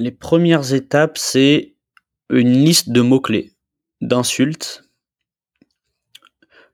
[0.00, 1.74] les premières étapes, c'est
[2.30, 3.52] une liste de mots-clés,
[4.00, 4.84] d'insultes,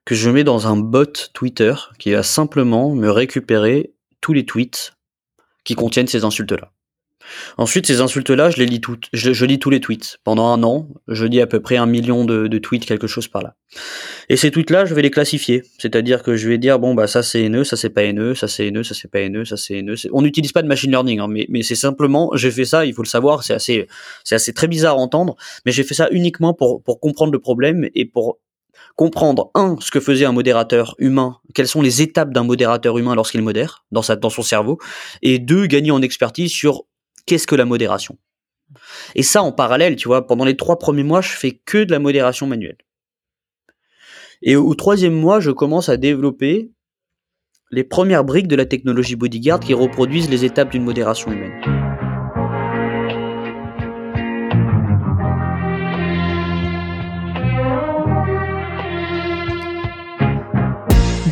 [0.05, 4.93] que je mets dans un bot Twitter qui va simplement me récupérer tous les tweets
[5.65, 6.73] qui contiennent ces insultes-là.
[7.59, 9.09] Ensuite, ces insultes-là, je les lis toutes.
[9.13, 10.19] Je, lis tous les tweets.
[10.25, 13.43] Pendant un an, je lis à peu près un million de, tweets, quelque chose par
[13.43, 13.55] là.
[14.29, 15.63] Et ces tweets-là, je vais les classifier.
[15.79, 18.49] C'est-à-dire que je vais dire, bon, bah, ça c'est haineux, ça c'est pas haineux, ça
[18.49, 19.97] c'est haineux, ça c'est pas haineux, ça c'est haineux.
[20.13, 22.95] On n'utilise pas de machine learning, hein, mais, mais c'est simplement, j'ai fait ça, il
[22.95, 23.87] faut le savoir, c'est assez,
[24.25, 27.39] c'est assez très bizarre à entendre, mais j'ai fait ça uniquement pour, pour comprendre le
[27.39, 28.39] problème et pour
[28.97, 33.15] comprendre un ce que faisait un modérateur humain, quelles sont les étapes d'un modérateur humain
[33.15, 34.79] lorsqu'il modère dans sa dans son cerveau,
[35.23, 36.85] et deux gagner en expertise sur
[37.27, 38.17] qu'est-ce que la modération?
[39.15, 41.93] Et ça en parallèle, tu vois, pendant les trois premiers mois, je fais que de
[41.93, 42.79] la modération manuelle.
[44.43, 46.71] Et au troisième mois, je commence à développer
[47.71, 51.61] les premières briques de la technologie Bodyguard qui reproduisent les étapes d'une modération humaine.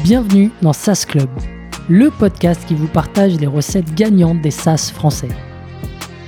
[0.03, 1.31] Bienvenue dans SaaS Club,
[1.89, 5.29] le podcast qui vous partage les recettes gagnantes des SaaS français.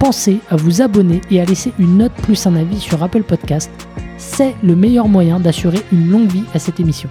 [0.00, 3.70] pensez à vous abonner et à laisser une note plus un avis sur Apple Podcast.
[4.16, 7.10] C'est le meilleur moyen d'assurer une longue vie à cette émission.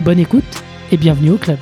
[0.00, 0.42] Bonne écoute
[0.90, 1.56] et bienvenue au club.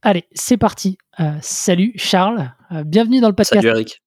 [0.00, 0.96] Allez, c'est parti.
[1.20, 3.60] Euh, salut Charles, euh, bienvenue dans le podcast.
[3.60, 4.02] Salut Eric.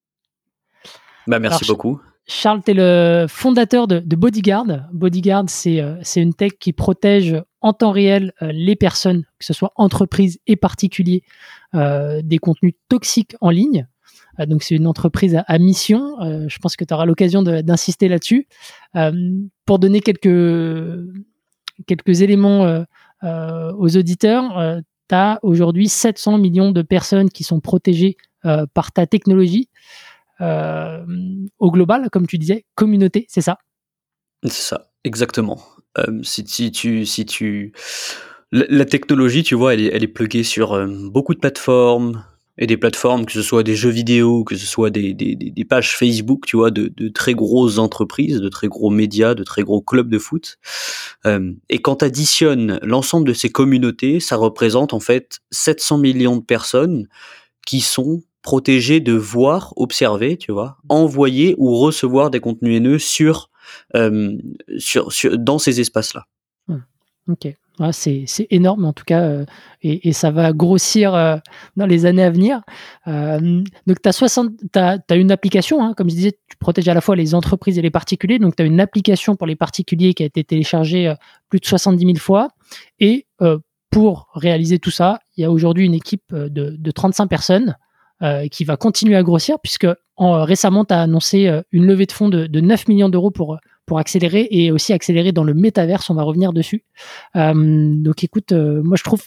[1.27, 2.01] Bah, merci beaucoup.
[2.25, 4.65] Charles, tu es le fondateur de, Bodyguard.
[4.91, 9.53] Bodyguard, euh, c'est une tech qui protège en temps réel euh, les personnes, que ce
[9.53, 11.23] soit entreprises et particuliers,
[11.73, 13.87] euh, des contenus toxiques en ligne.
[14.47, 16.17] donc, c'est une entreprise à, mission.
[16.47, 18.47] je pense que tu auras l'occasion d'insister là-dessus.
[19.65, 21.07] pour donner quelques,
[21.85, 22.83] quelques éléments
[23.23, 28.17] aux auditeurs, tu as aujourd'hui 700 millions de personnes qui sont protégées
[28.73, 29.69] par ta technologie.
[30.41, 31.05] Euh,
[31.59, 33.59] au global, comme tu disais, communauté, c'est ça?
[34.43, 35.61] C'est ça, exactement.
[35.97, 37.73] Euh, si, tu, si tu,
[38.51, 42.23] la, technologie, tu vois, elle est, elle est pluguée sur euh, beaucoup de plateformes
[42.57, 45.65] et des plateformes, que ce soit des jeux vidéo, que ce soit des, des, des
[45.65, 49.63] pages Facebook, tu vois, de, de, très grosses entreprises, de très gros médias, de très
[49.63, 50.59] gros clubs de foot.
[51.25, 56.43] et quand tu additionnes l'ensemble de ces communautés, ça représente en fait 700 millions de
[56.43, 57.07] personnes
[57.65, 63.37] qui sont protégé de voir, observer, tu vois, envoyer ou recevoir des contenus haineux sur,
[63.39, 63.52] euh,
[64.77, 66.25] sur dans ces espaces-là.
[66.67, 66.81] Hmm.
[67.29, 67.47] Ok,
[67.91, 69.45] c'est énorme en tout cas, euh,
[69.81, 71.37] et, ça va grossir euh,
[71.75, 72.61] dans les années à venir.
[73.07, 74.09] donc, tu
[74.79, 77.77] as, as, une application, hein, comme je disais, tu protèges à la fois les entreprises
[77.77, 78.39] et les particuliers.
[78.39, 81.13] Donc, tu as une application pour les particuliers qui a été téléchargée
[81.49, 82.49] plus de 70 000 fois.
[82.99, 83.25] Et
[83.89, 87.75] pour réaliser tout ça, il y a aujourd'hui une équipe de 35 personnes
[88.23, 92.11] euh, qui va continuer à grossir puisque en, récemment tu annoncé euh, une levée de
[92.11, 96.13] fonds de, 9 millions d'euros pour pour accélérer et aussi accélérer dans le métaverse, on
[96.13, 96.85] va revenir dessus.
[97.35, 99.21] Euh, donc écoute, moi je trouve,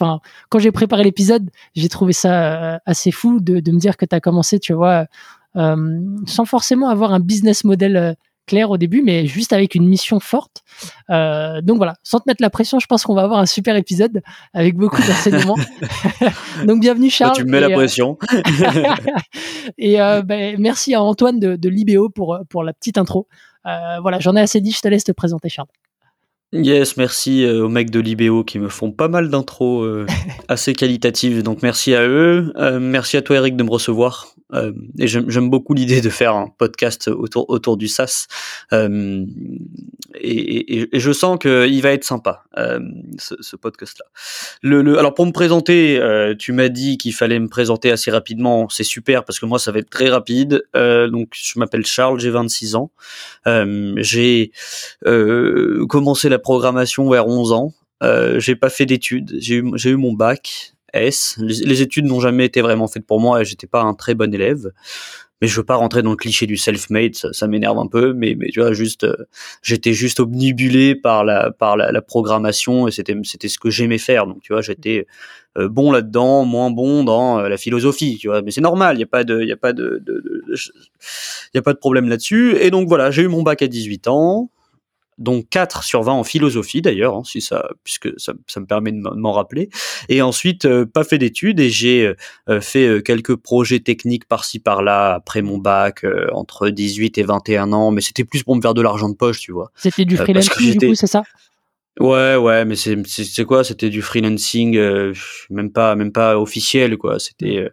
[0.49, 4.19] quand j'ai préparé l'épisode, j'ai trouvé ça assez fou de, de, me dire que tu
[4.19, 5.05] commencé, tu vois,
[5.53, 8.15] sans forcément avoir un business model
[8.47, 10.63] clair au début, mais juste avec une mission forte.
[11.11, 13.75] Euh, donc voilà, sans te mettre la pression, je pense qu'on va avoir un super
[13.75, 14.21] épisode
[14.53, 15.57] avec beaucoup d'enseignements.
[16.65, 17.35] donc bienvenue Charles.
[17.35, 18.17] tu me mets la euh, pression.
[19.77, 23.27] et euh, ben, merci à Antoine de, de Libéo pour, pour la petite intro.
[23.63, 25.67] voilà, j'en ai assez dit, je te laisse te présenter Charles.
[26.53, 29.85] Yes, merci aux mecs de Libéo qui me font pas mal d'intros
[30.47, 32.53] assez qualitatives, donc merci à eux.
[32.79, 34.27] merci à toi Eric de me recevoir.
[34.53, 38.27] Euh, et j'aime beaucoup l'idée de faire un podcast autour, autour du SaaS.
[40.21, 42.79] Et, je sens qu'il va être sympa, euh,
[43.17, 44.05] ce, ce podcast-là.
[44.99, 48.69] Alors pour me présenter, euh, tu m'as dit qu'il fallait me présenter assez rapidement.
[48.69, 50.63] C'est super parce que moi, ça va être très rapide.
[50.75, 52.91] Euh, donc, je m'appelle Charles, j'ai 26 ans.
[53.45, 54.51] j'ai
[55.89, 57.73] commencé la programmation vers 11 ans.
[58.37, 59.37] j'ai pas fait d'études.
[59.39, 60.73] J'ai eu, j'ai eu mon bac.
[60.93, 61.35] S.
[61.39, 64.33] Les, études n'ont jamais été vraiment faites pour moi et j'étais pas un très bon
[64.33, 64.71] élève.
[65.41, 68.35] Mais je veux pas rentrer dans le cliché du self-made, ça, m'énerve un peu, mais,
[68.37, 69.15] mais tu vois, juste, euh,
[69.61, 74.25] j'étais juste obnubilé par la, par la, programmation et c'était, c'était ce que j'aimais faire.
[74.25, 75.05] Donc, tu vois, j'étais
[75.57, 78.41] euh, bon là-dedans, moins bon dans euh, la philosophie, tu vois.
[78.41, 80.03] Mais c'est normal, il y a pas de, il a pas de,
[80.47, 82.57] il y a pas de problème là-dessus.
[82.59, 84.49] Et donc voilà, j'ai eu mon bac à 18 ans
[85.17, 88.91] donc 4 sur 20 en philosophie d'ailleurs, hein, si ça, puisque ça, ça, me permet
[88.91, 89.69] de m'en rappeler.
[90.09, 92.15] Et ensuite, euh, pas fait d'études et j'ai euh,
[92.49, 97.91] euh, fait quelques projets techniques par-ci par-là après mon bac entre 18 et 21 ans,
[97.91, 99.71] mais c'était plus pour me faire de l'argent de poche, tu vois.
[99.75, 101.23] C'était du freelancing du coup, c'est ça?
[101.99, 103.63] Ouais, ouais, mais c'est c'est quoi?
[103.63, 104.77] C'était du freelancing,
[105.49, 107.17] même pas même pas officiel quoi.
[107.17, 107.69] C'était euh,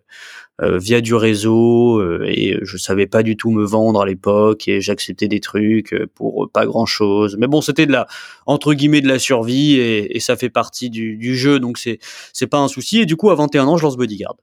[0.62, 4.80] via du réseau euh, et je savais pas du tout me vendre à l'époque et
[4.80, 7.36] j'acceptais des trucs euh, pour pas grand chose.
[7.38, 8.06] Mais bon, c'était de la
[8.46, 11.98] entre guillemets de la survie et, et ça fait partie du, du jeu, donc c'est
[12.32, 13.00] c'est pas un souci.
[13.00, 14.36] Et du coup, à 21 ans, je lance Bodyguard.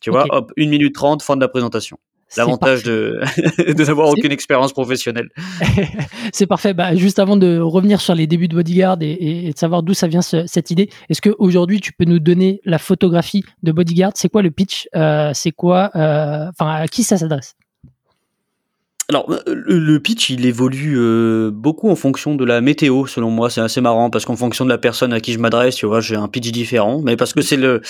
[0.00, 1.98] Tu vois, hop, 1 minute 30, fin de la présentation.
[2.36, 3.20] L'avantage de,
[3.58, 5.28] de n'avoir aucune expérience professionnelle.
[6.32, 6.74] c'est parfait.
[6.74, 9.94] Bah, juste avant de revenir sur les débuts de Bodyguard et, et de savoir d'où
[9.94, 14.12] ça vient cette idée, est-ce qu'aujourd'hui tu peux nous donner la photographie de Bodyguard?
[14.14, 14.88] C'est quoi le pitch?
[14.94, 17.54] Euh, C'est quoi euh, Enfin, à qui ça s'adresse?
[19.08, 23.50] Alors, le pitch, il évolue euh, beaucoup en fonction de la météo, selon moi.
[23.50, 26.00] C'est assez marrant parce qu'en fonction de la personne à qui je m'adresse, tu vois,
[26.00, 27.02] j'ai un pitch différent.
[27.04, 27.82] Mais parce que c'est le,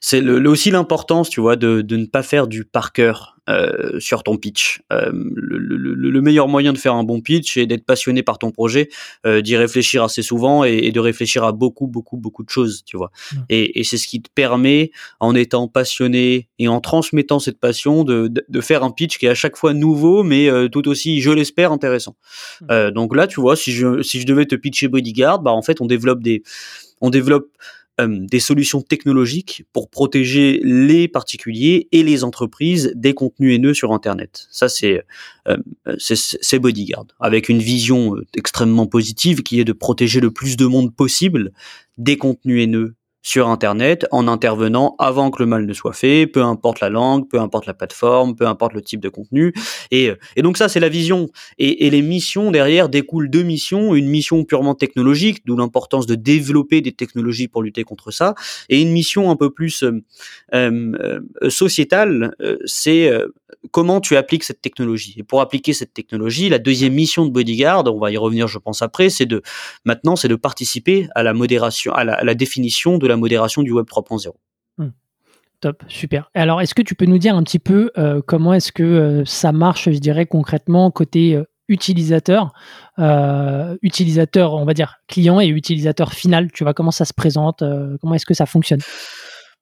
[0.00, 3.31] c'est le, aussi l'importance, tu vois, de, de ne pas faire du par cœur.
[3.50, 4.82] Euh, sur ton pitch.
[4.92, 8.38] Euh, le, le, le, meilleur moyen de faire un bon pitch est d'être passionné par
[8.38, 8.88] ton projet,
[9.26, 12.84] euh, d'y réfléchir assez souvent et, et, de réfléchir à beaucoup, beaucoup, beaucoup de choses,
[12.86, 13.10] tu vois.
[13.32, 13.36] Mmh.
[13.48, 18.04] Et, et c'est ce qui te permet, en étant passionné et en transmettant cette passion,
[18.04, 20.86] de, de, de faire un pitch qui est à chaque fois nouveau, mais euh, tout
[20.86, 22.14] aussi, je l'espère, intéressant.
[22.60, 22.90] Mmh.
[22.90, 25.80] donc là, tu vois, si je, si je devais te pitcher Bodyguard, bah en fait,
[25.80, 26.44] on développe des,
[27.00, 33.54] on développe euh, des solutions technologiques pour protéger les particuliers et les entreprises des contenus
[33.54, 34.46] haineux sur Internet.
[34.50, 35.04] Ça, c'est
[35.48, 35.56] euh,
[35.98, 40.66] c'est Bodyguard, avec une vision euh, extrêmement positive qui est de protéger le plus de
[40.66, 41.52] monde possible
[41.98, 46.42] des contenus haineux sur Internet en intervenant avant que le mal ne soit fait, peu
[46.42, 49.54] importe la langue, peu importe la plateforme, peu importe le type de contenu.
[49.90, 51.28] Et, euh, et donc ça, c'est la vision.
[51.58, 53.94] Et, et, les missions derrière découlent deux missions.
[53.94, 58.34] Une mission purement technologique, d'où l'importance de développer des technologies pour lutter contre ça,
[58.68, 60.00] et une mission un peu plus euh,
[60.54, 62.34] euh, sociétale,
[62.64, 63.10] c'est
[63.70, 65.14] comment tu appliques cette technologie.
[65.16, 68.58] Et pour appliquer cette technologie, la deuxième mission de Bodyguard, on va y revenir, je
[68.58, 69.42] pense après, c'est de
[69.84, 73.86] maintenant, c'est de participer à la modération, à la, définition de la modération du Web
[73.86, 74.32] 3.0.
[74.78, 74.88] Hmm.
[75.60, 76.30] Top, super.
[76.34, 79.24] Alors, est-ce que tu peux nous dire un petit peu euh, comment est-ce que euh,
[79.24, 82.52] ça marche, je dirais concrètement côté euh, utilisateur,
[83.82, 86.50] utilisateur, on va dire client et utilisateur final?
[86.52, 87.64] Tu vois comment ça se présente,
[88.00, 88.80] comment est-ce que ça fonctionne?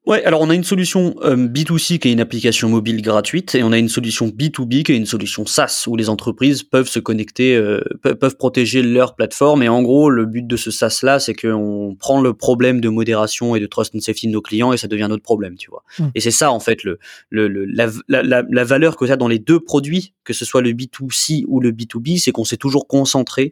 [0.06, 3.62] Ouais, alors on a une solution euh, B2C qui est une application mobile gratuite et
[3.62, 6.98] on a une solution B2B qui est une solution SaaS où les entreprises peuvent se
[6.98, 11.20] connecter, euh, peuvent protéger leur plateforme et en gros le but de ce SaaS là
[11.20, 14.72] c'est qu'on prend le problème de modération et de trust and safety de nos clients
[14.72, 15.84] et ça devient notre problème, tu vois.
[15.98, 16.06] Mmh.
[16.14, 16.98] Et c'est ça en fait le,
[17.28, 20.70] le, la, la, la, valeur que ça dans les deux produits, que ce soit le
[20.70, 23.50] B2C ou le B2B, c'est qu'on s'est toujours concentré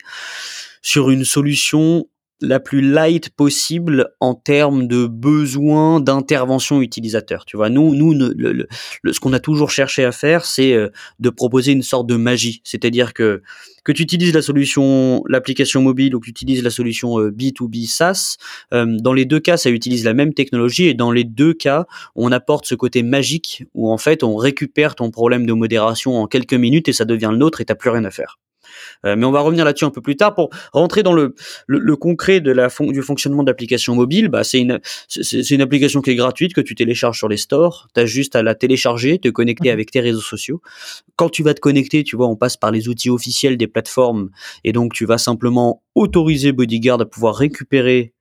[0.80, 2.06] sur une solution
[2.40, 7.44] la plus light possible en termes de besoin d'intervention utilisateur.
[7.44, 8.66] Tu vois, nous, nous, le,
[9.10, 10.88] ce qu'on a toujours cherché à faire, c'est euh,
[11.18, 12.60] de proposer une sorte de magie.
[12.64, 13.42] C'est-à-dire que
[13.84, 17.86] que tu utilises la solution, l'application mobile ou que tu utilises la solution B2B euh,
[17.86, 18.36] SaaS,
[18.74, 21.86] euh, dans les deux cas, ça utilise la même technologie et dans les deux cas,
[22.14, 26.26] on apporte ce côté magique où en fait, on récupère ton problème de modération en
[26.26, 28.38] quelques minutes et ça devient le nôtre et t'as plus rien à faire.
[29.04, 31.34] Euh, mais on va revenir là-dessus un peu plus tard pour rentrer dans le,
[31.66, 34.28] le, concret de la du fonctionnement de l'application mobile.
[34.28, 37.88] Bah, c'est une, c'est une application qui est gratuite que tu télécharges sur les stores.
[37.94, 40.60] Tu as juste à la télécharger, te connecter avec tes réseaux sociaux.
[41.16, 44.30] Quand tu vas te connecter, tu vois, on passe par les outils officiels des plateformes
[44.64, 48.12] et donc tu vas simplement autoriser Bodyguard à pouvoir récupérer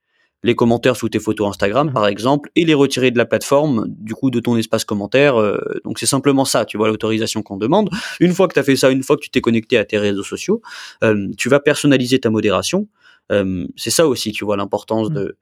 [0.48, 4.14] les commentaires sous tes photos Instagram, par exemple, et les retirer de la plateforme, du
[4.14, 5.36] coup, de ton espace commentaire.
[5.36, 7.90] Euh, donc, c'est simplement ça, tu vois, l'autorisation qu'on demande.
[8.22, 9.98] Une fois que tu as fait ça, une fois que tu t'es connecté à tes
[9.98, 10.62] réseaux sociaux,
[11.04, 12.88] euh, tu vas personnaliser ta modération.
[13.30, 15.34] Euh, c'est ça aussi, tu vois, l'importance mmh.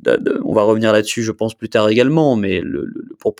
[0.00, 2.90] de, On va revenir là-dessus, je pense, plus tard également, mais le,
[3.20, 3.34] pour,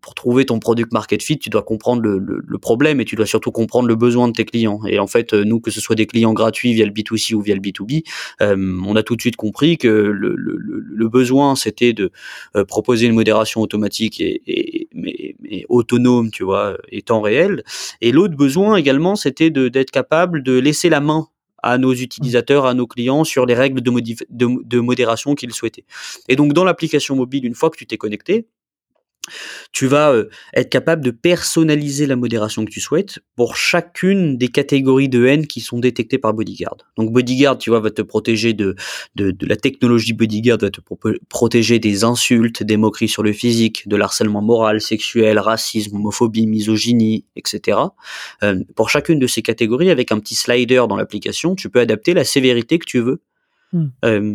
[0.00, 3.26] pour trouver ton product market fit, tu dois comprendre le, le, problème et tu dois
[3.26, 4.80] surtout comprendre le besoin de tes clients.
[4.86, 7.40] Et en fait, euh, nous, que ce soit des clients gratuits via le B2C ou
[7.40, 8.04] via le B2B,
[8.42, 12.10] euh, on a tout de suite compris que le, le besoin, c'était de
[12.56, 17.62] euh, proposer une modération automatique et, et mais, mais, autonome, tu vois, et temps réel.
[18.00, 21.28] Et l'autre besoin également, c'était d'être capable de laisser la main
[21.62, 23.90] à nos utilisateurs, à nos clients sur les règles de,
[24.30, 25.84] de, de modération qu'ils souhaitaient.
[26.28, 28.46] Et donc, dans l'application mobile, une fois que tu t'es connecté,
[29.72, 34.48] tu vas euh, être capable de personnaliser la modération que tu souhaites pour chacune des
[34.48, 36.76] catégories de haine qui sont détectées par Bodyguard.
[36.96, 38.74] Donc Bodyguard, tu vois, va te protéger de,
[39.16, 40.80] de, la technologie Bodyguard, va te
[41.28, 47.24] protéger des insultes, des moqueries sur le physique, de l'harcèlement moral, sexuel, racisme, homophobie, misogynie,
[47.36, 47.78] etc.
[48.42, 52.14] Euh, pour chacune de ces catégories, avec un petit slider dans l'application, tu peux adapter
[52.14, 53.20] la sévérité que tu veux
[53.72, 53.86] hmm.
[54.04, 54.34] euh,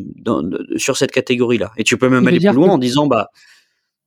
[0.77, 1.71] sur cette catégorie-là.
[1.77, 3.29] Et tu peux même aller plus loin en disant, bah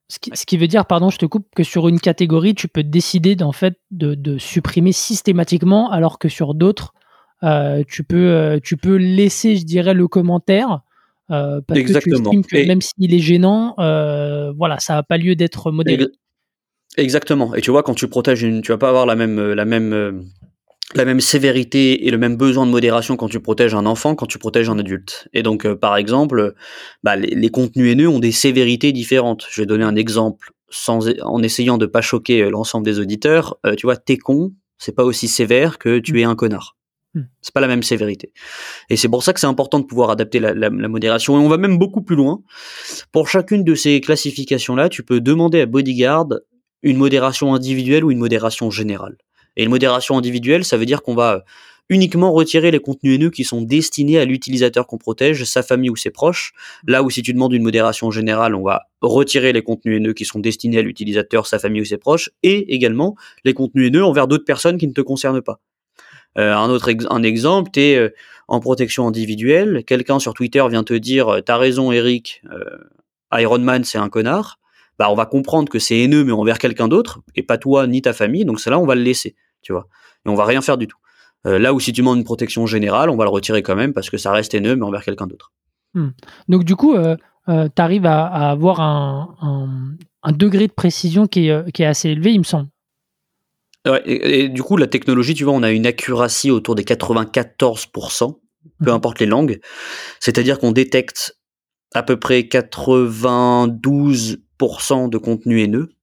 [0.09, 3.37] ce qui, veut dire, pardon, je te coupe, que sur une catégorie, tu peux décider
[3.43, 6.95] en fait de, supprimer systématiquement, alors que sur d'autres,
[7.43, 10.81] euh, tu peux euh, tu peux laisser, je dirais, le commentaire
[11.31, 15.73] euh, parce que tu que même s'il est gênant, voilà, ça n'a pas lieu d'être
[15.73, 16.07] modéré.
[16.97, 17.55] Exactement.
[17.55, 20.25] Et tu vois, quand tu protèges une, tu vas pas avoir la même la même
[20.95, 24.27] la même sévérité et le même besoin de modération quand tu protèges un enfant quand
[24.27, 25.29] tu protèges un adulte.
[25.33, 26.55] Et donc, euh, par exemple,
[27.03, 29.47] bah, les, contenus haineux ont des sévérités différentes.
[29.51, 33.59] Je vais donner un exemple sans, en essayant de pas choquer euh, l'ensemble des auditeurs.
[33.67, 36.77] Euh, tu vois, t'es con, c'est pas aussi sévère que tu es un connard.
[37.15, 37.23] Hmm.
[37.41, 38.33] C'est pas la même sévérité.
[38.89, 41.35] Et c'est pour ça que c'est important de pouvoir adapter la, la, modération.
[41.35, 42.43] Et on va même beaucoup plus loin.
[43.11, 46.29] Pour chacune de ces classifications-là, tu peux demander à Bodyguard
[46.83, 49.17] une modération individuelle ou une modération générale.
[49.57, 51.45] Et une modération individuelle, ça veut dire qu'on va
[51.89, 55.97] uniquement retirer les contenus haineux qui sont destinés à l'utilisateur qu'on protège, sa famille ou
[55.97, 56.53] ses proches.
[56.87, 60.25] Là où si tu demandes une modération générale, on va retirer les contenus haineux qui
[60.25, 64.27] sont destinés à l'utilisateur, sa famille ou ses proches, et également les contenus haineux envers
[64.27, 65.61] d'autres personnes qui ne te concernent pas.
[66.39, 68.11] Euh, un autre un exemple, tu es euh,
[68.49, 72.43] en protection individuelle, quelqu'un sur Twitter vient te dire euh, T'as raison Eric,
[73.33, 74.59] Iron Man c'est un connard»,
[74.99, 78.03] bah on va comprendre que c'est haineux mais envers quelqu'un d'autre, et pas toi ni
[78.03, 79.35] ta famille, donc c'est là on va le laisser
[79.67, 79.89] tu vois.
[80.25, 80.99] Et on va rien faire du tout.
[81.47, 83.93] Euh, là où si tu demandes une protection générale, on va le retirer quand même
[83.93, 85.51] parce que ça reste haineux, mais envers quelqu'un d'autre.
[85.95, 86.11] Hmm.
[86.49, 87.17] Donc du coup, euh,
[87.49, 89.97] euh, tu arrives à, avoir un,
[90.33, 92.69] degré de précision qui est, assez élevé, il me semble.
[93.87, 98.39] Ouais, et, du coup, la technologie, tu vois, on a une accuracy autour des 94%,
[98.85, 98.95] peu hmm.
[98.95, 99.61] importe les langues.
[100.21, 101.39] C'est-à-dire qu'on détecte
[101.95, 105.96] à peu près 92% de contenu haineux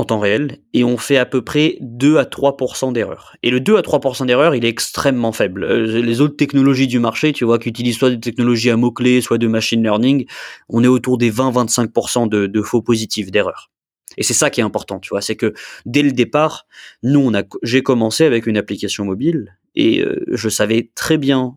[0.00, 3.36] en temps réel et on fait à peu près 2 à 3% d'erreurs.
[3.42, 5.64] Et le 2 à 3% d'erreurs, il est extrêmement faible.
[5.64, 9.20] Euh, les autres technologies du marché, tu vois, qui utilisent soit des technologies à mots-clés,
[9.20, 10.26] soit de machine learning,
[10.68, 13.70] on est autour des 20-25% de, de faux positifs d'erreurs.
[14.16, 15.54] Et c'est ça qui est important, tu vois, c'est que
[15.86, 16.66] dès le départ,
[17.02, 17.30] nous,
[17.62, 21.56] j'ai commencé avec une application mobile et euh, je savais très bien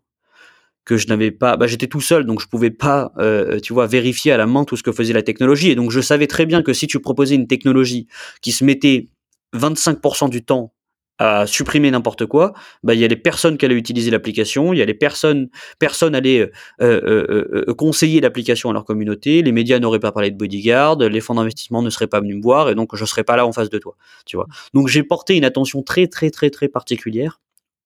[0.85, 3.87] que je n'avais pas, bah, j'étais tout seul, donc je pouvais pas, euh, tu vois,
[3.87, 5.69] vérifier à la main tout ce que faisait la technologie.
[5.69, 8.07] Et donc je savais très bien que si tu proposais une technologie
[8.41, 9.09] qui se mettait
[9.53, 10.73] 25% du temps
[11.19, 14.79] à supprimer n'importe quoi, bah il y a les personnes qui allaient utiliser l'application, il
[14.79, 16.49] y a les personnes, personnes allaient euh,
[16.81, 21.21] euh, euh, conseiller l'application à leur communauté, les médias n'auraient pas parlé de bodyguard, les
[21.21, 23.51] fonds d'investissement ne seraient pas venus me voir et donc je serais pas là en
[23.51, 24.47] face de toi, tu vois.
[24.73, 27.39] Donc j'ai porté une attention très très très très particulière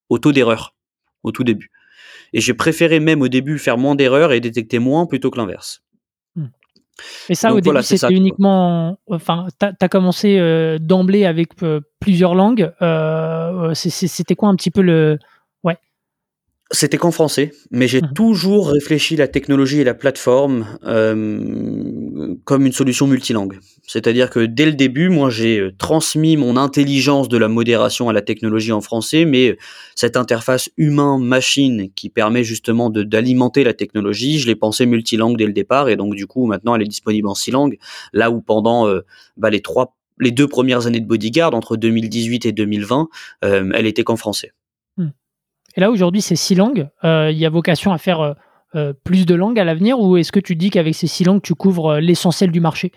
[0.08, 0.74] au taux d'erreur
[1.22, 1.70] au tout début.
[2.32, 5.82] Et j'ai préféré même au début faire moins d'erreurs et détecter moins plutôt que l'inverse.
[6.36, 6.46] Hmm.
[7.28, 8.98] Et ça, au début, c'était uniquement.
[9.06, 12.72] Enfin, tu as, commencé euh, d'emblée avec euh, plusieurs langues.
[12.82, 15.18] Euh, c'était quoi un petit peu le,
[16.70, 18.12] c'était qu'en français, mais j'ai mmh.
[18.14, 23.58] toujours réfléchi la technologie et la plateforme euh, comme une solution multilingue.
[23.86, 28.12] C'est-à-dire que dès le début, moi, j'ai euh, transmis mon intelligence de la modération à
[28.12, 29.56] la technologie en français, mais euh,
[29.94, 35.54] cette interface humain-machine qui permet justement d'alimenter la technologie, je l'ai pensée multilingue dès le
[35.54, 37.78] départ, et donc du coup, maintenant, elle est disponible en six langues,
[38.12, 38.92] là où pendant
[39.38, 43.08] bah, les trois, les deux premières années de Bodyguard, entre 2018 et 2020,
[43.42, 44.52] elle était qu'en français.
[45.78, 46.88] Et là, aujourd'hui, c'est six langues.
[47.04, 48.32] Euh, il y a vocation à faire euh,
[48.74, 51.40] euh, plus de langues à l'avenir ou est-ce que tu dis qu'avec ces six langues,
[51.40, 52.90] tu couvres l'essentiel du marché?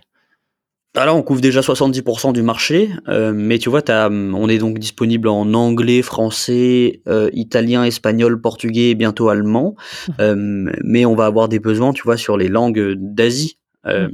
[0.97, 5.53] Alors on couvre déjà 70% du marché, mais tu vois, on est donc disponible en
[5.53, 9.75] anglais, français, italien, espagnol, portugais et bientôt allemand.
[10.19, 10.71] Mmh.
[10.83, 13.57] mais on va avoir des besoins, tu vois, sur les langues d'Asie.
[13.87, 14.09] Euh,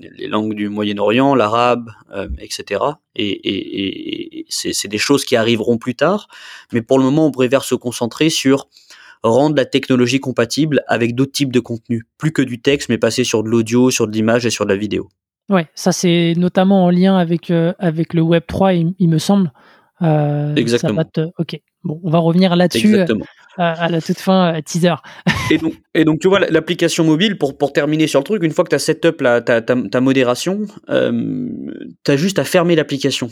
[0.00, 2.82] les langues du Moyen-Orient, l'arabe, euh, etc.
[3.16, 6.28] Et, c'est des choses qui arriveront plus tard,
[6.72, 8.68] mais pour le moment, on préfère se concentrer sur
[9.24, 13.24] rendre la technologie compatible avec d'autres types de contenus, plus que du texte, mais passer
[13.24, 15.08] sur de l'audio, sur de l'image et sur de la vidéo.
[15.48, 19.52] Ouais, ça c'est notamment en lien avec, euh, avec le Web 3, il, me semble.
[20.00, 21.02] Exactement.
[21.38, 22.98] Ok, bon, on va revenir là-dessus
[23.58, 24.94] à la toute fin, euh, teaser.
[25.94, 28.76] et, donc, tu vois, l'application mobile, pour, terminer sur le truc, une fois que tu
[28.76, 31.38] as setup ta, ta, modération, euh,
[32.04, 33.28] tu as juste à fermer l'application.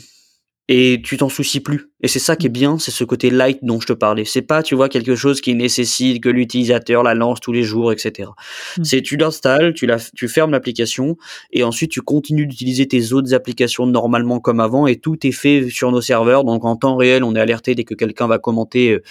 [0.69, 1.89] Et tu t'en soucies plus.
[2.01, 4.25] Et c'est ça qui est bien, c'est ce côté light dont je te parlais.
[4.25, 7.91] C'est pas, tu vois, quelque chose qui nécessite que l'utilisateur la lance tous les jours,
[7.91, 8.29] etc.
[8.77, 8.83] Mm.
[8.83, 11.17] C'est tu l'installes, tu la, tu fermes l'application
[11.51, 15.69] et ensuite tu continues d'utiliser tes autres applications normalement comme avant et tout est fait
[15.69, 16.43] sur nos serveurs.
[16.43, 19.03] Donc en temps réel, on est alerté dès que quelqu'un va commenter euh,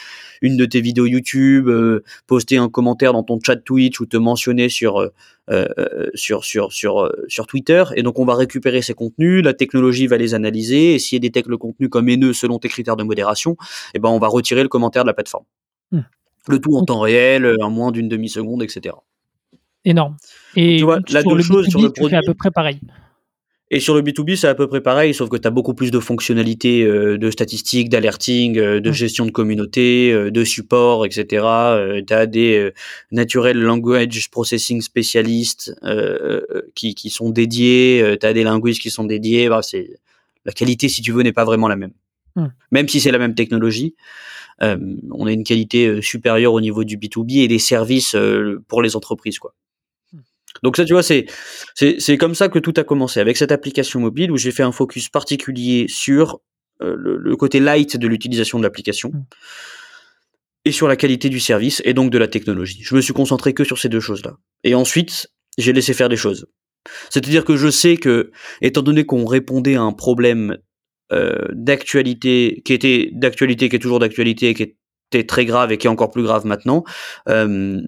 [0.42, 4.16] une de tes vidéos YouTube, euh, poster un commentaire dans ton chat Twitch ou te
[4.16, 5.10] mentionner sur euh, euh,
[6.14, 10.06] sur sur sur euh, sur Twitter et donc on va récupérer ces contenus, la technologie
[10.06, 13.52] va les analyser et s'il détecte le contenu comme haineux selon tes critères de modération,
[13.52, 15.44] et eh ben on va retirer le commentaire de la plateforme.
[15.92, 16.00] Hmm.
[16.48, 18.94] Le tout en temps réel, en moins d'une demi seconde, etc.
[19.84, 20.16] Énorme.
[20.56, 22.80] Et tu vois, la deux choses sur le produit, à peu près pareil.
[23.68, 25.90] Et sur le B2B, c'est à peu près pareil, sauf que tu as beaucoup plus
[25.90, 31.44] de fonctionnalités euh, de statistiques, d'alerting, euh, de gestion de communauté, euh, de support, etc.
[32.06, 32.70] tu as des
[33.10, 35.74] natural language processing spécialistes
[36.74, 39.48] qui, qui sont dédiés, tu as des linguistes qui sont dédiés.
[39.48, 39.98] Bah, c'est
[40.44, 41.92] La qualité, si tu veux, n'est pas vraiment la même.
[42.70, 43.94] Même si c'est la même technologie,
[44.60, 48.14] on a une qualité supérieure au niveau du B2B et des services
[48.68, 49.38] pour les entreprises.
[49.38, 49.54] quoi.
[50.62, 51.26] Donc ça, tu vois, c'est
[51.74, 54.72] c'est comme ça que tout a commencé avec cette application mobile où j'ai fait un
[54.72, 56.40] focus particulier sur
[56.82, 59.24] euh, le, côté light de l'utilisation de l'application mmh.
[60.66, 62.80] et sur la qualité du service et donc de la technologie.
[62.82, 64.36] Je me suis concentré que sur ces deux choses-là.
[64.62, 66.46] Et ensuite, j'ai laissé faire des choses.
[67.10, 70.58] C'est-à-dire que je sais que, étant donné qu'on répondait à un problème
[71.12, 74.76] euh, d'actualité, qui était d'actualité, qui est toujours d'actualité, qui est
[75.10, 76.84] très grave et qui est encore plus grave maintenant,
[77.28, 77.80] euh,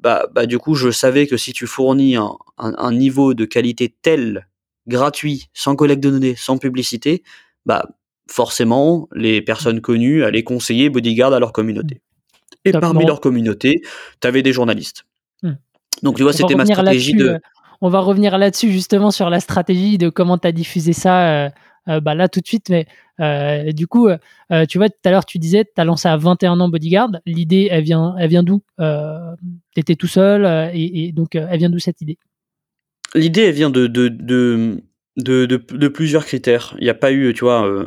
[0.00, 3.94] bah, bah, du coup, je savais que si tu fournis un, un, niveau de qualité
[4.02, 4.48] tel,
[4.86, 7.22] gratuit, sans collecte de données, sans publicité,
[7.66, 7.88] bah,
[8.30, 12.00] forcément, les personnes connues allaient conseiller Bodyguard à leur communauté.
[12.64, 13.82] Et parmi leur communauté,
[14.20, 15.04] tu avais des journalistes.
[15.42, 15.54] Hmm.
[16.02, 17.28] Donc, tu vois, c'était ma stratégie de.
[17.28, 17.38] Euh,
[17.80, 21.28] on va revenir là-dessus, justement, sur la stratégie de comment tu as diffusé ça.
[21.28, 21.50] Euh,
[21.86, 22.86] bah là tout de suite, mais
[23.20, 26.16] euh, du coup, euh, tu vois, tout à l'heure tu disais, tu as lancé à
[26.16, 27.10] 21 ans Bodyguard.
[27.26, 28.62] L'idée, elle vient, elle vient d'où?
[28.78, 32.18] Tu étais tout seul et, donc elle vient d'où cette idée?
[33.14, 34.82] L'idée, elle vient de de, de,
[35.16, 36.74] de, de, plusieurs critères.
[36.78, 37.86] Il n'y a pas eu, tu vois,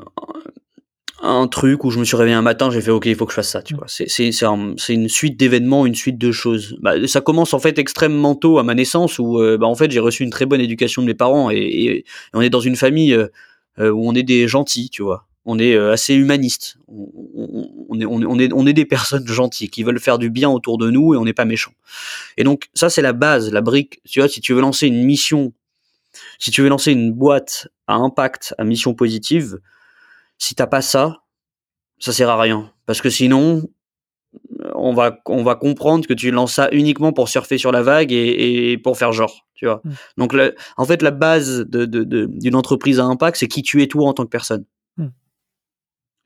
[1.22, 3.32] un truc où je me suis réveillé un matin, j'ai fait ok, il faut que
[3.32, 3.88] je fasse ça, tu vois.
[3.88, 6.78] C'est c'est c'est une suite d'événements, une suite de choses.
[6.82, 10.00] Bah, ça commence en fait extrêmement tôt à ma naissance où bah, en fait j'ai
[10.00, 13.14] reçu une très bonne éducation de mes parents et, et on est dans une famille
[13.14, 13.28] euh,
[13.80, 15.28] où on est des gentils, tu vois.
[15.50, 16.78] On est euh, assez humaniste.
[16.90, 20.78] On, est, on, est, on est des personnes gentilles qui veulent faire du bien autour
[20.78, 21.72] de nous et on n'est pas méchants.
[22.36, 24.02] Et donc ça c'est la base, la brique.
[24.04, 25.54] Tu vois, si tu veux lancer une mission,
[26.38, 29.60] si tu veux lancer une boîte à impact, à mission positive,
[30.38, 31.24] si t'as pas ça,
[31.98, 32.72] ça sert à rien.
[32.86, 33.70] Parce que sinon,
[34.78, 38.12] on va, on va comprendre que tu lances ça uniquement pour surfer sur la vague
[38.12, 39.82] et, pour faire genre, tu vois.
[39.84, 39.92] Mm.
[40.18, 40.36] Donc,
[40.78, 44.14] en fait, la base d'une de, entreprise à impact, c'est qui tu es toi en
[44.14, 44.66] tant que personne.
[44.98, 45.08] Mm.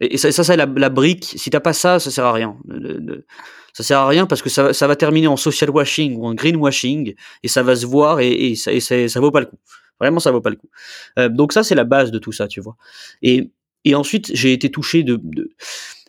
[0.02, 1.34] Et, ça, ça c'est la, brique.
[1.38, 2.58] Si t'as pas ça, ça sert à rien.
[3.74, 6.34] ça sert à rien parce que ça, ça va terminer en social washing ou en
[6.34, 9.60] green washing et ça va se voir et, ça, ça, vaut pas le coup.
[10.00, 10.70] Vraiment, ça vaut pas le coup.
[11.20, 12.76] Euh, donc ça, c'est la base de tout ça, tu vois.
[13.22, 13.52] Et,
[13.86, 15.20] et ensuite, j'ai été touché de,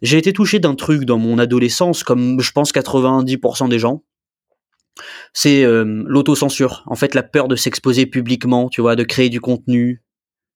[0.03, 4.03] j'ai été touché d'un truc dans mon adolescence, comme je pense 90% des gens.
[5.33, 6.85] C'est euh, l'autocensure.
[6.87, 10.03] En fait, la peur de s'exposer publiquement, tu vois, de créer du contenu,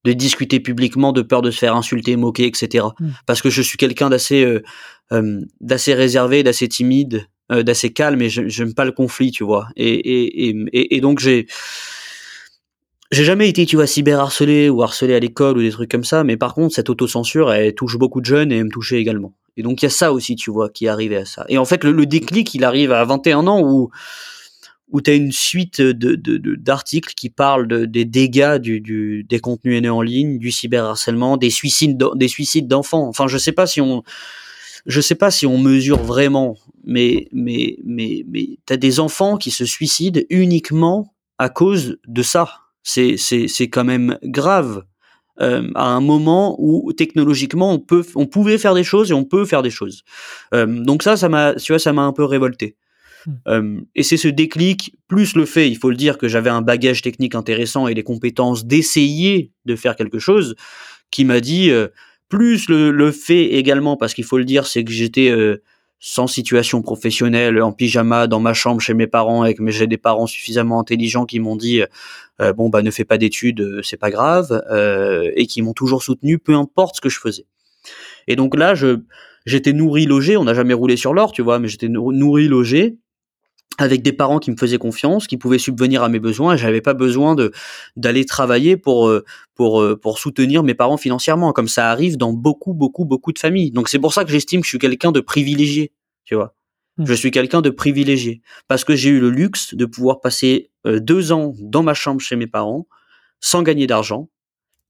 [0.05, 2.85] de discuter publiquement, de peur de se faire insulter, moquer, etc.
[3.01, 3.09] Mmh.
[3.25, 4.63] Parce que je suis quelqu'un d'assez, euh,
[5.13, 9.69] euh, d'assez réservé, d'assez timide, d'assez calme, et j'aime pas le conflit, tu vois.
[9.77, 11.47] Et, et, et, et donc j'ai
[13.13, 16.25] j'ai jamais été, tu vois, cyberharcelé ou harcelé à l'école ou des trucs comme ça,
[16.25, 19.33] mais par contre, cette autocensure, elle touche beaucoup de jeunes et elle me touchait également.
[19.57, 21.45] Et donc, il y a ça aussi, tu vois, qui est arrivé à ça.
[21.49, 23.91] Et en fait, le, déclic, il arrive à 21 ans où,
[24.91, 26.17] où tu as une suite de,
[26.57, 31.51] d'articles qui parlent de, des dégâts du, des contenus haineux en ligne, du cyberharcèlement, des
[31.51, 33.09] suicides, des suicides d'enfants.
[33.09, 34.03] Enfin, je sais pas si on,
[34.85, 39.51] je sais pas si on mesure vraiment, mais, mais, mais, mais t'as des enfants qui
[39.51, 44.85] se suicident uniquement à cause de ça c'est c'est quand même grave
[45.41, 49.25] euh, à un moment où technologiquement on peut on pouvait faire des choses et on
[49.25, 50.03] peut faire des choses.
[50.55, 52.77] Euh, donc ça ça m'a tu vois ça m'a un peu révolté.
[53.27, 53.33] Hmm.
[53.49, 56.63] Euh, et c'est ce déclic plus le fait, il faut le dire que j'avais un
[56.63, 60.55] bagage technique intéressant et les compétences d'essayer de faire quelque chose
[61.11, 61.71] qui m'a dit
[62.29, 65.31] plus le, le fait également parce qu'il faut le dire c'est que j'étais
[65.99, 69.97] sans situation professionnelle, en pyjama, dans ma chambre chez mes parents, avec mais j'ai des
[69.97, 71.83] parents suffisamment intelligents qui m'ont dit
[72.41, 75.73] euh, bon bah ne fais pas d'études, euh, c'est pas grave, euh, et qui m'ont
[75.73, 77.47] toujours soutenu, peu importe ce que je faisais.
[78.29, 78.99] Et donc là, je
[79.47, 80.37] j'étais nourri, logé.
[80.37, 82.99] On n'a jamais roulé sur l'or, tu vois, mais j'étais nourri, logé.
[83.79, 86.81] Avec des parents qui me faisaient confiance, qui pouvaient subvenir à mes besoins, et j'avais
[86.81, 87.53] pas besoin de
[87.97, 89.25] d'aller travailler pour euh,
[89.55, 93.39] pour euh, pour soutenir mes parents financièrement, comme ça arrive dans beaucoup beaucoup beaucoup de
[93.39, 93.71] familles.
[93.71, 95.93] Donc c'est pour ça que j'estime que je suis quelqu'un de privilégié,
[96.25, 96.55] tu vois.
[96.99, 97.05] Mmh.
[97.07, 100.99] Je suis quelqu'un de privilégié parce que j'ai eu le luxe de pouvoir passer euh,
[100.99, 102.87] deux ans dans ma chambre chez mes parents
[103.41, 104.31] sans gagner d'argent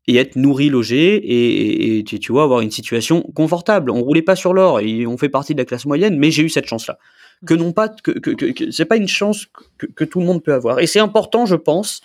[0.07, 3.91] et être nourri, logé et, et, tu, vois avoir une situation confortable.
[3.91, 6.43] On roulait pas sur l'or et on fait partie de la classe moyenne, mais j'ai
[6.43, 6.99] eu cette chance-là
[7.45, 10.43] que non pas que, que, que, c'est pas une chance que, que, tout le monde
[10.43, 10.81] peut avoir.
[10.81, 12.01] Et c'est important, je pense,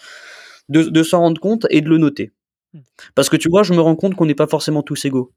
[0.67, 2.33] de, de s'en rendre compte et de le noter.
[2.73, 2.79] Hmm.
[3.15, 5.31] Parce que tu vois, je me rends compte qu'on n'est pas forcément tous égaux.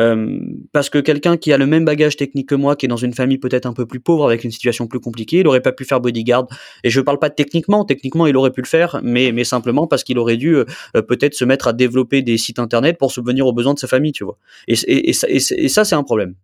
[0.00, 0.40] Euh,
[0.72, 3.12] parce que quelqu'un qui a le même bagage technique que moi, qui est dans une
[3.12, 5.84] famille peut-être un peu plus pauvre, avec une situation plus compliquée, il aurait pas pu
[5.84, 6.46] faire bodyguard.
[6.82, 9.86] Et je parle pas de techniquement, techniquement il aurait pu le faire, mais, mais simplement
[9.86, 10.64] parce qu'il aurait dû euh,
[11.08, 14.12] peut-être se mettre à développer des sites internet pour subvenir aux besoins de sa famille,
[14.12, 14.38] tu vois.
[14.68, 16.34] Et, et, et, et ça, c'est un problème.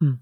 [0.00, 0.14] Hmm.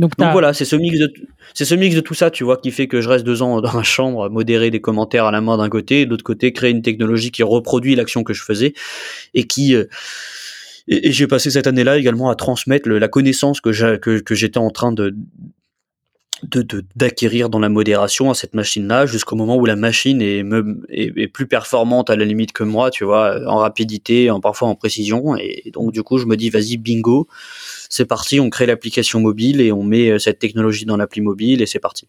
[0.00, 1.12] Donc, voilà, c'est ce mix de
[1.54, 3.60] c'est ce mix de tout ça, tu vois, qui fait que je reste deux ans
[3.60, 6.52] dans ma chambre, modérer des commentaires à la main d'un côté, et de l'autre côté
[6.52, 8.74] créer une technologie qui reproduit l'action que je faisais
[9.34, 9.84] et qui euh,
[10.88, 14.94] et, j'ai passé cette année-là également à transmettre la connaissance que j'étais en train
[16.94, 20.44] d'acquérir dans la modération à cette machine-là jusqu'au moment où la machine est,
[20.90, 24.74] est, plus performante à la limite que moi, tu vois, en rapidité, en parfois en
[24.74, 25.36] précision.
[25.36, 27.26] Et donc du coup, je me dis, vas-y, bingo,
[27.88, 31.62] c'est parti, on crée l'application mobile et on met euh, cette technologie dans l'appli mobile
[31.62, 32.08] et c'est parti.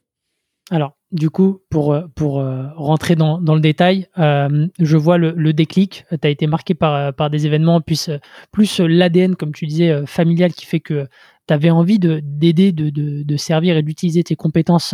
[0.70, 6.06] Alors, du coup, pour, euh, euh, rentrer dans, le détail, je vois le, déclic.
[6.10, 8.10] Tu as été marqué par, par des événements, plus,
[8.52, 11.08] plus l'ADN, comme tu disais, familial, qui fait que
[11.48, 14.94] tu avais envie d'aider, de, de, de, servir et d'utiliser tes compétences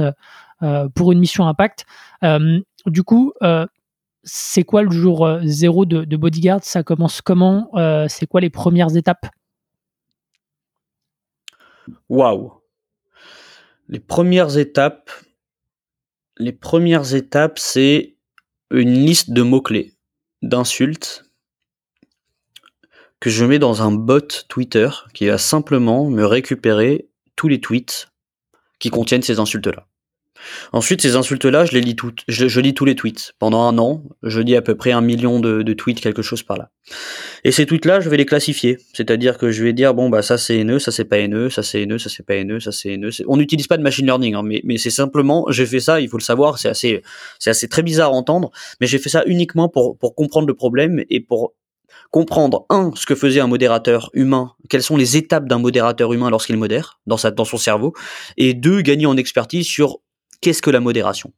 [0.93, 1.85] pour une mission impact.
[2.85, 3.33] du coup,
[4.23, 6.63] c'est quoi le jour zéro de, de Bodyguard?
[6.63, 7.71] Ça commence comment?
[8.07, 9.25] C'est quoi les premières étapes?
[12.09, 12.53] Waouh.
[13.89, 15.11] Les premières étapes,
[16.37, 18.15] les premières étapes, c'est
[18.71, 19.93] une liste de mots-clés,
[20.41, 21.25] d'insultes
[23.19, 28.09] que je mets dans un bot Twitter qui va simplement me récupérer tous les tweets
[28.79, 29.87] qui contiennent ces insultes-là.
[30.71, 32.23] Ensuite, ces insultes-là, je les lis toutes.
[32.27, 33.33] Je, lis tous les tweets.
[33.39, 36.57] Pendant un an, je lis à peu près un million de, tweets, quelque chose par
[36.57, 36.69] là.
[37.43, 38.77] Et ces tweets-là, je vais les classifier.
[38.93, 41.63] C'est-à-dire que je vais dire, bon, bah, ça c'est haineux, ça c'est pas haineux, ça
[41.63, 43.11] c'est haineux, ça c'est pas haineux, ça c'est haineux.
[43.27, 46.09] On n'utilise pas de machine learning, hein, mais, mais c'est simplement, j'ai fait ça, il
[46.09, 47.01] faut le savoir, c'est assez,
[47.39, 50.53] c'est assez très bizarre à entendre, mais j'ai fait ça uniquement pour, pour comprendre le
[50.53, 51.53] problème et pour
[52.13, 56.29] comprendre un ce que faisait un modérateur humain, quelles sont les étapes d'un modérateur humain
[56.29, 57.93] lorsqu'il modère dans sa dans son cerveau,
[58.37, 59.97] et deux gagner en expertise sur
[60.43, 61.33] qu'est-ce que la modération?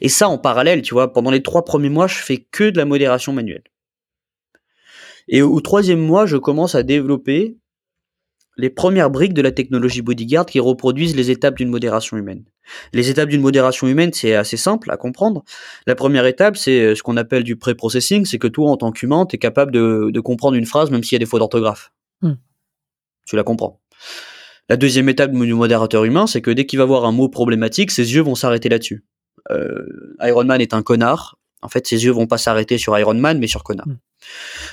[0.00, 2.78] Et ça, en parallèle, tu vois, pendant les trois premiers mois, je fais que de
[2.78, 3.64] la modération manuelle.
[5.28, 7.56] Et au troisième mois, je commence à développer
[8.56, 12.44] les premières briques de la technologie Bodyguard qui reproduisent les étapes d'une modération humaine.
[12.92, 15.42] Les étapes d'une modération humaine, c'est assez simple à comprendre.
[15.86, 19.26] La première étape, c'est ce qu'on appelle du pré-processing, c'est que toi, en tant qu'humain,
[19.26, 21.92] tu es capable de, comprendre une phrase même s'il y a des fautes d'orthographe.
[22.22, 22.34] Hmm.
[23.26, 23.80] Tu la comprends.
[24.68, 27.90] La deuxième étape du modérateur humain, c'est que dès qu'il va voir un mot problématique,
[27.90, 29.04] ses yeux vont s'arrêter là-dessus.
[29.50, 31.36] Euh, Iron Man est un connard.
[31.60, 33.86] En fait, ses yeux vont pas s'arrêter sur Iron Man, mais sur connard.
[33.86, 33.98] Hmm.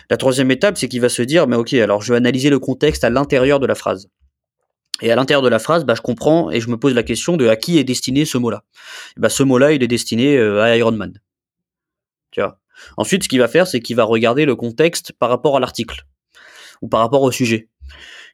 [0.10, 2.60] La troisième étape, c'est qu'il va se dire, mais ok, alors je vais analyser le
[2.60, 4.08] contexte à l'intérieur de la phrase.
[5.02, 7.36] Et à l'intérieur de la phrase, bah, je comprends et je me pose la question
[7.36, 8.64] de à qui est destiné ce mot-là.
[9.18, 11.20] Bah, ce mot-là, il est destiné euh, à Iron Man.
[12.32, 12.60] Tu vois?
[12.98, 16.06] Ensuite, ce qu'il va faire, c'est qu'il va regarder le contexte par rapport à l'article
[16.82, 17.70] ou par rapport au sujet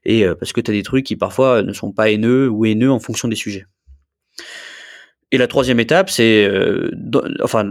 [0.05, 2.65] et euh, parce que tu as des trucs qui parfois ne sont pas haineux ou
[2.65, 3.65] haineux en fonction des sujets.
[5.31, 6.89] Et la troisième étape, c'est, euh,
[7.43, 7.69] enfin,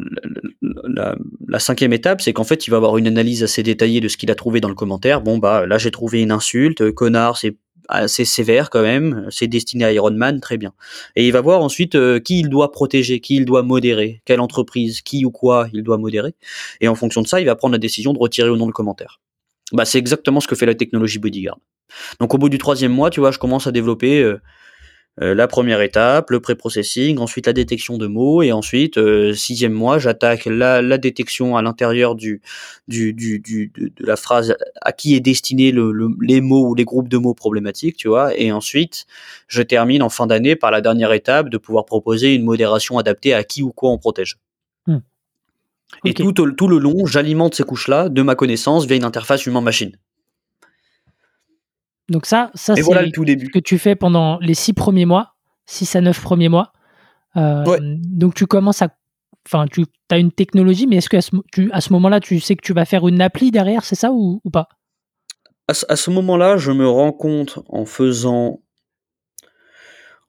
[0.60, 4.18] la, cinquième étape, c'est qu'en fait, il va avoir une analyse assez détaillée de ce
[4.18, 5.22] qu'il a trouvé dans le commentaire.
[5.22, 7.56] Bon, bah, là, j'ai trouvé une insulte, euh, connard, c'est
[7.88, 10.74] assez sévère quand même, c'est destiné à Iron Man, très bien.
[11.14, 15.00] Et il va voir ensuite qui il doit protéger, qui il doit modérer, quelle entreprise,
[15.02, 16.34] qui ou quoi il doit modérer.
[16.80, 18.72] Et en fonction de ça, il va prendre la décision de retirer ou non le
[18.72, 19.20] commentaire.
[19.72, 21.58] Bah, c'est exactement ce que fait la technologie Bodyguard.
[22.20, 24.40] Donc au bout du troisième mois, tu vois, je commence à développer euh,
[25.22, 29.72] euh, la première étape, le pré-processing, ensuite la détection de mots, et ensuite, euh, sixième
[29.72, 32.42] mois, j'attaque la, la, détection à l'intérieur du,
[32.86, 36.84] du, du, du, de, la phrase à qui est destiné le, les mots ou les
[36.84, 39.06] groupes de mots problématiques, tu vois, et ensuite,
[39.48, 43.32] je termine en fin d'année par la dernière étape de pouvoir proposer une modération adaptée
[43.32, 44.36] à qui ou quoi on protège.
[44.86, 44.98] Hmm.
[46.04, 49.96] Et tout, tout le long, j'alimente ces couches-là de ma connaissance via une interface humain-machine.
[52.08, 55.34] Donc ça, ça c'est ce que tu fais pendant les six premiers mois,
[55.66, 56.72] six à neuf premiers mois.
[57.36, 58.88] Euh, donc tu commences à...
[59.46, 61.30] Enfin, tu as une technologie, mais est-ce qu'à ce,
[61.70, 64.40] à ce moment-là, tu sais que tu vas faire une appli derrière, c'est ça ou,
[64.52, 64.68] pas?
[65.68, 68.60] À ce, moment-là, je me rends compte en faisant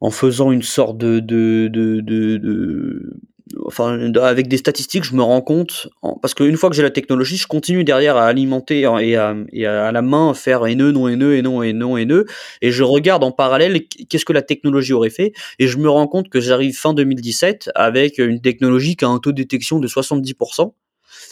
[0.02, 3.20] en faisant une sorte de, de, de, de,
[3.66, 5.90] enfin, avec des statistiques, je me rends compte,
[6.22, 9.66] parce qu'une fois que j'ai la technologie, je continue derrière à alimenter et à, et
[9.66, 12.26] à, la main faire haineux, non haineux, et non et non haineux,
[12.62, 16.08] et je regarde en parallèle qu'est-ce que la technologie aurait fait, et je me rends
[16.08, 19.88] compte que j'arrive fin 2017 avec une technologie qui a un taux de détection de
[19.88, 20.74] 70%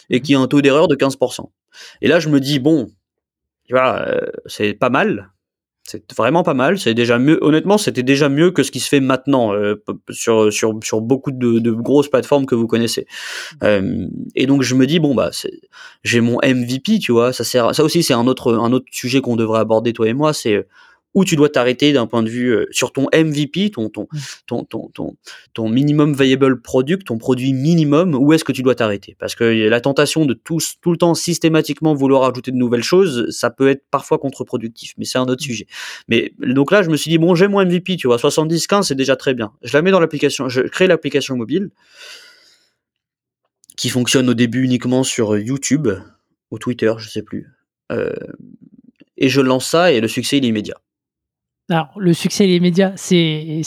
[0.10, 1.49] et qui a un taux d'erreur de 15%.
[2.01, 2.88] Et là, je me dis, bon,
[3.65, 5.32] tu vois, euh, c'est pas mal,
[5.86, 6.80] c'est vraiment pas mal.
[6.80, 7.38] C'est déjà mieux.
[7.41, 9.76] Honnêtement, c'était déjà mieux que ce qui se fait maintenant euh,
[10.10, 13.06] sur sur sur beaucoup de, de, grosses plateformes que vous connaissez.
[13.63, 15.30] Euh, et donc je me dis bon bah
[16.04, 17.34] j'ai mon MVP, tu vois.
[17.34, 17.76] Ça sert.
[17.76, 20.34] Ça aussi c'est un autre un autre sujet qu'on devrait aborder toi et moi.
[20.34, 20.65] C'est
[21.15, 24.08] où tu dois t'arrêter d'un point de vue euh, sur ton MVP, ton ton,
[24.45, 25.15] ton ton ton
[25.54, 29.15] ton minimum viable product, ton produit minimum, où est-ce que tu dois t'arrêter?
[29.17, 33.30] Parce que la tentation de tout tout le temps systématiquement vouloir ajouter de nouvelles choses,
[33.30, 35.47] ça peut être parfois contre-productif, mais c'est un autre mmh.
[35.47, 35.67] sujet.
[36.08, 38.88] Mais donc là, je me suis dit bon, j'ai mon MVP, tu vois, 70 15,
[38.88, 39.54] c'est déjà très bien.
[39.63, 41.69] Je la mets dans l'application, je crée l'application mobile
[43.78, 45.88] qui fonctionne au début uniquement sur YouTube
[46.51, 47.47] ou Twitter, je sais plus.
[47.91, 48.13] Euh,
[49.17, 50.75] et je lance ça et le succès il est immédiat.
[51.69, 53.63] Alors, le succès des médias, c'est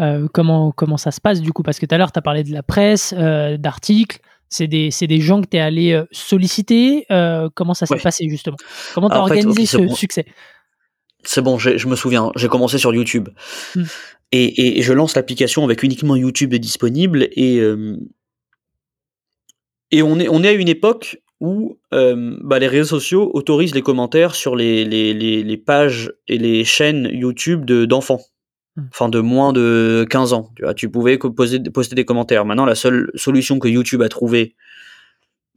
[0.00, 1.62] euh, comment, comment ça se passe du coup?
[1.62, 4.18] Parce que tout à l'heure, tu as parlé de la presse, euh, d'articles.
[4.48, 7.06] C'est des, des, gens que tu es allé euh, solliciter.
[7.54, 8.56] comment ça s'est passé justement?
[8.94, 10.26] Comment tu as organisé ce succès?
[11.22, 12.32] C'est bon, je me souviens.
[12.34, 13.28] J'ai commencé sur YouTube.
[13.76, 13.82] Mmh.
[14.32, 17.28] Et, et, je lance l'application avec uniquement YouTube disponible.
[17.32, 17.60] Et,
[19.92, 23.74] et on, est, on est à une époque où euh, bah, les réseaux sociaux autorisent
[23.74, 28.20] les commentaires sur les, les, les, pages et les chaînes YouTube d'enfants.
[28.76, 28.82] Hmm.
[28.92, 30.50] enfin, de moins de 15 ans.
[30.54, 32.44] Tu, vois, tu pouvais poser, poster des commentaires.
[32.44, 34.54] Maintenant, la seule solution que YouTube a trouvée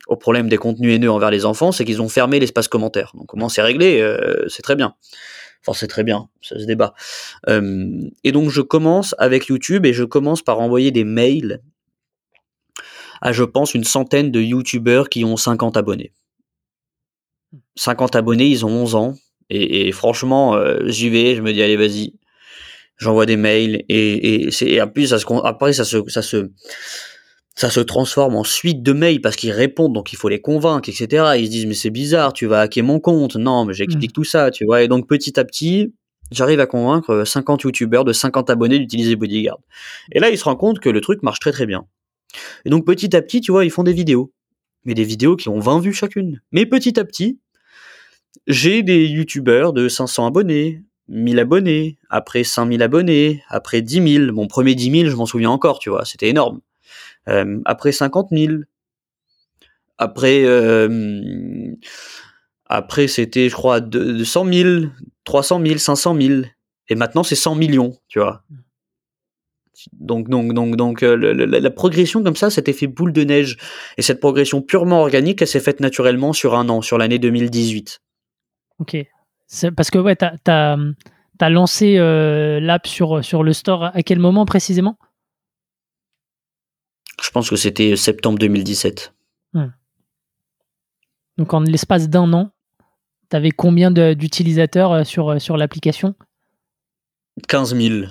[0.07, 3.11] au problème des contenus haineux envers les enfants, c'est qu'ils ont fermé l'espace commentaire.
[3.15, 4.95] Donc, comment c'est réglé euh, C'est très bien.
[5.65, 6.93] Enfin, c'est très bien, ça se débat.
[7.47, 11.61] Euh, et donc, je commence avec YouTube et je commence par envoyer des mails
[13.23, 16.11] à, je pense, une centaine de YouTubeurs qui ont 50 abonnés.
[17.77, 19.13] 50 abonnés, ils ont 11 ans.
[19.49, 22.15] Et, franchement, euh, j'y vais, je me dis, allez, vas-y.
[22.97, 23.85] J'envoie des mails.
[23.87, 26.51] Et, et, c'est, après, ça se, après ça, se, ça, se,
[27.55, 30.89] ça se transforme en suite de mails parce qu'ils répondent, donc il faut les convaincre,
[30.89, 31.33] etc.
[31.37, 33.37] Ils se disent, mais c'est bizarre, tu vas hacker mon compte.
[33.37, 34.13] Non, mais j'explique mmh.
[34.13, 34.83] tout ça, tu vois.
[34.83, 35.93] Et donc, petit à petit,
[36.31, 39.59] j'arrive à convaincre 50 youtubeurs de 50 abonnés d'utiliser Bodyguard.
[40.11, 41.85] Et là, ils se rendent compte que le truc marche très très bien.
[42.65, 44.31] Et donc petit à petit, tu vois, ils font des vidéos.
[44.85, 46.41] Mais des vidéos qui ont 20 vues chacune.
[46.51, 47.39] Mais petit à petit,
[48.47, 54.33] j'ai des youtubeurs de 500 abonnés, 1000 abonnés, après 5000 abonnés, après 10 000.
[54.33, 56.59] Mon premier 10 000, je m'en souviens encore, tu vois, c'était énorme.
[57.29, 58.53] Euh, après 50 000.
[59.97, 61.73] Après, euh,
[62.65, 64.85] après c'était, je crois, 200 000,
[65.23, 66.41] 300 000, 500 000.
[66.89, 68.43] Et maintenant, c'est 100 millions, tu vois.
[69.93, 73.57] Donc, donc, donc, donc euh, la, progression comme ça, cet effet boule de neige
[73.97, 77.99] et cette progression purement organique, elle s'est faite naturellement sur un an, sur l'année 2018.
[78.79, 78.97] Ok.
[79.75, 84.45] Parce que ouais, tu as, lancé euh, l'app sur, sur le store à quel moment
[84.45, 84.97] précisément?
[87.21, 89.13] Je pense que c'était septembre 2017.
[89.53, 89.67] Hmm.
[91.37, 92.51] Donc en l'espace d'un an,
[93.29, 96.15] tu avais combien d'utilisateurs euh, sur, sur l'application?
[97.47, 98.05] 15 000.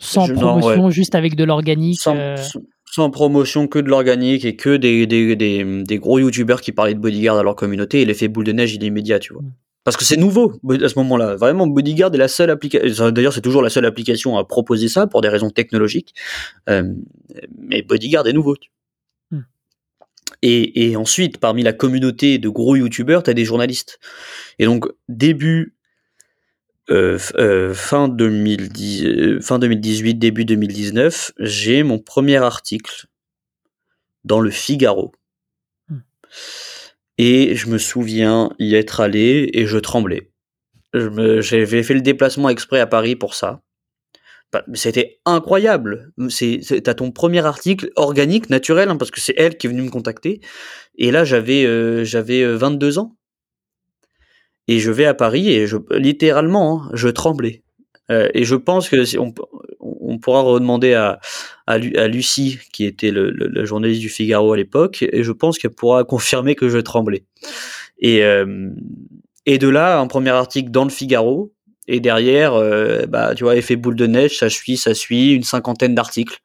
[0.00, 2.00] Sans promotion, juste avec de l'organique.
[2.06, 2.36] Euh.
[2.84, 6.94] Sans, promotion, que de l'organique et que des, des, des, des gros youtubeurs qui parlaient
[6.94, 9.42] de bodyguard à leur communauté et l'effet boule de neige il est immédiat, tu vois.
[9.42, 9.52] Mm.
[9.86, 11.36] Parce que c'est nouveau à ce moment-là.
[11.36, 13.12] Vraiment, Bodyguard est la seule application.
[13.12, 16.12] D'ailleurs, c'est toujours la seule application à proposer ça pour des raisons technologiques.
[16.68, 16.92] Euh,
[17.56, 18.56] mais Bodyguard est nouveau.
[19.30, 19.42] Mm.
[20.42, 24.00] Et, et, ensuite, parmi la communauté de gros youtubeurs, tu as des journalistes.
[24.58, 25.75] Et donc, début
[26.88, 33.06] euh, euh, fin, 2010, euh, fin 2018, début 2019, j'ai mon premier article
[34.24, 35.12] dans le Figaro.
[35.88, 35.98] Hmm.
[37.18, 40.30] Et je me souviens y être allé et je tremblais.
[40.94, 43.62] J'avais fait le déplacement exprès à Paris pour ça.
[44.52, 46.12] Bah, c'était incroyable.
[46.84, 49.90] T'as ton premier article organique, naturel, hein, parce que c'est elle qui est venue me
[49.90, 50.40] contacter.
[50.96, 53.16] Et là, j'avais, j'avais 22 ans.
[54.68, 57.62] Et je vais à Paris et je, littéralement, hein, je tremblais.
[58.10, 59.34] Euh, et je pense que si on,
[59.80, 61.18] on pourra redemander à,
[61.66, 65.72] à, Lucie, qui était le, le, journaliste du Figaro à l'époque, et je pense qu'elle
[65.72, 67.24] pourra confirmer que je tremblais.
[67.98, 68.70] Et, euh,
[69.44, 71.52] et de là, un premier article dans le Figaro,
[71.88, 75.44] et derrière, euh, bah, tu vois, effet boule de neige, ça suit, ça suit, une
[75.44, 76.38] cinquantaine d'articles.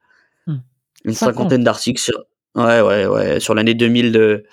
[0.47, 0.57] Hmm.
[1.05, 2.23] Une cinquantaine d'articles sur,
[2.55, 4.43] ouais, ouais, ouais, sur l'année 2000 de,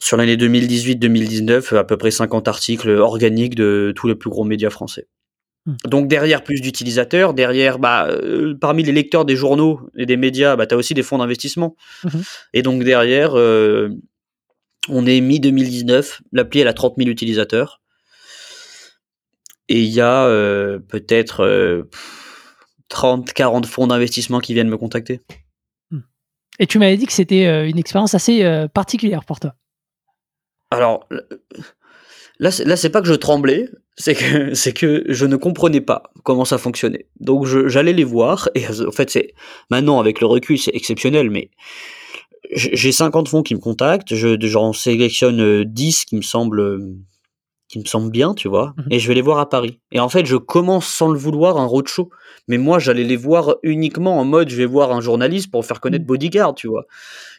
[0.00, 4.70] sur l'année 2018-2019, à peu près 50 articles organiques de tous les plus gros médias
[4.70, 5.08] français.
[5.66, 5.74] Mmh.
[5.86, 10.56] Donc derrière plus d'utilisateurs, derrière bah, euh, parmi les lecteurs des journaux et des médias,
[10.56, 11.76] bah, tu as aussi des fonds d'investissement.
[12.04, 12.22] Mhm.
[12.54, 13.90] Et donc derrière, euh,
[14.88, 17.80] on est mi-2019, l'appli elle a 30 000 utilisateurs.
[19.68, 21.90] Et il y a euh, peut-être euh,
[22.88, 25.20] 30, 40 fonds d'investissement qui viennent me contacter.
[26.58, 29.54] Et tu m'avais dit que c'était euh, une expérience assez euh, particulière pour toi.
[30.70, 31.06] Alors
[32.38, 36.04] là, là c'est pas que je tremblais, c'est que c'est que je ne comprenais pas
[36.24, 37.06] comment ça fonctionnait.
[37.20, 39.34] Donc je- j'allais les voir et en fait c'est
[39.70, 41.50] maintenant avec le recul c'est exceptionnel, mais
[42.52, 46.94] j'ai 50 fonds qui me contactent, je j'en sélectionne euh, 10 qui me semblent euh,
[47.68, 48.84] qui me semblent bien, tu vois, Mhm.
[48.90, 49.78] et je vais les voir à Paris.
[49.92, 52.08] Et en fait, je commence sans le vouloir un roadshow.
[52.50, 55.80] Mais moi, j'allais les voir uniquement en mode, je vais voir un journaliste pour faire
[55.80, 56.06] connaître Mhm.
[56.08, 56.86] Bodyguard, tu vois.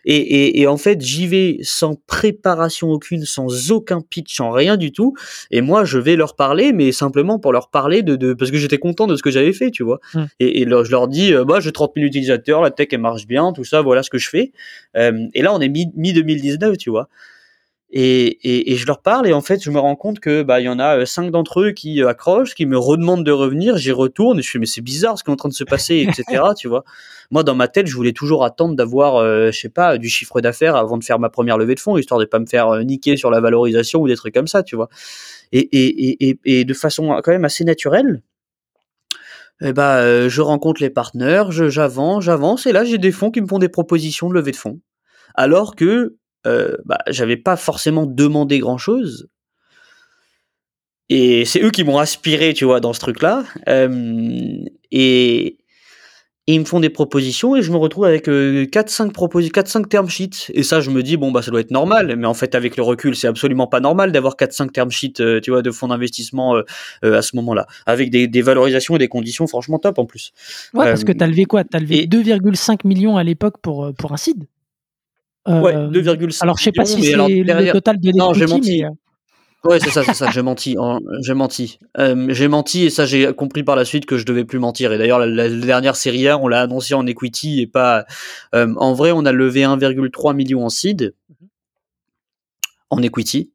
[0.06, 4.78] Et, et, et en fait, j'y vais sans préparation aucune, sans aucun pitch, sans rien
[4.78, 5.16] du tout.
[5.50, 8.58] Et moi, je vais leur parler, mais simplement pour leur parler de, de parce que
[8.58, 10.00] j'étais content de ce que j'avais fait, tu vois.
[10.14, 10.24] Mm.
[10.40, 13.26] Et, et je leur dis, euh, bah, j'ai 30 000 utilisateurs, la tech elle marche
[13.26, 14.52] bien, tout ça, voilà ce que je fais.
[14.96, 17.10] Euh, et là, on est mi, mi 2019, tu vois.
[17.92, 20.60] Et, et, et je leur parle et en fait je me rends compte que bah
[20.60, 23.32] il y en a euh, cinq d'entre eux qui euh, accrochent, qui me redemandent de
[23.32, 25.56] revenir, j'y retourne et je fais mais c'est bizarre ce qui est en train de
[25.56, 26.44] se passer, etc.
[26.56, 26.84] tu vois.
[27.32, 30.40] Moi dans ma tête je voulais toujours attendre d'avoir euh, je sais pas du chiffre
[30.40, 32.84] d'affaires avant de faire ma première levée de fonds histoire de pas me faire euh,
[32.84, 34.90] niquer sur la valorisation ou des trucs comme ça, tu vois.
[35.52, 38.22] Et, et, et, et, et de façon quand même assez naturelle.
[39.62, 43.42] Eh ben, euh, je rencontre les partenaires, j'avance, j'avance, et là j'ai des fonds qui
[43.42, 44.80] me font des propositions de levée de fonds.
[45.36, 46.16] Alors que
[46.48, 49.28] euh, bah, j'avais pas forcément demandé grand chose.
[51.10, 53.44] Et c'est eux qui m'ont aspiré, tu vois, dans ce truc-là.
[53.68, 55.58] Euh, et,
[56.48, 60.08] et ils me font des propositions et je me retrouve avec 4-5 proposi 4-5 term
[60.08, 60.52] sheets.
[60.54, 62.16] Et ça, je me dis, bon, bah, ça doit être normal.
[62.16, 65.40] Mais en fait, avec le recul, c'est absolument pas normal d'avoir 4-5 term sheets, euh,
[65.42, 67.66] tu vois, de fonds d'investissement euh, à ce moment-là.
[67.88, 70.32] Avec des, des valorisations et des conditions franchement top en plus.
[70.76, 71.64] Ouais, parce Euh, que tu as levé quoi?
[71.64, 74.46] Tu as levé et- 2,5 millions à l'époque pour, pour un seed?
[75.48, 78.46] Euh, Ouais, 2,5 Alors, je sais pas millions, si c'est le total de Non, j'ai
[78.46, 78.82] menti.
[78.82, 78.90] mais euh,
[79.66, 81.80] Ouais, c'est ça, c'est ça, j'ai menti, en- j'ai menti.
[81.98, 84.94] Euh, j'ai menti et ça j'ai compris par la suite que je devais plus mentir.
[84.94, 88.06] Et d'ailleurs la, la dernière série A, on l'a annoncé en equity et pas.
[88.56, 91.14] euh, en vrai, on a levé 1,3 million en seed,
[92.90, 93.52] en equity.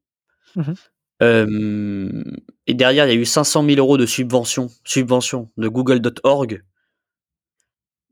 [0.57, 0.75] Mhm.
[1.23, 2.25] Euh,
[2.67, 6.63] et derrière, il y a eu 500 000 euros de subvention, subvention de Google.org.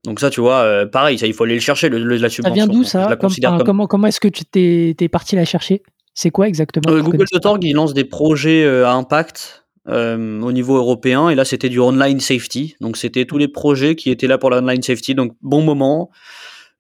[0.05, 2.29] Donc ça, tu vois, euh, pareil, ça il faut aller le chercher le, le- la
[2.29, 2.55] ça subvention.
[2.55, 5.37] vient d'où ça la Comme- considère enfin, comme Comment, comment est-ce que tu t'es parti
[5.37, 5.83] la chercher?
[6.15, 7.01] C'est quoi exactement Euh.
[7.03, 11.69] Google.org, il lance des projets euh, à impact euh, au niveau européen, et là c'était
[11.69, 12.77] du online safety.
[12.81, 15.15] Donc c'était tous les projets qui étaient là pour l'online safety.
[15.15, 16.11] Donc bon moment,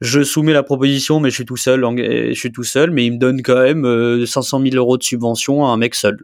[0.00, 1.84] je soumets la proposition, mais je suis tout seul.
[1.96, 5.02] Je suis tout seul, mais il me donne quand même euh, 500 000 euros de
[5.04, 6.18] subvention à un mec seul.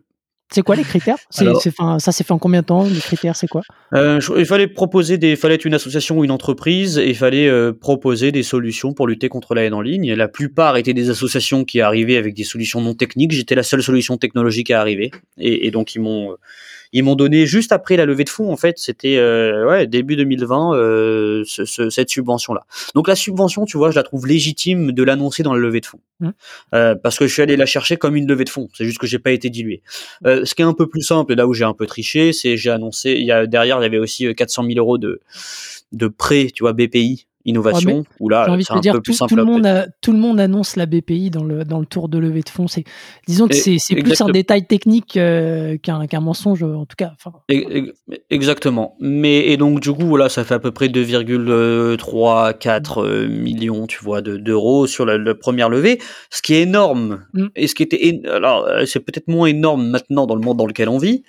[0.51, 1.17] C'est quoi les critères?
[1.39, 2.85] Alors- Ça s'est fait en combien de temps?
[2.85, 3.63] Les critères, c'est quoi?
[3.93, 7.15] Euh, je- il fallait proposer des, fallait être une association ou une entreprise, et il
[7.15, 10.15] fallait euh, proposer des solutions pour lutter contre la haine en ligne.
[10.15, 13.33] La plupart étaient des associations qui arrivaient avec des solutions non techniques.
[13.33, 16.37] J'étais la seule solution technologique à arriver, et, et donc ils m'ont, euh,
[16.93, 18.51] ils m'ont donné juste après la levée de fonds.
[18.53, 22.67] En fait, c'était euh, ouais début 2020 euh, ce- ce- cette subvention là.
[22.95, 25.87] Donc la subvention, tu vois, je la trouve légitime de l'annoncer dans la levée de
[25.87, 26.33] fonds, Mhm.
[26.75, 28.69] Euh, parce que je suis allé la chercher comme une levée de fonds.
[28.75, 29.83] C'est juste que j'ai pas été dilué.
[30.27, 32.57] Euh, ce qui est un peu plus simple, là où j'ai un peu triché, c'est
[32.57, 35.21] j'ai annoncé, il y a derrière, il y avait aussi euh, 400 000 euros de
[35.93, 39.31] de prêt, tu vois, BPI innovation, où là c'est un dire, peu tout, plus simple.
[39.31, 42.09] tout le monde a- tout le monde annonce la BPI dans le, dans le tour
[42.09, 42.69] de levée de fonds.
[42.69, 42.85] C'est,
[43.27, 47.13] disons que c'est, plus un détail technique euh, qu'un, mensonge, en tout cas.
[48.31, 48.97] Exactement.
[49.01, 54.03] Mais et donc du coup voilà, ça fait à peu près 2,34 euh, millions, tu
[54.03, 55.99] vois, de- d'euros sur la, la première levée,
[56.31, 57.25] ce qui est énorme.
[57.33, 57.47] Mm.
[57.57, 60.67] Et ce qui était alors euh, c'est peut-être moins énorme maintenant dans le monde dans
[60.67, 61.23] lequel on vit,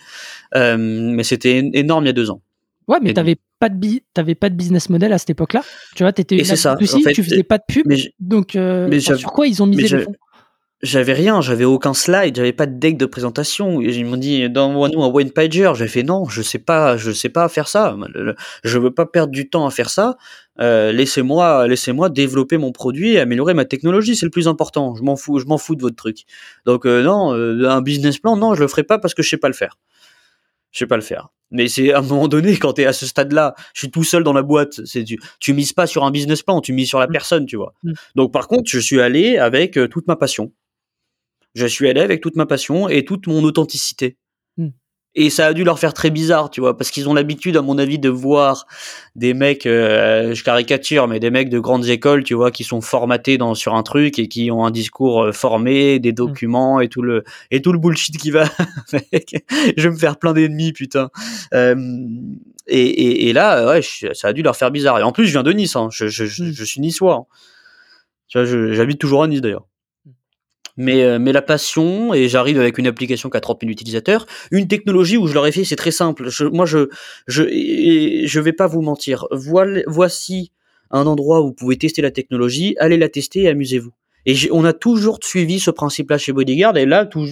[0.56, 2.42] euh, mais c'était énorme il y a deux ans.
[2.88, 5.62] ouais, mais t'avais pas de bi- t'avais pas de business model à cette époque-là.
[5.96, 7.86] Tu vois, t'étais ça, aussi, en fait, tu faisais pas de pub.
[7.88, 10.16] Mais Donc, euh, mais enfin, j'avais- sur quoi ils ont misé les fonds
[10.82, 13.82] J'avais rien, j'avais aucun slide, j'avais pas de deck de présentation.
[13.82, 15.70] Ils m'ont dit, donne-nous un one pager.
[15.76, 17.98] J'ai fait non, je sais pas, je sais pas faire ça.
[18.64, 20.16] Je veux pas perdre du temps à faire ça.
[20.62, 24.96] Euh, laissez-moi, laissez-moi développer mon produit et améliorer ma technologie, c'est le plus important.
[24.96, 26.20] Je m'en fous, je m'en fous de votre truc.
[26.66, 29.38] Donc euh, non, un business plan, non, je le ferai pas parce que je sais
[29.38, 29.78] pas le faire.
[30.72, 31.30] Je sais pas le faire.
[31.52, 34.04] Mais c'est à un moment donné, quand tu es à ce stade-là, je suis tout
[34.04, 34.86] seul dans la boîte.
[34.86, 37.12] C'est tu, tu mises pas sur un business plan, tu mises sur la Mm.
[37.12, 37.74] personne, tu vois.
[37.84, 37.94] Mm.
[38.16, 40.52] Donc par contre, je suis allé avec euh, toute ma passion.
[41.56, 44.18] Je suis allé avec toute ma passion et toute mon authenticité.
[45.16, 45.22] Mm.
[45.22, 47.62] Et ça a dû leur faire très bizarre, tu vois, parce qu'ils ont l'habitude, à
[47.62, 48.66] mon avis, de voir
[49.16, 52.82] des mecs, euh, je caricature, mais des mecs de grandes écoles, tu vois, qui sont
[52.82, 56.16] formatés dans sur un truc et qui ont un discours euh, formé, des mmh.
[56.16, 58.46] documents et tout le et tout le bullshit qui va
[58.94, 59.36] avec.
[59.78, 61.10] je vais me faire plein d'ennemis, putain.
[61.54, 61.76] Euh,
[62.68, 63.82] et, et, et, là, ouais,
[64.14, 65.00] ça a dû leur faire bizarre.
[65.00, 65.90] Et en plus, je viens de Nice, hein.
[65.92, 67.16] je, je, je, je suis niçois.
[67.16, 67.26] Hein.
[68.28, 69.66] Tu vois, j'habite toujours à Nice d'ailleurs
[70.80, 74.26] mais, euh, mais la passion, et j'arrive avec une application qui a 30 000 utilisateurs,
[74.50, 76.30] une technologie où je leur ai fait, c'est très simple.
[76.30, 76.88] Je, moi, je,
[77.28, 77.44] je,
[78.26, 79.28] je vais pas vous mentir.
[79.32, 80.54] Voici
[80.90, 83.92] un endroit où vous pouvez tester la technologie, allez la tester et amusez-vous.
[84.30, 86.78] Et on a toujours suivi ce principe-là chez Bodyguard.
[86.78, 87.28] Et là, tout,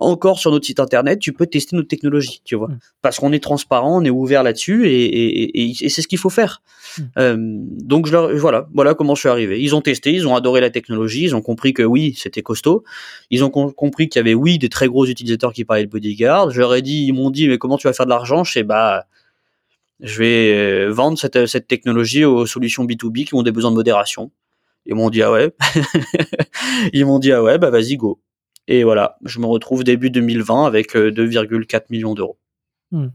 [0.00, 2.78] encore sur notre site internet, tu peux tester notre technologie, tu vois, mm.
[3.00, 6.30] parce qu'on est transparent, on est ouvert là-dessus, et, et, et, c'est ce qu'il faut
[6.30, 6.60] faire.
[6.98, 7.02] Mm.
[7.18, 9.62] Euh, donc je leur, voilà, voilà comment je suis arrivé.
[9.62, 12.82] Ils ont testé, ils ont adoré la technologie, ils ont compris que oui, c'était costaud.
[13.30, 16.50] Ils ont compris qu'il y avait oui des très gros utilisateurs qui parlaient de Bodyguard.
[16.50, 18.42] Je leur ai dit, ils m'ont dit, mais comment tu vas faire de l'argent?
[18.42, 19.06] Je sais bah
[20.00, 23.76] je vais euh, vendre cette, cette technologie aux solutions B2B qui ont des besoins de
[23.76, 24.32] modération.
[24.86, 25.54] Ils m'ont dit ah ouais.
[26.92, 28.20] ils m'ont dit ah ouais, bah vas-y go.
[28.68, 32.38] Et voilà, je me retrouve début 2020 avec 2,4 euh, millions d'euros.
[32.90, 33.08] Hmm.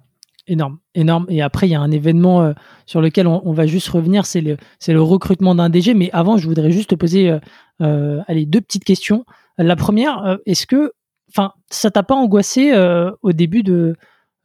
[0.47, 1.26] Énorme, énorme.
[1.30, 2.53] Et après, il y a un événement euh,
[2.86, 4.57] sur lequel on, va juste revenir, c'est le,
[4.88, 5.93] le recrutement d'un DG.
[5.93, 7.38] Mais avant, je voudrais juste te poser
[7.82, 9.26] euh, allez, deux petites questions.
[9.57, 10.93] La première, est-ce que,
[11.30, 12.72] enfin, ça t'a pas angoissé
[13.22, 13.95] au début de,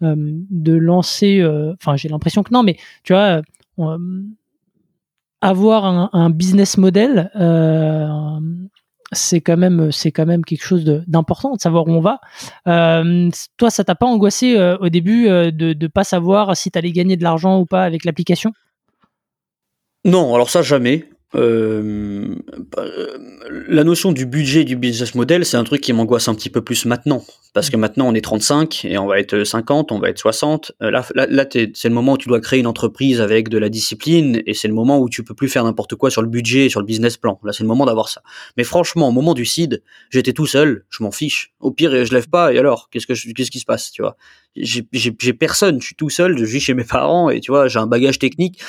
[0.00, 1.44] de lancer,
[1.78, 3.42] enfin, j'ai l'impression que non, mais tu vois,
[5.42, 5.84] avoir
[6.14, 8.08] un, business model, euh,
[9.12, 9.90] c'est quand même
[10.44, 12.20] quelque chose d'important de, savoir où on va.
[12.68, 13.28] Euh,
[13.58, 16.92] toi, ça t'a pas angoissé euh, au début de ne pas savoir si tu allais
[16.92, 18.52] gagner de l'argent ou pas avec l'application?
[20.04, 21.08] Non, alors ça jamais.
[21.34, 22.36] Euh,
[23.68, 26.62] la notion du budget du business model, c'est un truc qui m'angoisse un petit peu
[26.62, 27.24] plus maintenant.
[27.54, 30.72] Parce que maintenant, on est 35 et on va être 50, on va être 60.
[30.82, 33.58] Euh, là, là, là c'est le moment où tu dois créer une entreprise avec de
[33.58, 36.28] la discipline et c'est le moment où tu peux plus faire n'importe quoi sur le
[36.28, 37.38] budget et sur le business plan.
[37.44, 38.22] Là, c'est le moment d'avoir ça.
[38.56, 41.52] Mais franchement, au moment du seed, j'étais tout seul, je m'en fiche.
[41.60, 44.16] Au pire, je lève pas et alors, qu'est-ce que qu'est-ce qui se passe, tu vois?
[44.54, 47.78] J'ai personne, je suis tout seul, je vis chez mes parents et tu vois, j'ai
[47.78, 48.60] un bagage technique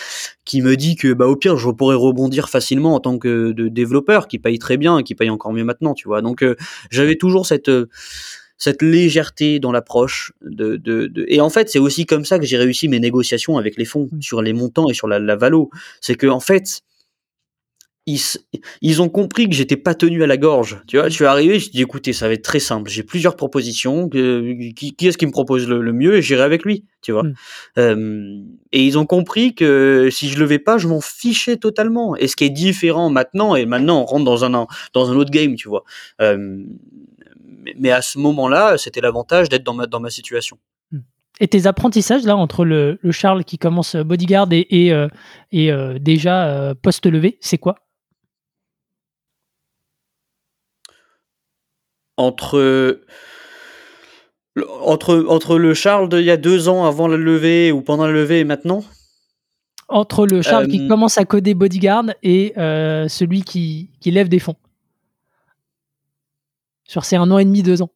[0.45, 3.67] qui me dit que bah au pire, je pourrais rebondir facilement en tant que de
[3.67, 6.21] développeur qui paye très bien et qui paye encore mieux maintenant, tu vois.
[6.21, 6.55] Donc euh,
[6.89, 7.89] j'avais toujours cette euh,
[8.57, 12.45] cette légèreté dans l'approche de, de, de, et en fait c'est aussi comme ça que
[12.45, 14.21] j'ai réussi mes négociations avec les fonds mmh.
[14.21, 15.69] sur les montants et sur la, la valo
[15.99, 16.81] c'est que en fait
[18.05, 18.19] ils,
[18.81, 20.81] ils ont compris que j'étais pas tenu à la gorge.
[20.87, 22.89] Tu vois, je suis arrivé, je dis écoutez, ça va être très simple.
[22.89, 24.09] J'ai plusieurs propositions.
[24.09, 26.85] qui, qui est-ce qui me propose le, mieux et j'irai avec lui.
[27.01, 27.23] Tu vois.
[27.77, 28.41] Euh,
[28.71, 32.15] et ils ont compris que si je levais pas, je m'en fichais totalement.
[32.15, 35.31] Et ce qui est différent maintenant, et maintenant on rentre dans un dans un autre
[35.31, 35.83] game, tu vois.
[36.21, 36.63] Euh,
[37.77, 40.57] mais, à ce moment-là, c'était l'avantage d'être dans ma, dans ma situation.
[40.91, 40.99] Hmm.
[41.39, 45.07] Et tes apprentissages là entre le, Charles qui commence bodyguard et, et, euh,
[45.53, 47.75] euh, déjà euh, poste levé, c'est quoi?
[52.17, 53.01] Entre
[54.81, 58.13] entre entre le Charles d'il y a deux ans avant la levée ou pendant la
[58.13, 58.83] levée et maintenant?
[59.89, 64.55] Entre le Charles qui commence à coder bodyguard et celui qui, qui lève des fonds.
[66.85, 67.91] Sur ces un an et demi, deux ans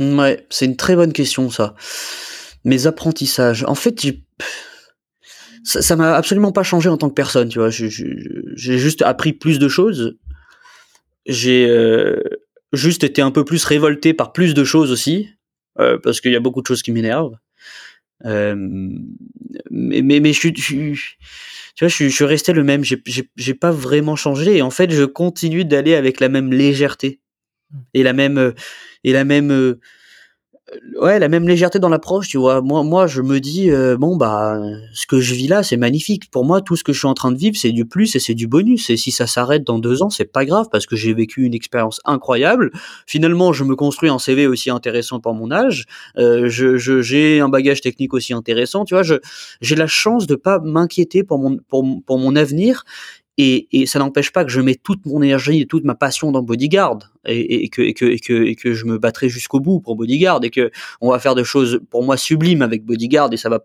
[0.00, 1.74] Ouais, c'est une très bonne question, ça.
[2.64, 3.64] Mes apprentissages.
[3.68, 4.00] En fait,
[5.64, 7.70] ça m'a absolument pas changé en tant que personne, tu vois.
[7.70, 10.16] J'ai juste appris plus de choses.
[11.26, 12.20] J'ai euh,
[12.74, 15.28] juste été un peu plus révolté par plus de choses aussi,
[15.78, 17.36] euh, parce qu'il y a beaucoup de choses qui m'énervent.
[18.24, 18.54] Euh,
[19.70, 20.96] mais, mais, mais je, suis, tu
[21.80, 22.82] vois, je, je suis resté le même.
[22.84, 24.56] J'ai pas vraiment changé.
[24.56, 27.20] Et en fait, je continue d'aller avec la même légèreté
[27.92, 28.52] et la même euh,
[29.02, 29.80] et la même euh,
[31.00, 32.60] ouais la même légèreté dans l'approche tu vois.
[32.60, 34.60] Moi moi je me dis euh, bon bah
[34.92, 36.30] ce que je vis là c'est magnifique.
[36.30, 38.18] Pour moi tout ce que je suis en train de vivre c'est du plus et
[38.18, 38.90] c'est du bonus.
[38.90, 41.54] Et si ça s'arrête dans deux ans c'est pas grave parce que j'ai vécu une
[41.54, 42.70] expérience incroyable.
[43.06, 45.86] Finalement je me construis un CV aussi intéressant pour mon âge.
[46.18, 48.84] Euh, je j'ai un bagage technique aussi intéressant.
[48.84, 49.16] Tu vois je
[49.60, 52.84] j'ai la chance de pas m'inquiéter pour mon pour, pour mon avenir
[53.36, 56.30] et, et, ça n'empêche pas que je mets toute mon énergie et toute ma passion
[56.30, 59.58] dans Bodyguard et, et, que, et, que, et, que, et que je me battrai jusqu'au
[59.60, 60.70] bout pour Bodyguard et que
[61.00, 63.64] on va faire des choses pour moi sublimes avec Bodyguard et ça va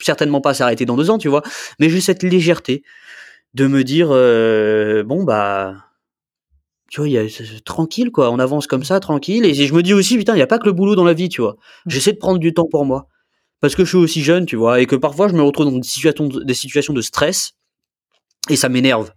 [0.00, 1.42] certainement pas s'arrêter dans deux ans, tu vois.
[1.80, 2.82] Mais j'ai cette légèreté
[3.54, 5.74] de me dire euh, bon bah
[6.90, 7.24] tu vois, y a
[7.64, 10.42] tranquille quoi, on avance comme ça tranquille et je me dis aussi putain, il y
[10.42, 11.56] a pas que le boulot dans la vie, tu vois.
[11.86, 11.90] Mmh.
[11.90, 13.08] J'essaie de prendre du temps pour moi
[13.60, 15.78] parce que je suis aussi jeune, tu vois, et que parfois je me retrouve dans
[15.78, 17.57] des situations des situations de stress
[18.48, 19.10] et ça m'énerve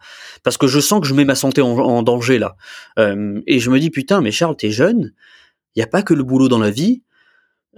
[0.44, 2.56] parce que je sens que je mets ma santé en, danger là.
[3.00, 5.14] Euh, et je me dis putain, mais Charles, t'es jeune.
[5.76, 7.04] Il y a pas que le boulot dans la vie.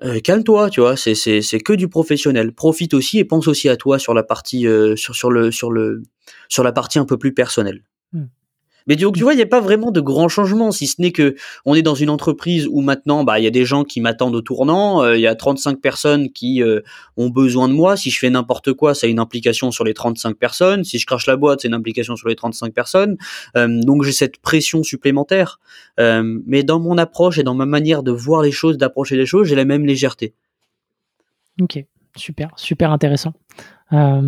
[0.04, 2.54] euh, calme-toi, tu vois, c'est c'est c'est que du professionnel.
[2.54, 5.72] Profite aussi et pense aussi à toi sur la partie euh, sur sur le sur
[5.72, 6.04] le
[6.50, 7.84] sur la partie un peu plus personnelle.
[8.14, 8.26] Hmm.
[8.88, 11.12] Mais donc tu vois, il n'y a pas vraiment de grands changements, si ce n'est
[11.12, 14.02] que on est dans une entreprise où maintenant, bah, il y a des gens qui
[14.02, 16.82] m'attendent au tournant, euh, il y a 35 personnes qui euh,
[17.18, 17.98] ont besoin de moi.
[17.98, 20.84] Si je fais n'importe quoi, ça a une implication sur les 35 personnes.
[20.84, 23.18] Si je crache la boîte, c'est une implication sur les 35 personnes.
[23.56, 25.60] Euh, donc j'ai cette pression supplémentaire.
[25.98, 29.48] Mais dans mon approche et dans ma manière de voir les choses, d'approcher les choses,
[29.48, 30.34] j'ai la même légèreté.
[31.62, 31.84] Ok,
[32.16, 33.34] super, super intéressant.
[33.92, 34.20] Bah,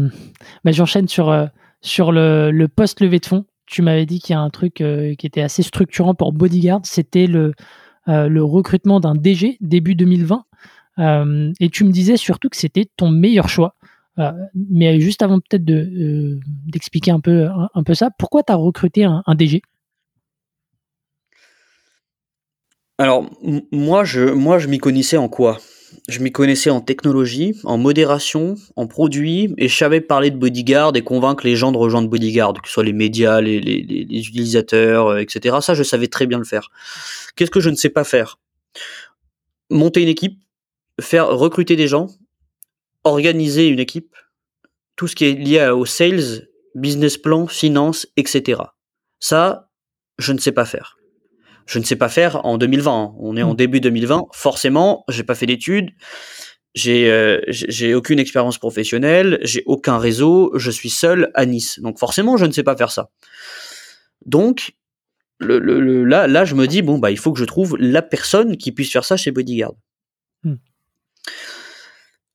[0.65, 1.47] J'enchaîne sur,
[1.81, 3.45] sur le, le post levée de fonds.
[3.65, 6.81] Tu m'avais dit qu'il y a un truc euh, qui était assez structurant pour Bodyguard,
[6.83, 7.53] c'était le,
[8.07, 10.45] euh, recrutement d'un DG début 2020.
[10.97, 13.75] Euh, et tu me disais surtout que c'était ton meilleur choix.
[14.53, 19.03] Mais juste avant peut-être de, d'expliquer un peu, un, peu ça, pourquoi tu as recruté
[19.03, 19.61] un, DG
[22.97, 23.29] Alors
[23.73, 25.57] moi je m'y connaissais en quoi?
[26.07, 30.95] Je m'y connaissais en technologie, en modération, en produits, et je savais parler de Bodyguard
[30.95, 35.17] et convaincre les gens de rejoindre Bodyguard, que ce soit les médias, les, utilisateurs, euh,
[35.17, 35.57] etc.
[35.61, 36.69] Ça, je savais très bien le faire.
[37.35, 38.37] Qu'est-ce que je ne sais pas faire?
[39.71, 40.39] Monter une équipe,
[41.01, 42.07] faire recruter des gens,
[43.03, 44.15] organiser une équipe,
[44.95, 48.61] tout ce qui est lié à- au sales, business plan, finance, etc.
[49.19, 49.71] Ça,
[50.19, 50.97] je ne sais pas faire.
[51.65, 52.91] Je ne sais pas faire en 2020.
[52.93, 53.13] hein.
[53.19, 53.57] On est en Mm.
[53.57, 54.25] début 2020.
[54.33, 55.91] Forcément, j'ai pas fait d'études.
[56.75, 59.39] J'ai euh, j'ai j'ai aucune expérience professionnelle.
[59.43, 60.51] J'ai aucun réseau.
[60.57, 61.79] Je suis seul à Nice.
[61.79, 63.09] Donc forcément, je ne sais pas faire ça.
[64.25, 64.73] Donc
[65.39, 67.77] le, le- le- là, là, je me dis bon bah il faut que je trouve
[67.79, 69.73] la personne qui puisse faire ça chez Bodyguard.
[70.43, 70.55] Mm.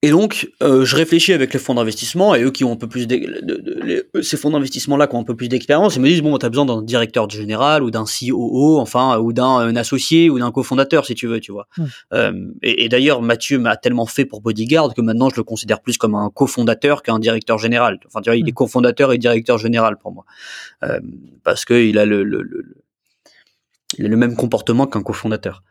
[0.02, 2.88] Et donc, euh, je réfléchis avec les fonds d'investissement et eux qui ont un peu
[2.88, 5.96] plus d'ex- de, de- les- ces fonds d'investissement là qui ont un peu plus d'expérience,
[5.96, 9.44] ils me disent bon, t'as besoin d'un directeur général ou d'un COO, enfin, ou d'un
[9.58, 11.68] un associé ou d'un cofondateur si tu veux, tu vois.
[11.76, 11.84] Mm.
[12.14, 12.32] Euh,
[12.62, 15.98] et et d'ailleurs, Mathieu m'a tellement fait pour Bodyguard que maintenant je le considère plus
[15.98, 18.00] comme un cofondateur qu'un directeur général.
[18.06, 20.24] Enfin, tu vois, il est cofondateur et directeur général pour moi
[20.82, 20.98] Euh,
[21.44, 25.62] parce que il a le, le, le, le- le même comportement qu'un cofondateur.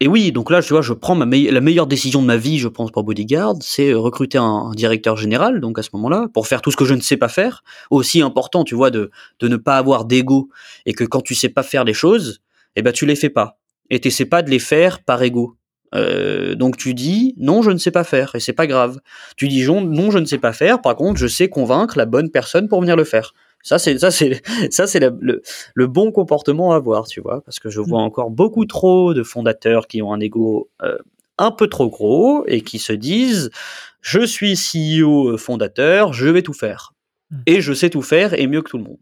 [0.00, 2.58] Et oui, donc là, tu vois, je prends ma la meilleure décision de ma vie,
[2.58, 6.28] je pense, pour Bodyguard, c'est euh, recruter un, un directeur général, donc à ce moment-là,
[6.32, 7.64] pour faire tout ce que je ne sais pas faire.
[7.90, 10.50] Aussi important, tu vois, de, de ne pas avoir d'ego,
[10.86, 12.40] et que quand tu sais pas faire les choses,
[12.76, 13.58] eh ben tu les fais pas.
[13.90, 15.56] Et tu sais pas de les faire par ego.
[15.94, 19.00] Euh, donc tu dis non, je ne sais pas faire, et c'est pas grave.
[19.36, 20.80] Tu dis non, je ne sais pas faire.
[20.80, 23.34] Par contre, je sais convaincre la bonne personne pour venir le faire.
[23.62, 25.42] Ça, c'est ça, c'est ça, c'est le,
[25.74, 29.22] le bon comportement à avoir, tu vois, parce que je vois encore beaucoup trop de
[29.22, 30.98] fondateurs qui ont un ego euh,
[31.38, 33.50] un peu trop gros et qui se disent
[34.00, 36.92] je suis CEO fondateur, je vais tout faire
[37.30, 37.36] Mm.
[37.46, 38.98] et je sais tout faire et mieux que tout le monde.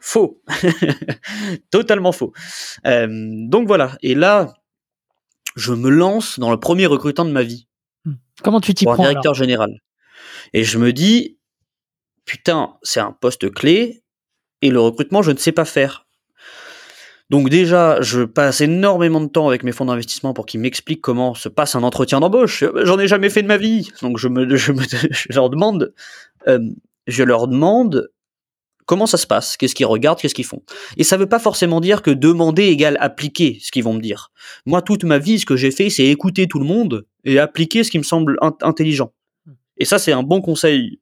[0.00, 0.40] Faux,
[1.70, 2.32] totalement faux.
[2.86, 3.08] Euh,
[3.48, 4.54] donc voilà, et là,
[5.56, 7.66] je me lance dans le premier recrutement de ma vie
[8.42, 9.80] Comment tu t'y un prends directeur général.
[10.54, 11.36] Et je me dis,
[12.30, 14.04] putain, c'est un poste clé,
[14.62, 16.06] et le recrutement, je ne sais pas faire.
[17.28, 21.34] Donc déjà, je passe énormément de temps avec mes fonds d'investissement pour qu'ils m'expliquent comment
[21.34, 22.62] se passe un entretien d'embauche.
[22.84, 23.90] J'en ai jamais fait de ma vie.
[24.00, 24.28] Donc je,
[25.32, 25.92] leur demande,
[26.46, 26.60] euh,
[27.08, 28.12] je leur demande
[28.86, 30.62] comment ça se passe, qu'est-ce qu'ils regardent, qu'est-ce qu'ils font.
[30.98, 34.30] Et ça veut pas forcément dire que demander égale appliquer ce qu'ils vont me dire.
[34.66, 37.82] Moi, toute ma vie, ce que j'ai fait, c'est écouter tout le monde et appliquer
[37.82, 39.12] ce qui me semble int- intelligent.
[39.78, 41.00] Et ça, c'est un bon conseil.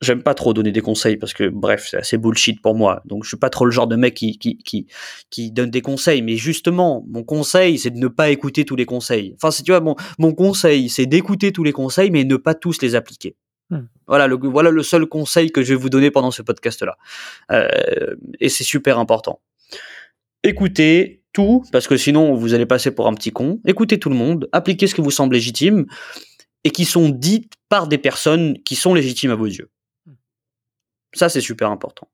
[0.00, 3.02] J'aime pas trop donner des conseils parce que, bref, c'est assez bullshit pour moi.
[3.04, 4.86] Donc, je suis pas trop le genre de mec qui, qui, qui,
[5.28, 6.22] qui donne des conseils.
[6.22, 9.34] Mais justement, mon conseil, c'est de ne pas écouter tous les conseils.
[9.36, 12.54] Enfin, si tu vois, mon, mon conseil, c'est d'écouter tous les conseils, mais ne pas
[12.54, 13.36] tous les appliquer.
[13.68, 13.86] Hmm.
[14.06, 16.96] Voilà, le, voilà le seul conseil que je vais vous donner pendant ce podcast-là.
[17.52, 19.40] Euh, et c'est super important.
[20.42, 23.60] Écoutez tout, parce que sinon vous allez passer pour un petit con.
[23.66, 25.86] Écoutez tout le monde, appliquez ce qui vous semble légitime
[26.64, 29.70] et qui sont dites par des personnes qui sont légitimes à vos yeux.
[31.12, 32.08] Ça, c'est super important.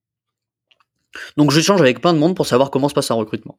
[1.39, 3.59] Donc, j'échange avec plein de monde pour savoir comment se passe un recrutement.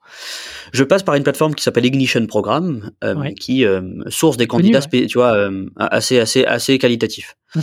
[0.73, 3.33] Je passe par une plateforme qui s'appelle Ignition Programme, euh, Ouais.
[3.33, 5.07] qui euh, source des Connu, candidats, ouais.
[5.07, 7.35] tu vois, euh, assez, assez, assez qualitatifs.
[7.55, 7.61] Mhm.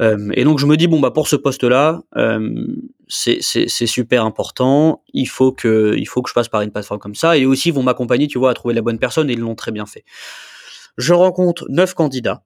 [0.00, 2.66] Euh, et donc, je me dis bon bah pour ce poste-là, euh,
[3.08, 5.02] c'est c'est c'est super important.
[5.12, 7.36] Il faut que il faut que je passe par une plateforme comme ça.
[7.36, 9.28] Et aussi, ils vont m'accompagner, tu vois, à trouver la bonne personne.
[9.28, 10.04] Et ils l'ont très bien fait.
[10.98, 12.42] Je rencontre neuf candidats.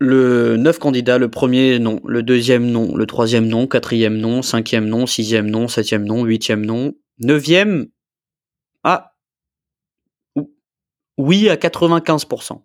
[0.00, 4.86] Le neuf candidats, le premier non, le deuxième non, le troisième non, quatrième non, cinquième
[4.86, 7.88] non, sixième non, septième non, huitième non, neuvième
[8.84, 9.12] ah
[10.36, 10.54] ou-
[11.16, 12.64] oui à 95%.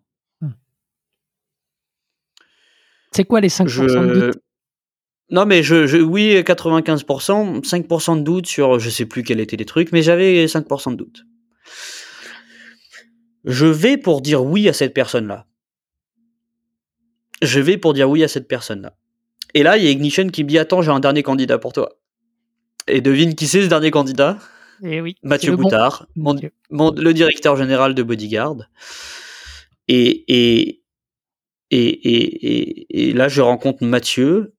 [3.12, 4.38] C'est quoi les 5% de doute?
[5.30, 9.56] Non mais je, je oui 95%, 5% de doute sur je sais plus quels étaient
[9.58, 11.24] les trucs, mais j'avais 5% de doute.
[13.46, 15.48] je vais pour dire oui à cette personne-là.
[17.46, 18.96] Je vais pour dire oui à cette personne-là.
[19.54, 21.74] Et là, il y a Ignition qui me dit Attends, j'ai un dernier candidat pour
[21.74, 21.90] toi.
[22.88, 24.38] Et devine qui c'est ce dernier candidat?
[24.84, 25.16] Eh oui.
[25.24, 25.64] Mathieu bon.
[25.64, 26.52] Boutard, mon- Mathieu.
[26.70, 28.58] mon- le directeur général de Bodyguard.
[29.88, 30.82] Et, et,
[31.72, 34.56] et, et, et, et là, je rencontre Mathieu,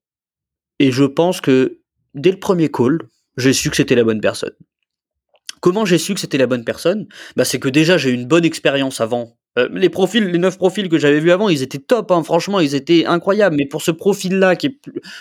[0.78, 1.80] et je pense que
[2.14, 2.98] dès le premier call,
[3.36, 4.54] j'ai su que c'était la bonne personne.
[5.60, 7.06] Comment j'ai su que c'était la bonne personne?
[7.36, 9.36] Bah, C'est que déjà, j'ai eu une bonne expérience avant.
[9.56, 12.58] Euh, les profils, les neuf profils que j'avais vus avant, ils étaient top, hein, franchement,
[12.58, 13.54] ils étaient incroyables.
[13.56, 14.78] Mais pour ce profil-là, qui est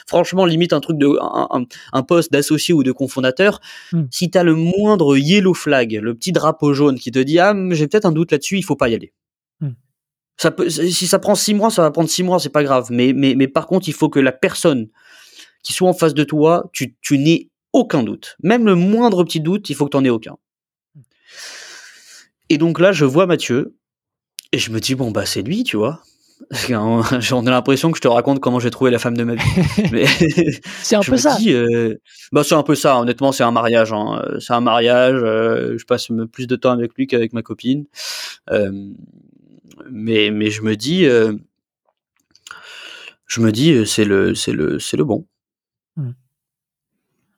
[0.08, 3.60] franchement limite un truc de un, un- un poste d'associé ou de cofondateur,
[3.92, 4.06] Hmm.
[4.10, 7.88] si t'as le moindre yellow flag, le petit drapeau jaune qui te dit ah j'ai
[7.88, 9.14] peut-être un doute là-dessus, il faut pas y aller.
[9.60, 9.74] Hmm.
[10.38, 12.88] Ça peut, si ça prend six mois, ça va prendre six mois, c'est pas grave.
[12.90, 14.88] Mais, mais, mais par contre, il faut que la personne
[15.62, 18.36] qui soit en face de toi, tu, tu n'aies aucun doute.
[18.42, 20.36] Même le moindre petit doute, il faut que tu n'en aies aucun.
[22.50, 23.76] Et donc là, je vois Mathieu,
[24.54, 26.02] et je me dis, bon, bah, c'est lui, tu vois.
[26.70, 29.42] J'en ai l'impression que je te raconte comment j'ai trouvé la femme de ma vie.
[30.82, 31.36] C'est un je peu me ça.
[31.38, 31.96] dis, euh,
[32.32, 33.94] bah, c'est un peu ça, honnêtement, c'est un mariage.
[33.94, 34.22] hein.
[34.26, 37.86] Euh, C'est un mariage, euh, je passe plus de temps avec lui qu'avec ma copine.
[38.52, 38.72] Euh,
[39.90, 41.06] mais, mais je me dis,
[43.28, 45.26] je me dis, c'est le, c'est le, c'est le bon.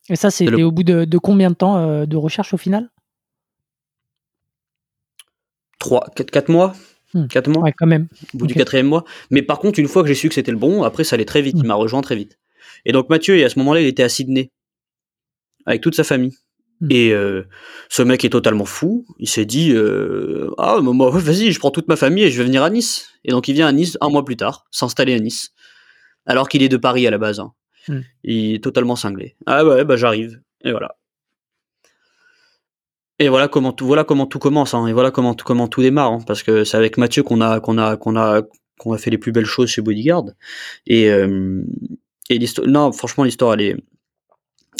[0.09, 2.89] Et ça, c'était le- au bout de, de combien de temps de recherche au final?
[5.79, 6.73] Trois, quatre, quatre mois,
[7.15, 7.27] Hmm.
[7.27, 7.63] quatre mois.
[7.63, 8.07] Ouais, quand même.
[8.33, 9.03] au bout du quatrième mois.
[9.31, 11.25] Mais par contre, une fois que j'ai su que c'était le bon, après, ça allait
[11.25, 11.55] très vite.
[11.57, 12.37] Il m'a rejoint très vite.
[12.85, 14.51] Et donc, Mathieu, et à ce moment-là, il était à Sydney,
[15.65, 16.33] avec toute sa famille.
[16.81, 16.87] Mm.
[16.91, 17.43] Et euh,
[17.89, 19.05] ce mec est totalement fou.
[19.17, 22.43] Il s'est dit euh, Ah, moi, vas-y, je prends toute ma famille et je vais
[22.43, 23.09] venir à Nice.
[23.23, 25.51] Et donc, il vient à Nice un mois plus tard, s'installer à Nice.
[26.25, 27.39] Alors qu'il est de Paris à la base.
[27.39, 27.53] hein.
[28.23, 29.35] Il est totalement cinglé.
[29.45, 30.41] Ah ouais, bah j'arrive.
[30.63, 30.95] Et voilà.
[33.19, 35.81] Et voilà comment tout, voilà comment tout commence, hein, et voilà comment tout, comment tout
[35.81, 38.41] démarre, hein, parce que c'est avec Mathieu qu'on a, qu'on a, qu'on a,
[38.77, 40.25] qu'on a fait les plus belles choses chez Bodyguard.
[40.85, 41.63] Et, euh,
[42.29, 43.77] et l'histoire, non, franchement, l'histoire, elle est,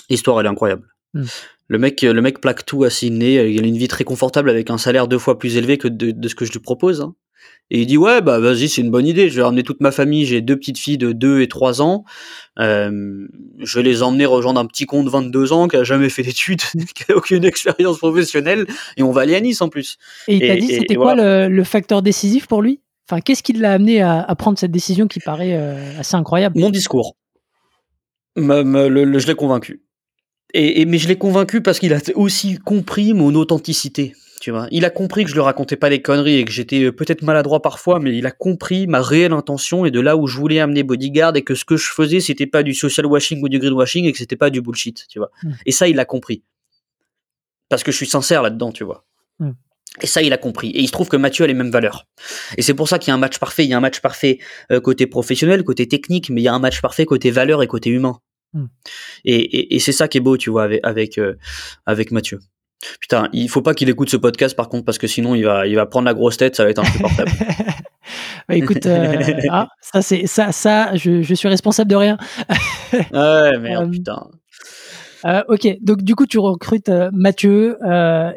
[0.10, 0.88] l'histoire, elle est incroyable.
[1.14, 1.24] Mm.
[1.68, 3.52] Le mec, le mec plaque tout à Sydney.
[3.52, 6.12] Il a une vie très confortable avec un salaire deux fois plus élevé que de,
[6.12, 7.02] de ce que je lui propose.
[7.02, 7.16] hein.
[7.72, 9.30] Et il dit ouais bah vas-y c'est une bonne idée.
[9.30, 10.26] Je vais ramener toute ma famille.
[10.26, 12.04] J'ai deux petites filles de 2 et 3 ans.
[12.60, 13.28] Euh,
[13.60, 16.22] je vais les emmener rejoindre un petit con de 22 ans qui a jamais fait
[16.24, 16.62] d'études,
[16.96, 18.68] qui a aucune expérience professionnelle.
[18.98, 19.98] Et on va aller à Nice en plus.
[20.28, 21.48] Et il t'a dit, c'était quoi voilà.
[21.48, 22.82] le, le facteur décisif pour lui?
[23.10, 26.60] Enfin, qu'est-ce qui l'a amené à, à prendre cette décision qui paraît euh, assez incroyable?
[26.60, 27.16] Mon discours.
[28.36, 29.82] Me- me- le- le- je l'ai convaincu.
[30.54, 34.14] Et, et- mais je l'ai convaincu parce qu'il a aussi compris mon authenticité.
[34.42, 36.84] Tu vois, il a compris que je lui racontais pas des conneries et que j'étais
[36.84, 40.28] euh, peut-être maladroit parfois, mais il a compris ma réelle intention et de là où
[40.28, 43.42] je voulais amener Bodyguard et que ce que je faisais c'était pas du social washing
[43.42, 45.32] ou du greenwashing et que c'était pas du bullshit, tu vois.
[45.44, 45.52] Mm.
[45.66, 46.44] Et ça il a compris.
[47.70, 49.06] Parce que je suis sincère là-dedans, tu vois.
[49.40, 49.52] Mm.
[50.02, 50.70] Et ça, il a compris.
[50.72, 52.08] Et il se trouve que Mathieu a les mêmes valeurs.
[52.58, 53.64] Et c'est pour ça qu'il y a un match parfait.
[53.64, 54.40] Il y a un match parfait
[54.72, 57.68] euh, côté professionnel, côté technique, mais il y a un match parfait côté valeur et
[57.68, 58.20] côté humain.
[58.54, 58.66] Mm.
[59.24, 61.38] Et, et, et c'est ça qui est beau, tu vois, avec avec, euh,
[61.86, 62.40] avec Mathieu.
[63.00, 65.68] Putain, il faut pas qu'il écoute ce podcast par contre parce que sinon il va
[65.68, 67.32] il va prendre la grosse tête, ça va être insupportable.
[68.48, 69.16] Bah, écoute, euh,
[69.50, 72.18] ah, ça c'est ça, ça, je, je suis responsable de rien.
[72.94, 74.28] ouais, merde, Euh, putain.
[75.26, 77.78] Euh, ok, donc du coup tu recrutes Mathieu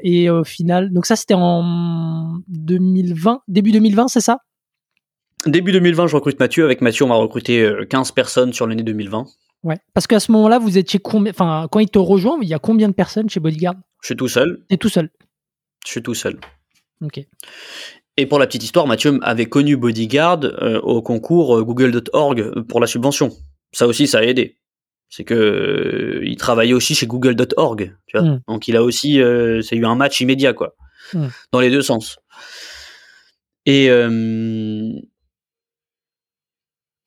[0.03, 4.39] et au final, donc ça c'était en 2020, début 2020, c'est ça?
[5.47, 6.65] Début 2020, je recrute Mathieu.
[6.65, 9.27] Avec Mathieu, on va recruter euh, 15 personnes sur l'année 2020.
[9.63, 9.77] Ouais.
[9.95, 12.59] Parce qu'à ce moment-là, vous étiez combien Enfin, quand il te rejoint, il y a
[12.59, 13.75] combien de personnes chez Bodyguard?
[14.03, 14.63] Je suis tout seul.
[14.69, 15.11] T'es tout seul.
[15.85, 16.39] Je suis tout seul.
[17.03, 17.21] Ok.
[18.17, 22.81] Et pour la petite histoire, Mathieu avait connu Bodyguard euh, au concours euh, google.org pour
[22.81, 23.31] la subvention.
[23.73, 24.57] Ça aussi, ça a aidé.
[25.09, 27.97] C'est que euh, il travaillait aussi chez google.org.
[28.07, 28.41] Tu vois Mm.
[28.49, 30.75] Donc il a aussi, euh, c'est eu un match immédiat quoi,
[31.15, 31.27] Mm.
[31.53, 32.19] dans les deux sens.
[33.67, 34.93] Et euh,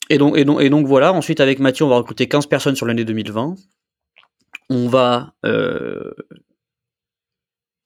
[0.10, 1.14] et donc et donc et donc voilà.
[1.14, 3.56] Ensuite avec Mathieu, on va recruter 15 personnes sur l'année 2020.
[4.70, 6.12] On va euh,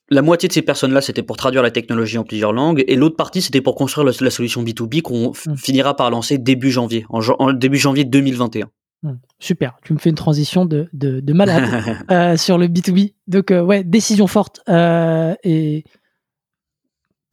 [0.10, 3.16] la moitié de ces personnes-là, c'était pour traduire la technologie en plusieurs langues, et l'autre
[3.16, 5.56] partie, c'était pour construire la, la solution B2B qu'on Mm.
[5.58, 8.70] finira par lancer début janvier, en, jan- en début janvier 2021.
[9.04, 9.16] Hmm.
[9.40, 11.64] Super, tu me fais une transition de, de, de malade
[12.12, 13.14] euh, sur le B2B.
[13.28, 14.62] Donc, euh, ouais, décision forte.
[14.70, 15.84] Euh, et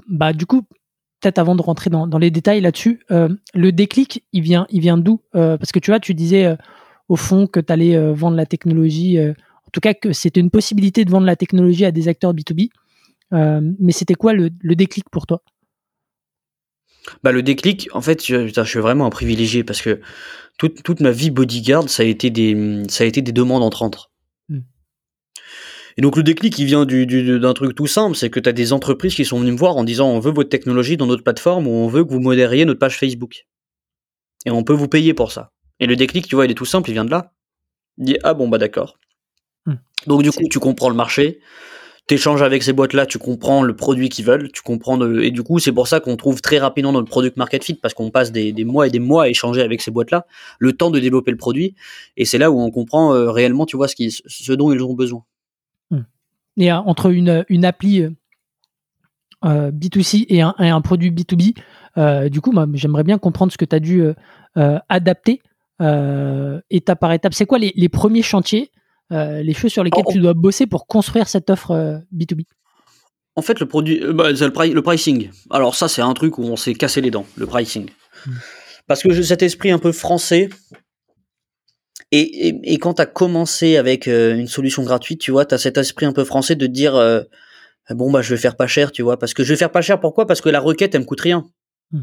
[0.09, 0.63] bah, du coup,
[1.21, 4.99] peut-être avant de rentrer dans, dans les détails là-dessus, le déclic, il vient, il vient
[4.99, 5.21] d'où?
[5.33, 6.57] Parce que tu vois, tu disais
[7.09, 9.19] au fond que tu allais vendre la technologie,
[9.73, 12.71] tout cas que c'était une possibilité de vendre la technologie à des acteurs B2B.
[13.33, 15.43] Euh, mais c'était quoi le, le déclic pour toi?
[17.23, 20.01] Bah, le déclic, en fait, je, suis vraiment un privilégié parce que
[20.59, 24.11] toute, toute ma vie bodyguard, ça a été des, ça a été des demandes entrantes.
[24.49, 24.61] Mm.
[25.97, 28.49] Et donc le déclic, il vient du, du- d'un truc tout simple, c'est que tu
[28.49, 31.07] as des entreprises qui sont venues me voir en disant on veut votre technologie dans
[31.07, 33.47] notre plateforme ou on veut que vous modériez notre page Facebook.
[34.47, 35.53] Et on peut vous payer pour ça.
[35.81, 37.33] Et le déclic, tu vois, il est tout simple, il vient de là.
[37.99, 38.99] Il dit ah bon bah d'accord.
[39.67, 39.75] Hmm.
[40.07, 41.41] Donc du coup, tu comprends le marché,
[42.07, 45.43] t'échanges avec ces boîtes-là, tu comprends le produit qu'ils veulent, tu comprends de- et du
[45.43, 48.33] coup c'est pour ça qu'on trouve très rapidement notre product market fit parce qu'on passe
[48.33, 50.27] des, des mois et des mois à échanger avec ces boîtes-là,
[50.59, 51.75] le temps de développer le produit
[52.17, 54.83] et c'est là où on comprend euh, réellement, tu vois, ce, qui, ce dont ils
[54.83, 55.25] ont besoin.
[56.59, 58.11] Et euh, entre une, une appli euh,
[59.45, 61.57] euh, B2C et un, et un produit B2B,
[61.99, 64.05] euh, du coup, j'aimerais bien comprendre ce que tu as dû
[64.89, 65.41] adapter
[66.71, 67.35] étape par étape.
[67.35, 68.71] C'est quoi les, les premiers chantiers,
[69.13, 70.13] les choses sur lesquelles Oh.
[70.13, 72.45] tu dois bosser pour construire cette offre euh, B2B
[73.37, 75.31] En fait, le produit, euh, bah, le, pri- le pricing.
[75.51, 77.89] Alors ça, c'est un truc où on s'est cassé les dents, le pricing.
[78.27, 78.31] Mm.
[78.87, 80.49] Parce que j'ai cet esprit un peu français.
[82.11, 85.55] Et, et, et quand tu as commencé avec euh, une solution gratuite, tu vois, tu
[85.55, 87.23] as cet esprit un peu français de te dire, euh,
[87.91, 89.19] bon, bah, je vais faire pas cher, tu vois.
[89.19, 90.27] Parce que je vais faire pas cher, pourquoi?
[90.27, 91.47] Parce que la requête, elle me coûte rien.
[91.91, 92.03] Mm.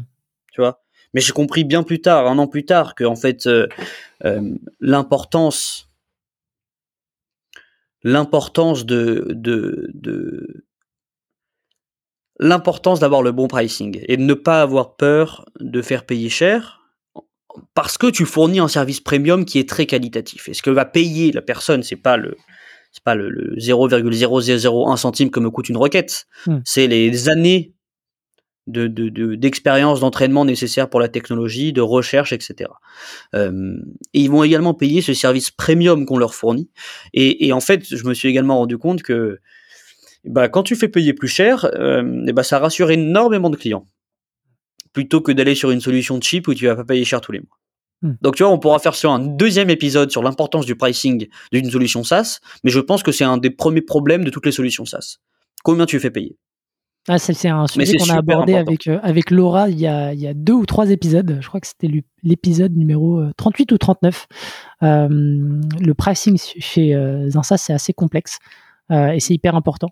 [0.52, 0.82] Tu vois?
[1.14, 3.66] Mais j'ai compris bien plus tard, un an plus tard, que en fait, euh,
[4.24, 4.40] euh,
[4.80, 5.89] l'importance
[8.02, 10.64] l'importance de, de, de
[12.38, 16.80] l'importance d'avoir le bon pricing et de ne pas avoir peur de faire payer cher
[17.74, 20.48] parce que tu fournis un service premium qui est très qualitatif.
[20.48, 22.36] Et ce que va payer la personne, c'est pas le
[22.92, 26.58] c'est pas le, le 0,0001 centime que me coûte une requête, Hmm.
[26.64, 27.74] c'est les années
[28.70, 32.70] de, de, de- d'expérience, d'entraînement nécessaires pour la technologie, de recherche, etc.
[33.34, 33.76] Euh,
[34.14, 36.70] et ils vont également payer ce service premium qu'on leur fournit.
[37.12, 39.40] Et, et en fait, je me suis également rendu compte que
[40.24, 43.86] bah, quand tu fais payer plus cher, euh, et bah, ça rassure énormément de clients.
[44.92, 47.38] Plutôt que d'aller sur une solution cheap où tu vas pas payer cher tous les
[47.38, 47.58] mois.
[48.02, 48.14] Hmm.
[48.22, 51.70] Donc tu vois, on pourra faire sur un deuxième épisode sur l'importance du pricing d'une
[51.70, 54.84] solution SaaS, mais je pense que c'est un des premiers problèmes de toutes les solutions
[54.84, 55.18] SaaS.
[55.62, 56.36] Combien tu fais payer?
[57.08, 58.68] Ah, c'est, un sujet qu'on a abordé important.
[58.70, 61.38] avec, euh, avec Laura il y, a, il y a deux ou trois épisodes.
[61.40, 61.90] Je crois que c'était
[62.22, 64.26] l'épisode numéro euh, 38 ou 39.
[64.82, 68.38] Euh, le pricing chez euh, Zinsa, c'est assez complexe
[68.90, 69.88] euh, et c'est hyper important.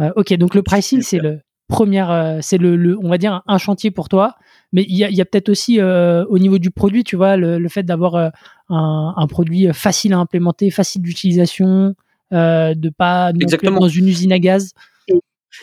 [0.00, 3.42] Euh, ok, donc le pricing, c'est le premier, euh, c'est le, le- on va dire
[3.46, 4.36] un chantier pour toi.
[4.72, 7.68] Mais il y a, peut-être aussi euh, au niveau du produit, tu vois, le, le
[7.68, 8.28] fait d'avoir euh,
[8.68, 11.94] un, un produit facile à implémenter, facile d'utilisation,
[12.32, 13.80] euh, de pas non plus être Exactement.
[13.80, 14.72] dans une usine à gaz.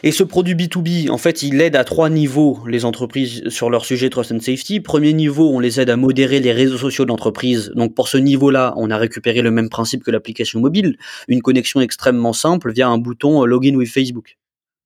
[0.01, 3.85] Et ce produit B2B, en fait, il aide à trois niveaux les entreprises sur leur
[3.85, 4.79] sujet Trust and Safety.
[4.79, 7.71] Premier niveau, on les aide à modérer les réseaux sociaux de l'entreprise.
[7.75, 11.81] Donc pour ce niveau-là, on a récupéré le même principe que l'application mobile, une connexion
[11.81, 14.37] extrêmement simple via un bouton euh, Login with Facebook.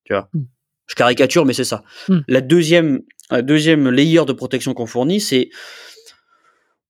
[0.03, 0.41] Tu vois Mm.
[0.87, 1.83] Je caricature, mais c'est ça.
[2.07, 2.19] Mm.
[2.27, 5.49] La deuxième, la deuxième layer de protection qu'on fournit, c'est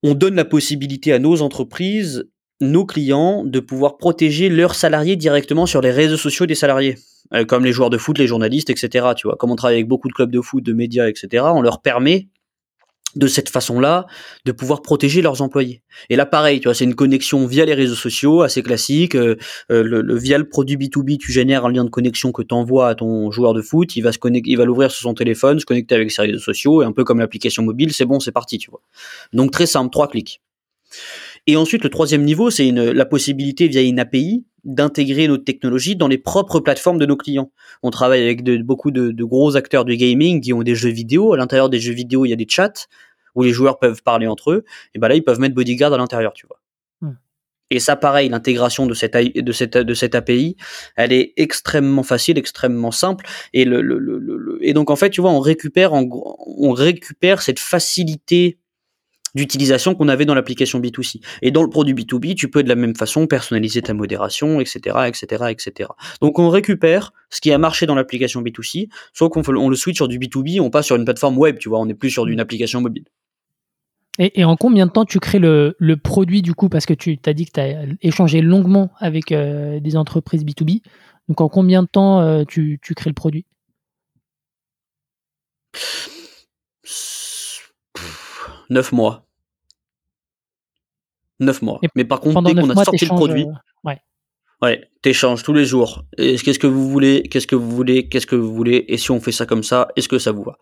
[0.04, 2.30] on donne la possibilité à nos entreprises,
[2.62, 6.96] nos clients, de pouvoir protéger leurs salariés directement sur les réseaux sociaux des salariés
[7.34, 9.08] euh, comme les joueurs de foot, les journalistes, etc.
[9.16, 11.44] Tu vois, comme on travaille avec beaucoup de clubs de foot, de médias, etc.
[11.54, 12.28] On leur permet
[13.16, 14.06] de cette façon-là
[14.46, 15.82] de pouvoir protéger leurs employés.
[16.10, 19.16] Et là, pareil, tu vois, c'est une connexion via les réseaux sociaux, assez classique.
[19.16, 19.36] Euh,
[19.72, 22.54] euh, le, le- via le produit B2B, tu génères un lien de connexion que tu
[22.54, 23.96] envoies à ton joueur de foot.
[23.96, 26.40] Il va se connecter, il va l'ouvrir sur son téléphone, se connecter avec ses réseaux
[26.40, 28.82] sociaux, et un peu comme l'application mobile, c'est bon, c'est parti, tu vois.
[29.34, 30.42] Donc très simple, trois clics.
[31.48, 36.10] Et ensuite, le troisième niveau, c'est la possibilité via une API d'intégrer notre technologie dans
[36.10, 37.52] les propres plateformes de nos clients.
[37.84, 40.90] On travaille avec de- beaucoup de, de gros acteurs du gaming qui ont des jeux
[40.90, 41.32] vidéo.
[41.34, 42.74] À l'intérieur des jeux vidéo, il y a des chats
[43.34, 44.66] où les joueurs peuvent parler entre eux.
[44.94, 46.60] Et ben là, ils peuvent mettre Bodyguard à l'intérieur, tu vois.
[47.00, 47.16] Hmm.
[47.70, 50.58] Et ça, pareil, l'intégration de cette, AI de cette, de cette API,
[50.98, 53.26] elle est extrêmement facile, extrêmement simple.
[53.54, 57.42] Et, le, le, le, le- et donc, en fait, tu vois, on récupère, on récupère
[57.42, 58.58] cette facilité
[59.36, 61.22] d'utilisation qu'on avait dans l'application B2C.
[61.42, 64.98] Et dans le produit B2B, tu peux de la même façon personnaliser ta modération, etc.,
[65.08, 65.90] etc., etc.
[66.22, 69.98] Donc on récupère ce qui a marché dans l'application B2C, soit qu'on on le switch
[69.98, 72.26] sur du B2B, on passe sur une plateforme web, tu vois, on n'est plus sur
[72.28, 73.06] une application mobile.
[74.20, 76.70] Et, et en combien de temps tu crées le, le produit du coup?
[76.70, 80.82] Parce que tu as dit que tu as échangé longuement avec euh, des entreprises B2B.
[81.28, 83.46] Donc en combien de temps euh, tu, tu crées le produit?
[88.68, 89.26] Pff, Neuf mois.
[91.40, 91.80] Neuf mois.
[91.84, 93.52] Et Mais par contre, dès qu'on a mois, sorti le produit, euh,
[93.84, 94.00] ouais.
[94.62, 96.04] Ouais, t'échanges tous les jours.
[96.18, 99.20] Qu'est-ce que vous voulez Qu'est-ce que vous voulez Qu'est-ce que vous voulez Et si on
[99.20, 100.58] fait ça comme ça, est-ce que ça vous va?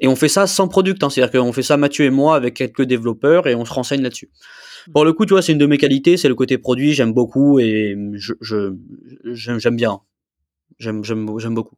[0.00, 2.54] Et on fait ça sans product, hein, c'est-à-dire qu'on fait ça Mathieu et moi avec
[2.54, 4.30] quelques développeurs et on se renseigne là-dessus.
[4.92, 7.12] Pour le coup, tu vois, c'est une de mes qualités, c'est le côté produit, j'aime
[7.12, 8.74] beaucoup et je
[9.24, 10.00] j'aime bien.
[10.78, 11.76] J'aime beaucoup.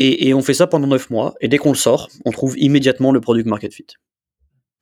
[0.00, 2.58] Et, et on fait ça pendant neuf mois et dès qu'on le sort, on trouve
[2.58, 3.86] immédiatement le product market fit.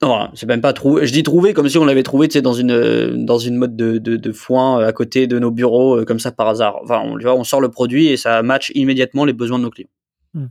[0.01, 1.07] Non, c'est même pas trouvé.
[1.07, 3.99] Je dis trouvé comme si on l'avait trouvé, tu dans une dans une mode de,
[3.99, 6.78] de, foin à côté de nos bureaux, comme ça par hasard.
[6.84, 9.88] Enfin, on, on sort le produit et ça match immédiatement les besoins de nos clients.
[10.34, 10.46] Hmm.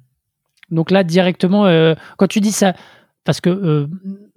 [0.69, 1.63] Donc là, directement,
[2.17, 2.73] quand tu dis ça,
[3.27, 3.87] parce que euh,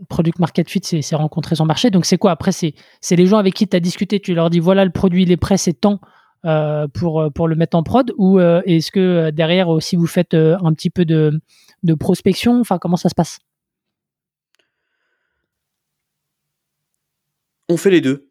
[0.08, 1.90] Product Market Fit, c'est rencontrer son marché.
[1.90, 2.32] Donc, c'est quoi?
[2.32, 2.74] Après, c'est
[3.12, 4.18] les gens avec qui tu as discuté.
[4.18, 6.00] Tu leur dis voilà, le produit, il est prêt, c'est temps
[6.44, 10.34] euh, pour, pour le mettre en prod Ou euh, est-ce que derrière aussi, vous faites
[10.34, 11.40] un petit peu de,
[11.84, 12.58] de prospection?
[12.60, 13.38] Enfin, comment ça se passe?
[17.70, 18.26] On fait les deux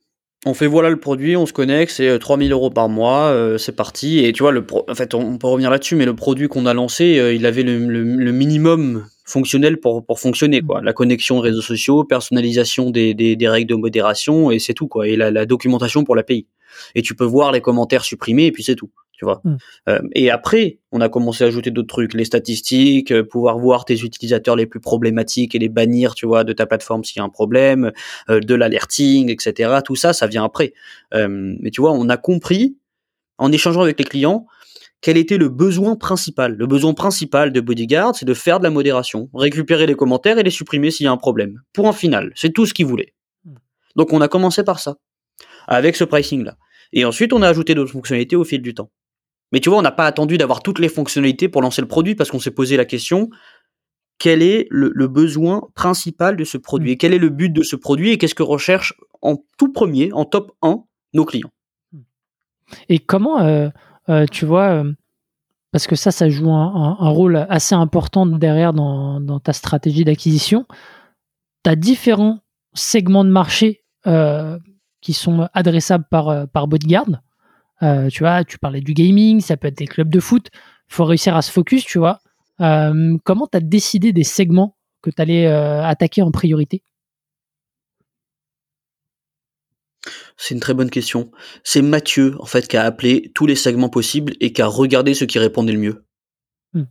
[0.45, 4.19] on fait voilà le produit, on se connecte, c'est 3000 euros par mois, c'est parti.
[4.19, 6.73] Et tu vois, le en fait, on, peut revenir là-dessus, mais le produit qu'on a
[6.73, 10.81] lancé, il avait le, minimum fonctionnel pour, pour fonctionner quoi.
[10.81, 14.87] La connexion aux réseaux sociaux, personnalisation des, des, des règles de modération et c'est tout
[14.87, 15.09] quoi.
[15.09, 16.47] Et la, la, documentation pour l'API.
[16.95, 18.91] Et tu peux voir les commentaires supprimés et puis c'est tout.
[19.19, 19.41] Tu vois.
[19.43, 19.57] Mm.
[19.89, 23.83] Euh, et après, on a commencé à ajouter d'autres trucs, les statistiques, euh, pouvoir voir
[23.83, 27.19] tes utilisateurs les plus problématiques et les bannir, tu vois, de ta plateforme s'il y
[27.19, 27.91] a un problème,
[28.29, 29.79] euh, de l'alerting, etc.
[29.83, 30.73] Tout ça, ça vient après.
[31.11, 32.77] mais tu vois, on a compris
[33.37, 34.45] en échangeant avec les clients
[35.01, 36.55] quel était le besoin principal.
[36.55, 40.43] Le besoin principal de Bodyguard, c'est de faire de la modération, récupérer les commentaires et
[40.43, 41.61] les supprimer s'il y a un problème.
[41.73, 43.13] Pour un final, c'est tout ce qu'il voulait.
[43.43, 43.55] Hmm.
[43.97, 44.95] Donc on a commencé par ça,
[45.67, 46.57] avec ce pricing-là.
[46.91, 48.91] Et ensuite, on a ajouté d'autres fonctionnalités au fil du temps.
[49.51, 52.15] Mais tu vois, on n'a pas attendu d'avoir toutes les fonctionnalités pour lancer le produit
[52.15, 53.29] parce qu'on s'est posé la question
[54.19, 56.97] quel est le, besoin principal de ce produit hmm.
[56.97, 60.25] Quel est le but de ce produit Et qu'est-ce que recherchent en tout premier, en
[60.25, 60.83] top 1,
[61.13, 61.51] nos clients?
[61.93, 62.01] Hmm.
[62.89, 63.69] Et comment, euh,
[64.09, 64.93] euh, tu vois, euh,
[65.71, 70.65] parce que ça, ça joue un, rôle assez important derrière dans, ta stratégie d'acquisition.
[71.63, 72.39] Tu as différents
[72.73, 74.59] segments de marché euh,
[75.01, 77.21] qui sont adressables par, par Bodyguard.
[77.81, 80.47] Tu vois, tu parlais du gaming, ça peut être des clubs de foot.
[80.89, 82.19] Il faut réussir à se focus, tu vois.
[82.57, 86.83] comment tu as décidé des segments que tu allais attaquer en priorité?
[90.37, 91.31] C'est une très bonne question.
[91.63, 95.13] C'est Mathieu, en fait, qui a appelé tous les segments possibles et qui a regardé
[95.13, 96.05] ceux qui répondaient le mieux.
[96.73, 96.85] Hmm.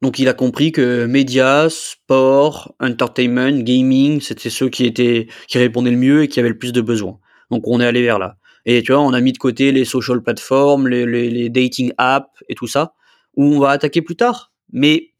[0.00, 5.90] Donc il a compris que médias, sport, entertainment, gaming, c'était ceux qui étaient qui répondaient
[5.90, 7.18] le mieux et qui avaient le plus de besoins.
[7.50, 8.38] Donc on est allé vers là.
[8.66, 11.92] Et tu vois, on a mis de côté les social platforms, les, les, les dating
[11.98, 12.94] apps et tout ça,
[13.36, 14.52] où on va attaquer plus tard.
[14.72, 15.10] Mais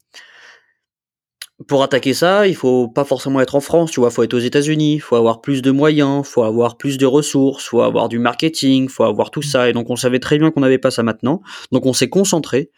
[1.67, 4.39] pour attaquer ça, il faut pas forcément être en France, tu vois, faut être aux
[4.39, 8.89] États-Unis, faut avoir plus de moyens, faut avoir plus de ressources, faut avoir du marketing,
[8.89, 9.69] faut avoir tout ça.
[9.69, 11.41] Et donc on savait très bien qu'on n'avait pas ça maintenant.
[11.71, 12.71] Donc on s'est concentré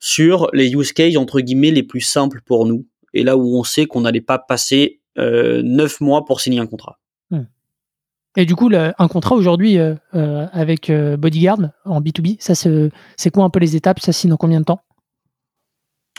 [0.00, 3.64] sur les use cases entre guillemets les plus simples pour nous et là où on
[3.64, 6.98] sait qu'on n'allait pas passer euh, neuf mois pour signer un contrat.
[8.36, 13.44] Et du coup, un contrat aujourd'hui euh, euh, avec Bodyguard en B2B, ça c'est quoi
[13.44, 14.00] un peu les étapes?
[14.00, 14.80] Ça signe en combien de temps?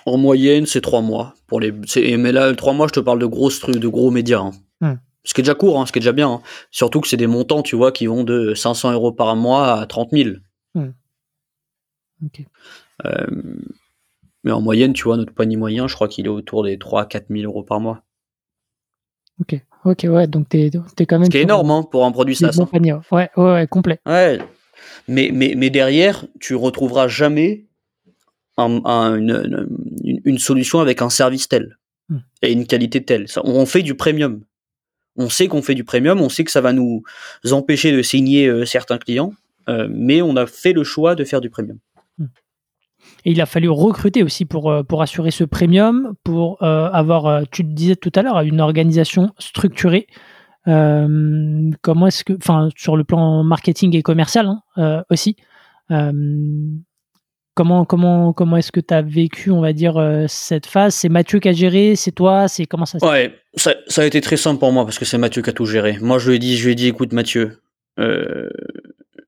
[0.05, 1.35] En moyenne, c'est trois mois.
[1.47, 1.71] Pour les,
[2.17, 4.41] mais là, trois mois, je te parle de trucs, de gros médias.
[4.41, 4.51] Hein.
[4.81, 4.95] Hmm.
[5.23, 6.29] Ce qui est déjà court, hein, ce qui est déjà bien.
[6.29, 6.41] Hein.
[6.71, 9.85] Surtout que c'est des montants, tu vois, qui vont de 500 euros par mois à
[9.85, 10.29] 30 000.
[10.73, 10.89] Hmm.
[13.05, 13.27] Euh,
[14.43, 17.05] mais en moyenne, tu vois, notre panier moyen, je crois qu'il est autour des 3
[17.05, 18.03] 4 000 euros par mois.
[19.41, 21.25] Ok, ok, ouais, donc t'es es quand même.
[21.25, 22.55] Ce qui est énorme hein, pour un produit SaaS.
[22.57, 23.99] Bon panier, ouais, ouais, ouais, complet.
[24.05, 24.39] Ouais.
[25.07, 27.65] Mais, mais, mais derrière, tu retrouveras jamais
[28.57, 31.77] une, solution avec un service tel
[32.09, 32.17] hmm.
[32.43, 33.25] et une qualité telle.
[33.43, 34.41] On fait du premium.
[35.17, 37.03] On sait qu'on fait du premium, on sait que ça va nous
[37.51, 39.33] empêcher de signer euh, certains clients,
[39.67, 41.79] euh, mais on a fait le choix de faire du premium.
[43.25, 47.63] Et il a fallu recruter aussi pour, euh, pour assurer ce premium, pour avoir, tu
[47.63, 50.07] le disais tout à l'heure, une organisation structurée.
[50.65, 55.35] comment est-ce que, enfin, sur le plan marketing et commercial hein, aussi,
[57.53, 60.95] Comment, comment, comment est-ce que tu as vécu, on va dire, euh, cette phase?
[60.95, 64.37] C'est Mathieu qui a géré C'est toi C'est comment ça Ouais, ça, a été très
[64.37, 65.97] simple pour moi parce que c'est Mathieu qui a tout géré.
[65.99, 67.61] Moi, je lui ai dit, je lui ai écoute, Mathieu,
[67.99, 68.49] euh,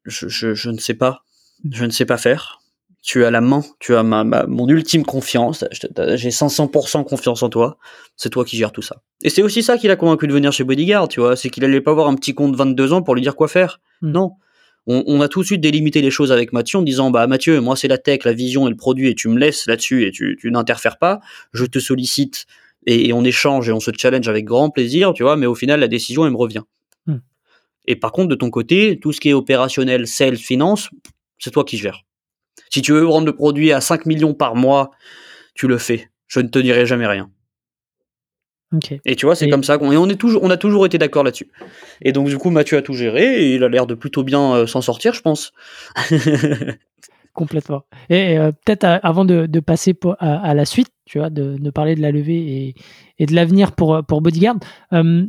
[0.05, 1.23] je, je, je, ne sais pas,
[1.69, 2.61] je ne sais pas faire.
[3.03, 5.65] Tu as la main, tu as ma, mon ultime confiance.
[6.15, 7.77] J'ai 500% confiance en toi.
[8.15, 9.01] C'est toi qui gères tout ça.
[9.23, 11.35] Et c'est aussi ça qui l'a convaincu de venir chez Bodyguard, tu vois.
[11.35, 13.49] C'est qu'il allait pas avoir un petit con de 22 ans pour lui dire quoi
[13.49, 13.81] faire.
[14.01, 14.11] Hmm.
[14.11, 14.31] Non
[14.85, 17.75] on, a tout de suite délimité les choses avec Mathieu en disant bah Mathieu, moi
[17.75, 20.37] c'est la tech, la vision et le produit et tu me laisses là-dessus et tu,
[20.45, 21.21] n'interfères pas.
[21.53, 22.45] Je te sollicite
[22.85, 25.37] et, on échange et on se challenge avec grand plaisir, tu vois.
[25.37, 26.63] Mais au final, la décision elle me revient.
[27.07, 27.19] Hmm.
[27.85, 30.89] Et par contre, de ton côté, tout ce qui est opérationnel, sales, finance,
[31.39, 32.03] c'est toi qui gères.
[32.73, 34.89] Si tu veux vendre le produit à 5 millions par mois,
[35.53, 36.09] tu le fais.
[36.27, 37.29] Je ne te dirai jamais rien.
[39.05, 41.23] Et tu vois, c'est comme ça qu'on on est toujours, on a toujours été d'accord
[41.23, 41.51] là-dessus.
[42.01, 44.55] Et donc du coup, Mathieu a tout géré et il a l'air de plutôt bien
[44.55, 45.53] euh, s'en sortir, je pense.
[47.33, 47.81] Complètement.
[48.09, 52.11] Et euh, peut-être avant de, passer à, la suite, tu vois, de, parler de la
[52.11, 52.75] levée
[53.17, 54.57] et, de l'avenir pour, pour Bodyguard,
[54.93, 55.25] euh,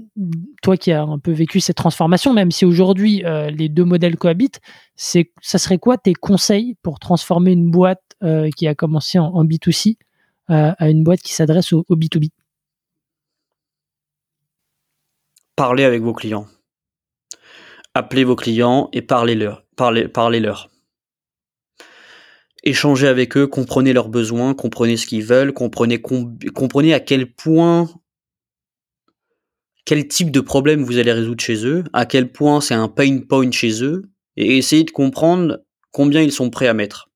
[0.63, 4.19] toi qui as un peu vécu cette transformation, même si aujourd'hui euh, les deux modèles
[4.19, 4.61] cohabitent,
[4.97, 8.03] ça serait quoi tes conseils pour transformer une boîte
[8.57, 9.97] qui a commencé en, B2C
[10.49, 12.31] à une boîte qui s'adresse au, B2B
[15.57, 16.47] Parlez avec vos clients.
[17.95, 19.65] Appelez vos clients et parlez-leur.
[19.77, 20.71] Parlez, parlez-leur
[22.65, 27.89] échangez avec eux, comprenez leurs besoins, comprenez ce qu'ils veulent, comprenez, à quel point,
[29.85, 33.21] quel type de problème vous allez résoudre chez eux, à quel point c'est un pain
[33.21, 35.63] point chez eux, et essayez de comprendre
[35.93, 37.11] combien ils sont prêts à mettre.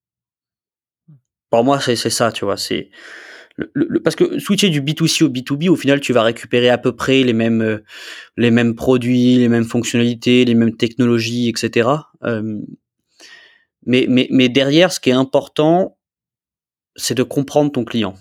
[1.51, 2.91] Pour moi, c'est ça, tu vois, c'est
[4.05, 7.25] parce que switcher du B2C au B2B, au final, tu vas récupérer à peu près
[7.25, 7.79] les mêmes, euh,
[8.37, 11.89] les mêmes produits, les mêmes fonctionnalités, les mêmes technologies, etc.
[13.89, 15.97] Mais, mais, mais derrière, ce qui est important,
[16.95, 18.15] c'est de comprendre ton client.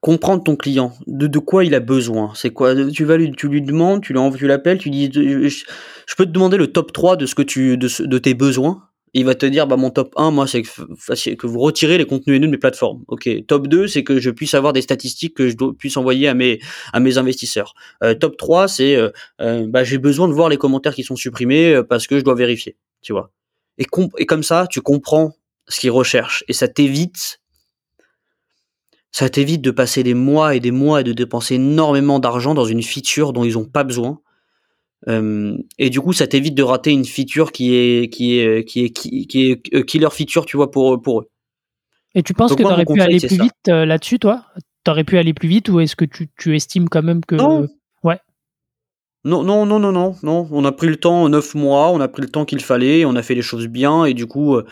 [0.00, 2.32] Comprendre ton client, de, de quoi il a besoin.
[2.36, 2.74] C'est quoi?
[2.90, 4.12] Tu vas lui, tu lui demandes, tu
[4.46, 7.88] l'appelles, tu dis, je, peux te demander le top 3 de ce que tu, de,
[8.06, 8.88] de tes besoins.
[9.12, 12.04] Il va te dire, bah mon top 1, moi, c'est que, que vous retirez les
[12.04, 13.02] contenus haineux de mes plateformes.
[13.08, 13.28] Ok.
[13.48, 16.60] Top 2, c'est que je puisse avoir des statistiques que je puisse envoyer à mes,
[16.92, 17.74] à mes investisseurs.
[18.04, 19.10] Euh, top 3, c'est, euh,
[19.40, 22.36] euh, bah, j'ai besoin de voir les commentaires qui sont supprimés parce que je dois
[22.36, 22.76] vérifier.
[23.02, 23.32] Tu vois?
[23.78, 23.86] Et,
[24.18, 25.32] et comme ça, tu comprends
[25.68, 27.40] ce qu'ils recherchent et ça t'évite
[29.10, 32.64] ça t'évite de passer des mois et des mois et de dépenser énormément d'argent dans
[32.64, 34.20] une feature dont ils n'ont pas besoin.
[35.06, 38.84] Euh, et du coup, ça t'évite de rater une feature qui est qui est qui
[38.84, 41.30] est qui, qui est euh, killer feature, tu vois, pour pour eux.
[42.16, 44.46] Et tu penses que tu aurais pu aller plus vite euh, là-dessus, toi?
[44.84, 47.36] Tu aurais pu aller plus vite ou est-ce que tu, tu, estimes quand même que
[47.36, 47.68] ouais
[49.24, 50.48] non, non, non, non, non, non.
[50.50, 53.16] On a pris le temps, neuf mois, on a pris le temps qu'il fallait, on
[53.16, 54.66] a fait les choses bien, et du coup, euh,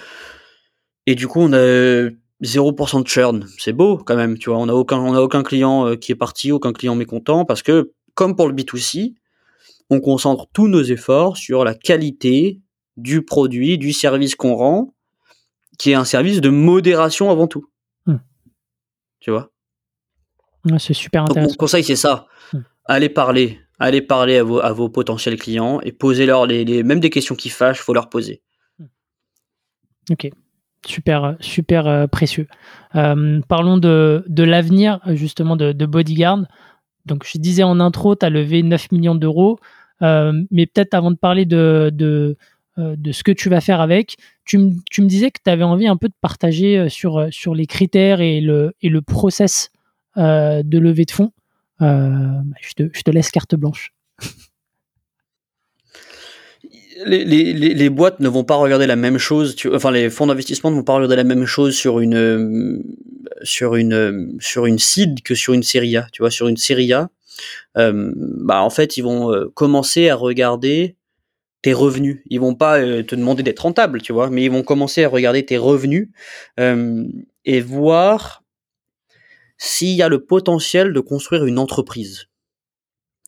[1.07, 2.11] et du coup, on a
[2.43, 3.47] 0% de churn.
[3.59, 4.59] C'est beau quand même, tu vois.
[4.59, 7.63] On a aucun, on a aucun client euh, qui est parti, aucun client mécontent, parce
[7.63, 9.15] que, comme pour le B2C,
[9.89, 12.61] on concentre tous nos efforts sur la qualité
[12.99, 14.95] du produit, du service qu'on rend,
[15.79, 17.67] qui est un service de modération avant tout.
[18.07, 18.19] Hmm.
[19.21, 19.51] Tu vois?
[20.79, 21.51] c'est super intéressant.
[21.51, 22.27] mon conseil, c'est ça.
[22.53, 22.61] Hmm.
[22.85, 27.35] Allez parler allez parler à vos, potentiels clients et posez-leur les, les, même des questions
[27.35, 28.43] qui fâchent, faut leur poser.
[30.11, 30.29] Ok,
[30.87, 32.47] super, super euh, précieux.
[32.97, 36.45] Euh, parlons de, l'avenir justement de, Bodyguard.
[37.07, 39.59] Donc je disais en intro, tu as levé 9 millions d'euros,
[40.03, 42.37] euh, mais peut-être avant de parler de,
[42.77, 46.09] ce que tu vas faire avec, tu, me disais que tu avais envie un peu
[46.09, 47.21] de partager sur,
[47.55, 49.71] les critères et le, et le process
[50.17, 51.33] de levée de fonds.
[51.83, 53.93] Euh, je, te, laisse carte blanche.
[57.05, 59.57] Les, boîtes ne vont pas regarder la même chose.
[59.73, 62.85] enfin, les fonds d'investissement ne vont pas regarder la même chose sur une
[63.43, 66.07] sur une sur une seed que sur une série A.
[66.13, 67.11] Tu vois, sur une série A,
[67.77, 70.97] euh, bah en fait, ils vont euh, commencer à regarder
[71.63, 72.21] tes revenus.
[72.27, 75.45] Ils vont pas te demander d'être rentable, tu vois, mais ils vont commencer à regarder
[75.45, 76.09] tes revenus
[76.59, 78.42] et voir
[79.65, 82.27] s'il y a le potentiel de construire une entreprise.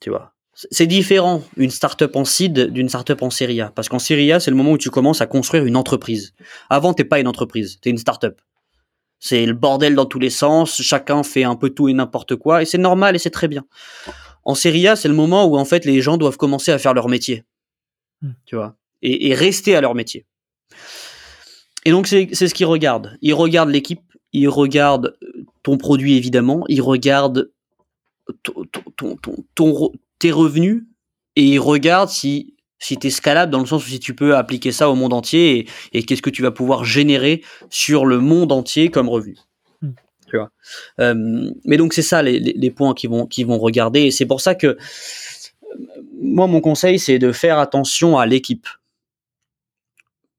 [0.00, 0.32] Tu vois.
[0.52, 3.70] C'est différent une startup en seed d'une startup en série A.
[3.70, 6.34] Parce qu'en série A, c'est le moment où tu commences à construire une entreprise.
[6.70, 8.40] Avant, t'es pas une entreprise, t'es une startup.
[9.20, 12.62] C'est le bordel dans tous les sens, chacun fait un peu tout et n'importe quoi,
[12.62, 13.64] et c'est normal et c'est très bien.
[14.44, 16.94] En série A, c'est le moment où en fait les gens doivent commencer à faire
[16.94, 17.44] leur métier.
[18.22, 18.32] Hmm.
[18.44, 18.76] Tu vois.
[19.02, 20.26] Et, et, rester à leur métier.
[21.84, 23.16] Et donc c'est ce qu'ils regardent.
[23.22, 25.16] Ils regardent l'équipe, ils regardent
[25.64, 27.50] ton produit évidemment, il regarde
[30.20, 30.84] tes revenus
[31.36, 34.36] et il regarde si, si tu es scalable dans le sens où si tu peux
[34.36, 38.52] appliquer ça au monde entier et, qu'est-ce que tu vas pouvoir générer sur le monde
[38.52, 39.36] entier comme revenu.
[39.80, 39.92] Hmm.
[40.28, 40.50] Tu vois?
[41.00, 44.26] Euh, mais donc c'est ça les, les, points qui vont, qui vont regarder et c'est
[44.26, 44.76] pour ça que
[46.20, 48.68] moi mon conseil c'est de faire attention à l'équipe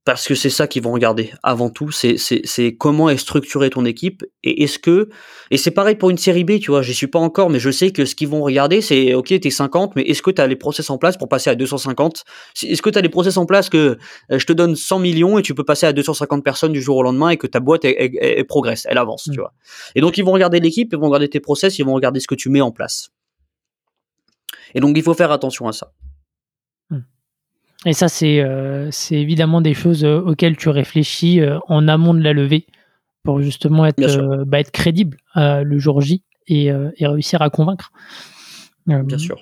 [0.05, 3.85] parce que c'est ça qu'ils vont regarder avant tout, c'est c'est comment est structurée ton
[3.85, 5.09] équipe et est-ce que
[5.49, 7.71] et c'est pareil pour une série B, tu vois, j'y suis pas encore mais je
[7.71, 10.39] sais que ce qu'ils vont regarder c'est OK, tu es 50 mais est-ce que tu
[10.39, 12.23] as les process en place pour passer à 250
[12.63, 13.97] Est-ce que tu as les process en place que
[14.31, 16.97] euh, je te donne 100 millions et tu peux passer à 250 personnes du jour
[16.97, 19.35] au lendemain et que ta boîte elle, progresse, elle avance, tu mmh.
[19.35, 19.53] vois?
[19.95, 22.27] Et donc ils vont regarder l'équipe, ils vont regarder tes process, ils vont regarder ce
[22.27, 23.09] que tu mets en place.
[24.75, 25.91] Et donc il faut faire attention à ça.
[27.85, 32.21] Et ça, c'est euh, évidemment des choses euh, auxquelles tu réfléchis euh, en amont de
[32.21, 32.65] la levée
[33.23, 37.91] pour justement être, bah, être crédible le jour J et, et, réussir à convaincre.
[38.85, 39.37] Bien sûr.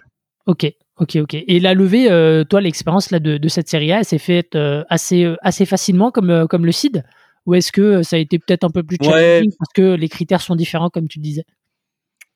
[0.46, 0.72] Ok.
[1.00, 1.34] Ok, ok.
[1.34, 4.84] Et la levée, euh, toi, l'expérience là de, cette série A, elle s'est faite euh,
[4.90, 7.04] assez, euh, assez facilement comme, comme le seed
[7.46, 10.42] Ou est-ce que ça a été peut-être un peu plus challenging parce que les critères
[10.42, 11.46] sont différents, comme tu disais?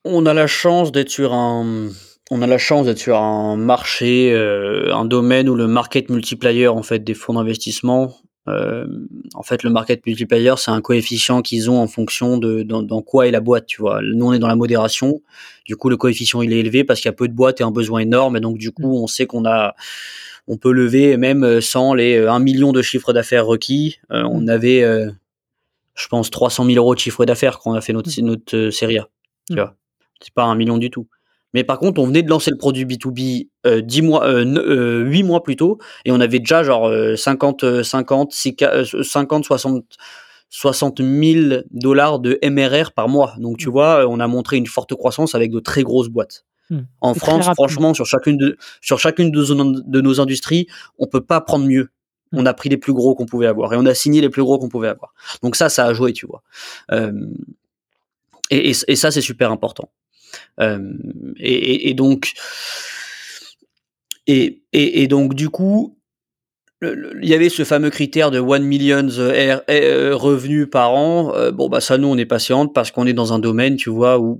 [0.06, 1.90] On a la chance d'être sur un,
[2.30, 6.84] on a la chance d'être sur un marché, un domaine où le market multiplier en
[6.84, 8.14] fait des fonds d'investissement
[8.48, 8.86] euh,
[9.34, 13.28] en fait, le market multiplier, c'est un coefficient qu'ils ont en fonction de dans, quoi
[13.28, 14.02] est la boîte, tu vois.
[14.02, 15.22] Nous, on est dans la modération.
[15.66, 17.64] Du coup, le coefficient il est élevé parce qu'il y a peu de boîtes et
[17.64, 18.38] un besoin énorme.
[18.38, 19.76] Et donc, du coup, on sait qu'on a,
[20.48, 23.98] on peut lever même sans les 1 million de chiffres d'affaires requis.
[24.12, 25.12] Euh, on avait, euh,
[25.96, 28.98] je pense, 300 000 euros de chiffre d'affaires quand on a fait notre, notre série
[28.98, 29.10] A.
[29.50, 29.76] Tu vois,
[30.22, 31.08] c'est pas un million du tout.
[31.54, 35.24] Mais par contre, on venait de lancer le produit B2B euh, 10 mois, euh, 8
[35.24, 39.86] euh, mois plus tôt, et on avait déjà genre 50, 50, 50, 60,
[40.50, 43.34] 60 000 dollars de MRR par mois.
[43.38, 43.72] Donc tu mmh.
[43.72, 46.46] vois, on a montré une forte croissance avec de très grosses boîtes.
[46.70, 46.80] Mmh.
[47.00, 50.68] En France, franchement, sur chacune de sur chacune de, nos industries,
[51.00, 51.90] on peut pas prendre mieux.
[52.34, 52.40] Mmh.
[52.40, 54.44] On a pris les plus gros qu'on pouvait avoir et on a signé les plus
[54.44, 55.14] gros qu'on pouvait avoir.
[55.44, 56.44] Donc ça, ça a joué, tu vois.
[56.92, 57.14] Euh,
[58.50, 59.90] et, et, ça, c'est super important.
[60.60, 60.94] Euh,
[61.38, 62.34] et, donc,
[64.28, 65.98] et, donc du coup,
[66.82, 71.34] il y avait ce fameux critère de 1 million euh, revenus par an.
[71.34, 73.90] Euh, bon, bah ça, nous, on est patiente parce qu'on est dans un domaine, tu
[73.90, 74.40] vois, où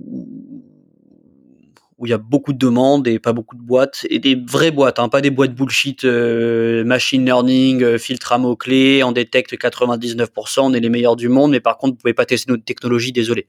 [2.04, 5.00] il y a beaucoup de demandes et pas beaucoup de boîtes et des vraies boîtes,
[5.00, 10.74] hein, pas des boîtes bullshit, machine learning, filtre à mots clés, on détecte 99%, on
[10.74, 13.48] est les meilleurs du monde, mais par contre, vous pouvez pas tester notre technologie, désolé,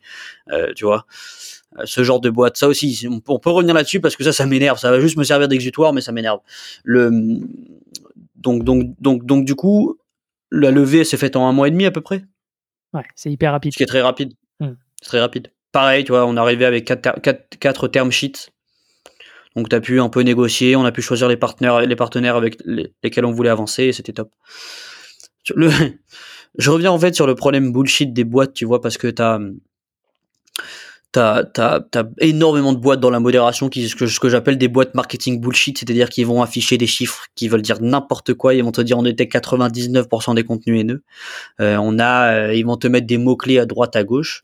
[0.76, 1.06] tu vois?
[1.78, 2.58] Euh, ce genre de boîte.
[2.58, 4.80] Ça aussi, on peut revenir là-dessus parce que ça, ça m'énerve.
[4.80, 6.40] Ça va juste me servir d'exutoire, mais ça m'énerve.
[6.84, 7.12] Le
[8.36, 9.98] donc donc donc donc du coup,
[10.52, 12.24] la levée s'est faite en un mois et demi à peu près?
[12.94, 13.74] Ouais, c'est hyper rapide.
[13.74, 14.34] Ce qui est très rapide.
[14.60, 14.74] Hmm.
[15.02, 15.52] C'est très rapide.
[15.72, 18.50] Pareil, tu vois, on est arrivé avec quatre, quatre, quatre term sheets.
[19.56, 22.36] Donc tu as pu un peu négocier, on a pu choisir les partenaires, les partenaires
[22.36, 22.58] avec
[23.04, 24.32] lesquels on voulait avancer et c'était top.
[25.56, 25.70] Le,
[26.58, 29.22] je reviens en fait sur le problème bullshit des boîtes, tu vois, parce que tu
[29.22, 29.40] as
[31.12, 34.60] T'as as, as, énormément de boîtes dans la modération qui ce que, ce que j'appelle
[34.60, 38.54] des boîtes marketing bullshit, c'est-à-dire qu'ils vont afficher des chiffres qui veulent dire n'importe quoi.
[38.54, 41.02] Ils vont te dire on était 99% des contenus haineux.
[41.62, 44.44] Euh, on a, euh, ils vont te mettre des mots clés à droite à gauche.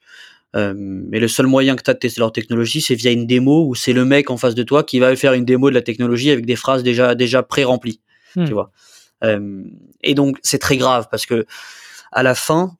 [0.55, 3.27] Euh, mais le seul moyen que tu as de tester leur technologie, c'est via une
[3.27, 5.75] démo où c'est le mec en face de toi qui va faire une démo de
[5.75, 8.01] la technologie avec des phrases déjà déjà pré-remplies.
[8.35, 8.45] Hmm.
[8.45, 8.71] Tu vois.
[9.23, 9.63] Euh,
[10.01, 11.45] et donc c'est très grave parce que
[12.11, 12.77] à la fin,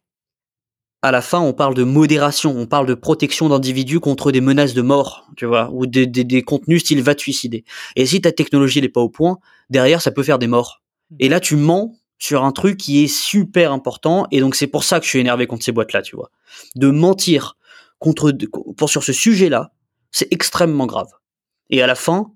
[1.06, 4.74] à la fin, on parle de modération, on parle de protection d'individus contre des menaces
[4.74, 7.64] de mort, tu vois, ou des, des, contenus style va te suicider.
[7.96, 9.38] Et si ta technologie n'est pas au point,
[9.70, 10.82] derrière, ça peut faire des morts.
[11.12, 11.18] Hmm.
[11.20, 14.84] Et là, tu mens sur un truc qui est super important, et donc c'est pour
[14.84, 16.32] ça que je suis énervé contre ces boîtes-là, tu vois.
[16.76, 17.56] De mentir
[18.00, 18.36] contre,
[18.76, 19.74] pour, sur ce sujet-là,
[20.10, 21.10] c'est extrêmement grave.
[21.70, 22.32] Et à la fin,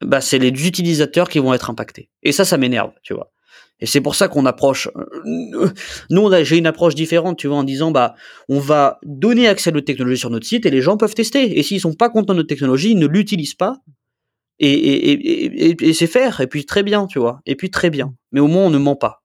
[0.00, 2.10] bah, c'est les utilisateurs qui vont être impactés.
[2.24, 3.30] Et ça, ça m'énerve, tu vois.
[3.80, 4.88] Et c'est pour ça qu'on approche.
[4.96, 5.68] Euh,
[6.10, 8.14] nous, j'ai une approche différente, tu vois, en disant bah,
[8.48, 11.58] on va donner accès à notre technologie sur notre site et les gens peuvent tester.
[11.58, 13.78] Et s'ils sont pas contents de notre technologie, ils ne l'utilisent pas.
[14.60, 16.40] Et, c'est faire.
[16.40, 17.40] Et puis très bien, tu vois.
[17.46, 18.14] Et puis très bien.
[18.30, 19.22] Mais au moins, on ne ment pas.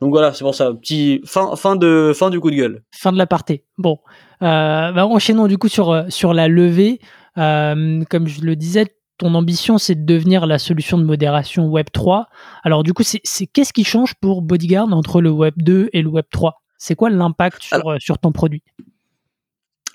[0.00, 0.72] Donc voilà, c'est pour ça.
[0.72, 2.82] Petit fin, fin de fin du coup de gueule.
[2.92, 3.64] Fin de l'aparté.
[3.78, 3.98] Bon,
[4.42, 7.00] euh, bah, enchaînons du coup sur euh, sur la levée.
[7.36, 8.86] Comme je le disais,
[9.18, 12.28] ton ambition, c'est de devenir la solution de modération Web 3.
[12.62, 16.08] Alors du coup, c'est qu'est-ce qui change pour Bodyguard entre le Web 2 et le
[16.08, 18.62] Web 3 C'est quoi l'impact sur, euh, sur ton produit?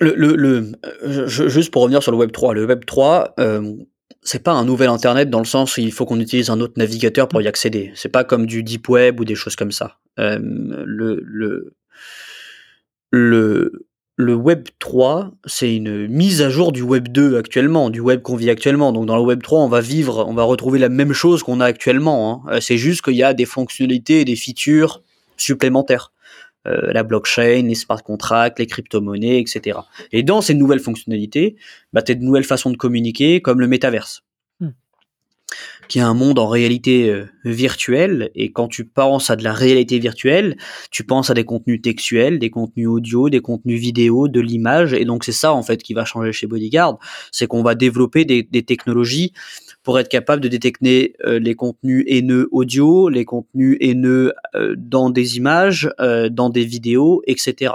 [0.00, 0.72] Le, le,
[1.04, 3.76] euh, juste pour revenir sur le Web 3, le Web 3, euh,
[4.22, 6.74] c'est pas un nouvel Internet dans le sens où il faut qu'on utilise un autre
[6.76, 7.92] navigateur pour y accéder.
[7.94, 9.98] C'est pas comme du Deep Web ou des choses comme ça.
[10.18, 11.74] Euh, le, le,
[13.10, 13.86] le,
[14.20, 18.36] le Web 3, c'est une mise à jour du Web 2 actuellement, du Web qu'on
[18.36, 18.92] vit actuellement.
[18.92, 21.60] Donc dans le Web 3, on va vivre, on va retrouver la même chose qu'on
[21.60, 22.44] a actuellement.
[22.46, 22.52] Hein.
[22.52, 25.02] Euh, c'est juste qu'il y a des fonctionnalités et des features
[25.36, 26.12] supplémentaires.
[26.68, 29.78] Euh, la blockchain, les smart contracts, les crypto-monnaies, etc.
[30.12, 31.56] Et dans ces nouvelles fonctionnalités,
[31.94, 34.22] bah, tu de nouvelles façons de communiquer, comme le métaverse
[35.90, 38.30] qui est un monde en réalité euh, virtuelle.
[38.36, 40.56] Et quand tu penses à de la réalité virtuelle,
[40.92, 44.94] tu penses à des contenus textuels, des contenus audio, des contenus vidéo, de l'image.
[44.94, 46.98] Et donc c'est ça en fait qui va changer chez Bodyguard,
[47.32, 49.32] c'est qu'on va développer des, des technologies
[49.82, 55.10] pour être capable de détecter euh, les contenus haineux audio, les contenus haineux euh, dans
[55.10, 57.72] des images, euh, dans des vidéos, etc.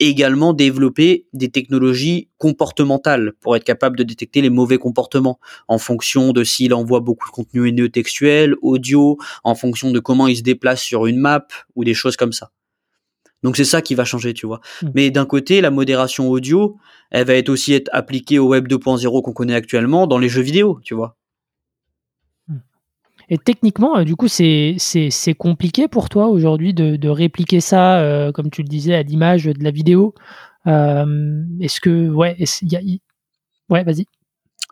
[0.00, 5.78] Et également développer des technologies comportementales pour être capable de détecter les mauvais comportements en
[5.78, 10.36] fonction de s'il envoie beaucoup de contenu haineux textuel, audio, en fonction de comment il
[10.36, 12.50] se déplace sur une map ou des choses comme ça.
[13.44, 14.60] Donc c'est ça qui va changer, tu vois.
[14.82, 14.88] Mmh.
[14.94, 16.78] Mais d'un côté, la modération audio,
[17.10, 20.42] elle va être aussi être appliquée au web 2.0 qu'on connaît actuellement dans les jeux
[20.42, 21.16] vidéo, tu vois.
[23.30, 24.76] Et techniquement, du coup, c'est
[25.38, 29.64] compliqué pour toi aujourd'hui de, de, répliquer ça, comme tu le disais, à l'image de
[29.64, 30.14] la vidéo.
[30.66, 32.80] Est-ce que, ouais, y a,
[33.70, 34.06] ouais, vas-y.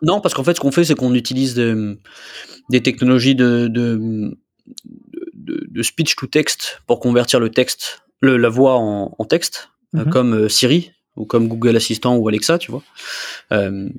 [0.01, 4.37] Non, parce qu'en fait, ce qu'on fait, c'est qu'on utilise des technologies de, de,
[5.33, 10.05] de, speech to text pour convertir le texte, le, la voix en, en texte, euh,
[10.05, 10.09] mhm.
[10.09, 12.81] comme euh, Siri ou comme Google Assistant ou Alexa, tu vois.
[13.51, 13.89] Euh,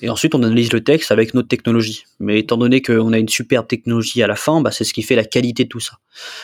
[0.00, 2.04] et ensuite, on analyse le texte avec notre technologie.
[2.18, 5.02] Mais étant donné qu'on a une superbe technologie à la fin, bah, c'est ce qui
[5.02, 5.98] fait la qualité de tout ça.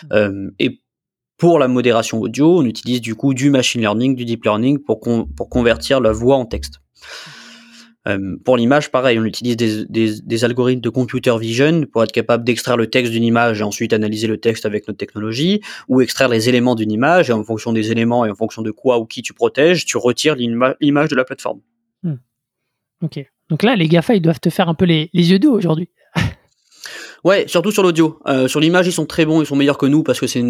[0.05, 0.09] Mhm.
[0.12, 0.81] Euh, et
[1.36, 5.01] pour la modération audio, on utilise du coup du machine learning, du deep learning pour,
[5.01, 6.81] pour convertir la voix en texte.
[8.06, 12.12] Euh, pour l'image, pareil, on utilise des, des, des, algorithmes de computer vision pour être
[12.12, 16.01] capable d'extraire le texte d'une image et ensuite analyser le texte avec notre technologie, ou
[16.01, 18.98] extraire les éléments d'une image et en fonction des éléments et en fonction de quoi
[18.98, 21.60] ou qui tu protèges, tu retires l'image de la plateforme.
[22.05, 22.16] Hmm.
[23.02, 23.27] Ok.
[23.51, 25.89] Donc là, les GAFA, ils doivent te faire un peu les, yeux doux aujourd'hui.
[27.24, 28.18] ouais, surtout sur l'audio.
[28.27, 30.40] Euh, sur l'image, ils sont très bons, ils sont meilleurs que nous parce que c'est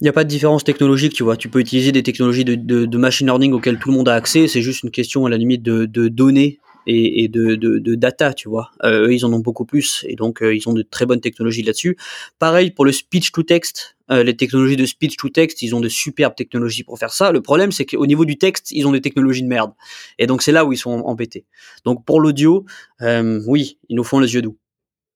[0.00, 1.36] il n'y a pas de différence technologique, tu vois.
[1.36, 4.46] Tu peux utiliser des technologies de, machine learning auxquelles tout le monde a accès.
[4.46, 8.48] C'est juste une question à la limite de données et, et de, de, data, tu
[8.48, 8.70] vois.
[8.82, 11.20] Euh, eux, ils en ont beaucoup plus et donc euh, ils ont de très bonnes
[11.20, 11.98] technologies là-dessus.
[12.38, 13.96] Pareil pour le speech to text.
[14.10, 17.30] Euh, les technologies de speech to text, ils ont de superbes technologies pour faire ça.
[17.30, 19.72] Le problème, c'est qu'au niveau du texte, ils ont des technologies de merde.
[20.18, 21.44] Et donc c'est là où ils sont embêtés.
[21.84, 22.64] Donc pour l'audio,
[23.00, 24.56] oui, ils nous font les yeux doux.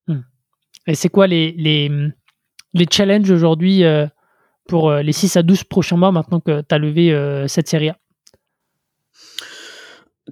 [0.09, 0.21] Hmm.
[0.87, 1.91] Et c'est quoi les, les,
[2.75, 3.83] les challenges aujourd'hui
[4.69, 7.99] pour les 6 à 12 prochains mois maintenant que tu as levé cette série A?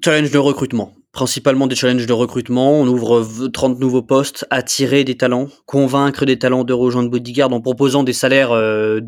[0.04, 0.94] Challenge de recrutement.
[1.12, 2.72] Principalement des challenges de recrutement.
[2.80, 7.60] On ouvre 30 nouveaux postes, attirer des talents, convaincre des talents de rejoindre Bodyguard en
[7.60, 9.00] proposant des salaires euh,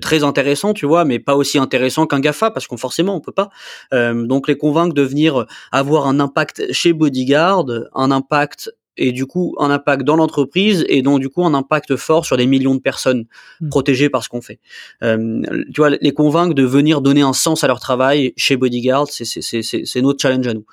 [0.00, 3.32] très intéressants, tu vois, mais pas aussi intéressants qu'un GAFA, parce qu'on forcément on peut
[3.32, 3.48] pas.
[3.92, 7.64] donc les convaincre de venir avoir un impact chez Bodyguard,
[7.94, 8.70] un impact
[9.00, 12.36] et du coup un impact dans l'entreprise et donc du coup un impact fort sur
[12.36, 13.24] des millions de personnes
[13.60, 13.68] hmm.
[13.70, 14.60] protégées par ce qu'on fait.
[15.02, 15.42] Euh,
[15.74, 20.02] tu vois, les convaincre de venir donner un sens à leur travail chez Bodyguard, c'est
[20.02, 20.66] notre challenge à nous.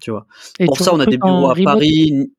[0.00, 0.26] Tu vois.
[0.66, 2.30] Pour ça, on a des bureaux à Paris.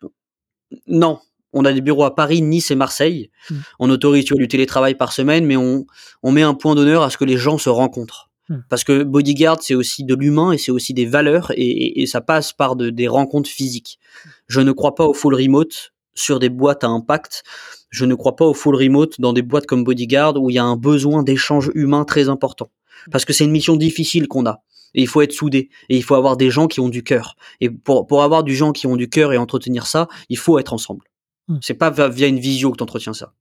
[0.87, 1.19] Non,
[1.53, 3.29] on a des bureaux à Paris, Nice et Marseille.
[3.49, 3.57] Hmm.
[3.79, 5.85] On autorise tu vois, du télétravail par semaine, mais on,
[6.23, 8.29] on met un point d'honneur à ce que les gens se rencontrent.
[8.69, 12.21] Parce que Bodyguard, c'est aussi de l'humain et c'est aussi des valeurs et, et, ça
[12.21, 13.99] passe par de, des rencontres physiques.
[14.47, 17.43] Je ne crois pas au full remote sur des boîtes à impact.
[17.89, 20.59] Je ne crois pas au full remote dans des boîtes comme Bodyguard où il y
[20.59, 22.71] a un besoin d'échange humain très important.
[23.11, 24.61] Parce que c'est une mission difficile qu'on a.
[24.93, 25.69] Et il faut être soudé.
[25.89, 27.35] Et il faut avoir des gens qui ont du cœur.
[27.59, 30.59] Et pour, pour avoir du gens qui ont du cœur et entretenir ça, il faut
[30.59, 31.05] être ensemble.
[31.47, 31.57] Hmm.
[31.61, 33.33] C'est pas via une visio que tu entretiens ça.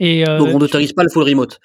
[0.00, 1.60] Et euh, Donc on n'autorise pas le full remote.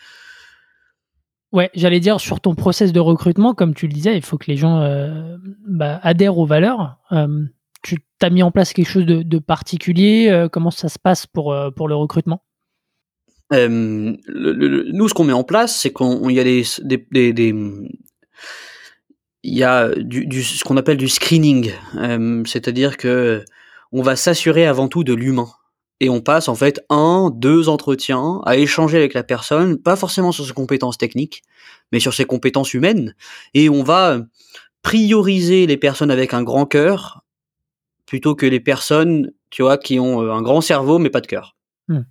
[1.52, 4.52] Ouais, j'allais dire sur ton process de recrutement, comme tu le disais, il faut que
[4.52, 5.38] les gens euh,
[5.68, 6.98] bah, adhèrent aux valeurs.
[7.12, 7.44] Euh,
[7.82, 11.88] tu as mis en place quelque chose de, particulier Comment ça se passe pour, pour
[11.88, 12.44] le recrutement?
[13.52, 17.56] Nous, ce qu'on met en place, c'est qu'il y a des, des, des,
[19.44, 21.72] il y a du, du ce qu'on appelle du screening,
[22.46, 23.44] c'est-à-dire que
[23.92, 25.50] on va s'assurer avant tout de l'humain
[26.00, 30.32] et on passe en fait un, deux entretiens à échanger avec la personne, pas forcément
[30.32, 31.42] sur ses compétences techniques,
[31.92, 33.16] mais sur ses compétences humaines,
[33.54, 34.22] et on va
[34.82, 37.24] prioriser les personnes avec un grand cœur
[38.06, 41.28] plutôt que les personnes, tu vois, qui ont euh, un grand cerveau mais pas de
[41.28, 41.56] cœur.
[41.88, 42.02] Hmm.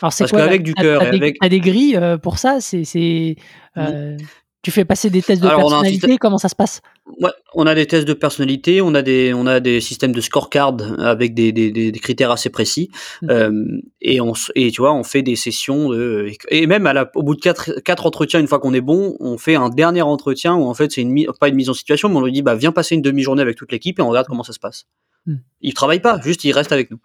[0.00, 3.36] Alors c'est Parce qu'avec du cœur, avec des grilles euh, pour ça, c'est
[3.76, 4.16] euh,
[4.62, 6.80] tu fais passer des tests de personnalité, comment ça se passe?
[7.20, 10.20] Ouais, on a des tests de personnalité, on a des, on a des systèmes de
[10.20, 12.88] scorecard avec des, des, des critères assez précis,
[13.22, 13.30] mmh.
[13.30, 13.64] euh,
[14.00, 17.24] et on, et tu vois, on fait des sessions de, et même à la, au
[17.24, 20.54] bout de quatre, quatre entretiens, une fois qu'on est bon, on fait un dernier entretien
[20.54, 22.54] où en fait c'est une pas une mise en situation, mais on lui dit bah
[22.54, 24.86] viens passer une demi-journée avec toute l'équipe et on regarde comment ça se passe.
[25.26, 25.34] Mmh.
[25.60, 27.00] Il travaille pas, juste il reste avec nous.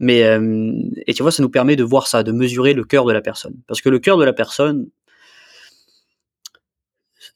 [0.00, 0.72] Mais euh,
[1.06, 3.20] et tu vois, ça nous permet de voir ça, de mesurer le cœur de la
[3.20, 4.88] personne, parce que le cœur de la personne,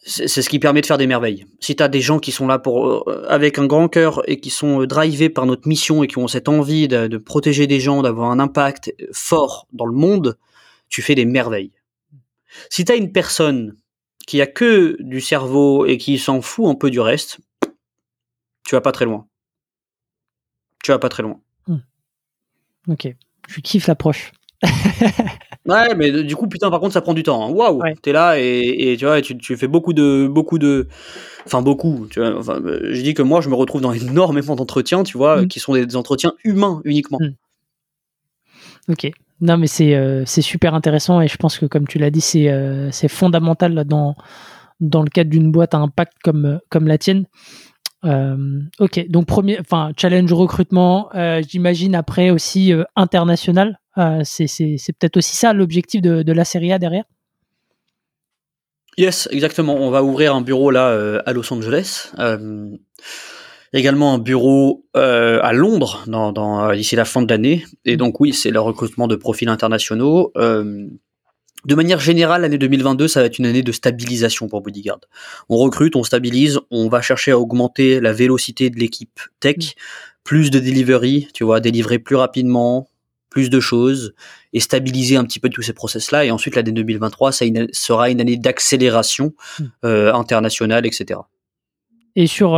[0.03, 1.47] c'est ce qui permet de faire des merveilles.
[1.61, 4.41] Si tu as des gens qui sont là pour euh, avec un grand cœur et
[4.41, 7.81] qui sont euh, drivés par notre mission et qui ont cette envie de, protéger des
[7.81, 10.39] gens, d'avoir un impact fort dans le monde,
[10.89, 11.73] tu fais des merveilles.
[12.71, 13.77] Si tu as une personne
[14.27, 17.39] qui a que du cerveau et qui s'en fout un peu du reste,
[18.65, 19.27] tu vas pas très loin.
[20.83, 21.41] Tu vas pas très loin.
[21.67, 21.79] Hmm.
[22.89, 23.15] Ok,
[23.49, 24.33] je kiffe l'approche.
[25.67, 27.47] Ouais, mais du coup, putain, par contre, ça prend du temps.
[27.47, 27.51] Hein.
[27.51, 30.89] Waouh, t'es là et, tu vois, tu, tu, fais beaucoup de, beaucoup de,
[31.45, 32.07] enfin beaucoup.
[32.11, 35.19] Tu vois, enfin, euh, je dis que moi, je me retrouve dans énormément d'entretiens, tu
[35.19, 35.49] vois, mm.
[35.49, 37.19] qui sont des, entretiens humains uniquement.
[37.21, 38.93] Mm.
[38.93, 39.11] Ok.
[39.43, 42.21] Non, mais c'est euh, c'est super intéressant et je pense que comme tu l'as dit,
[42.21, 44.15] c'est euh, c'est fondamental dans
[44.81, 47.25] dans le cadre d'une boîte à impact comme comme la tienne.
[48.03, 51.11] Ok, donc premier, enfin challenge recrutement,
[51.47, 53.79] j'imagine après aussi international.
[54.25, 57.05] c'est peut-être aussi ça l'objectif de, de, la Serie A derrière?
[58.97, 59.75] Yes, exactement.
[59.75, 62.11] On va ouvrir un bureau là à Los Angeles
[63.73, 67.65] également un bureau euh, à Londres dans, euh, d'ici la fin de l'année.
[67.85, 70.33] Et donc oui, c'est le recrutement de profils internationaux.
[71.65, 75.01] Euh, de manière générale, l'année 2022, ça va être une année de stabilisation pour Bodyguard.
[75.49, 79.61] On recrute, on stabilise, on va chercher à augmenter la vélocité de l'équipe tech, mm.
[80.25, 82.89] plus de delivery, tu vois, délivrer plus rapidement,
[83.31, 84.15] plus de choses
[84.53, 86.25] et stabiliser un petit peu tous ces process-là.
[86.25, 89.65] Et ensuite, l'année 2023, ça sera une année d'accélération mm.
[89.85, 91.21] euh, internationale, etc.
[92.17, 92.57] Et sur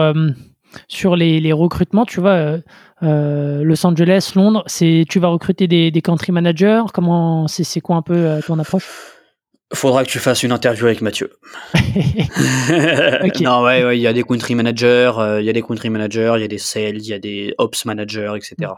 [0.88, 2.58] sur les, recrutements, tu vois, euh,
[3.02, 6.82] euh, Los Angeles, Londres, c'est tu vas recruter des, country managers?
[6.92, 8.88] Comment c'est quoi un peu euh, ton approche?
[9.74, 11.30] Faudra que tu fasses une interview avec Mathieu.
[13.40, 16.42] Non, ouais, il y a des country managers, il y a des country managers, il
[16.42, 18.72] y a des sales, il y a des ops managers, etc.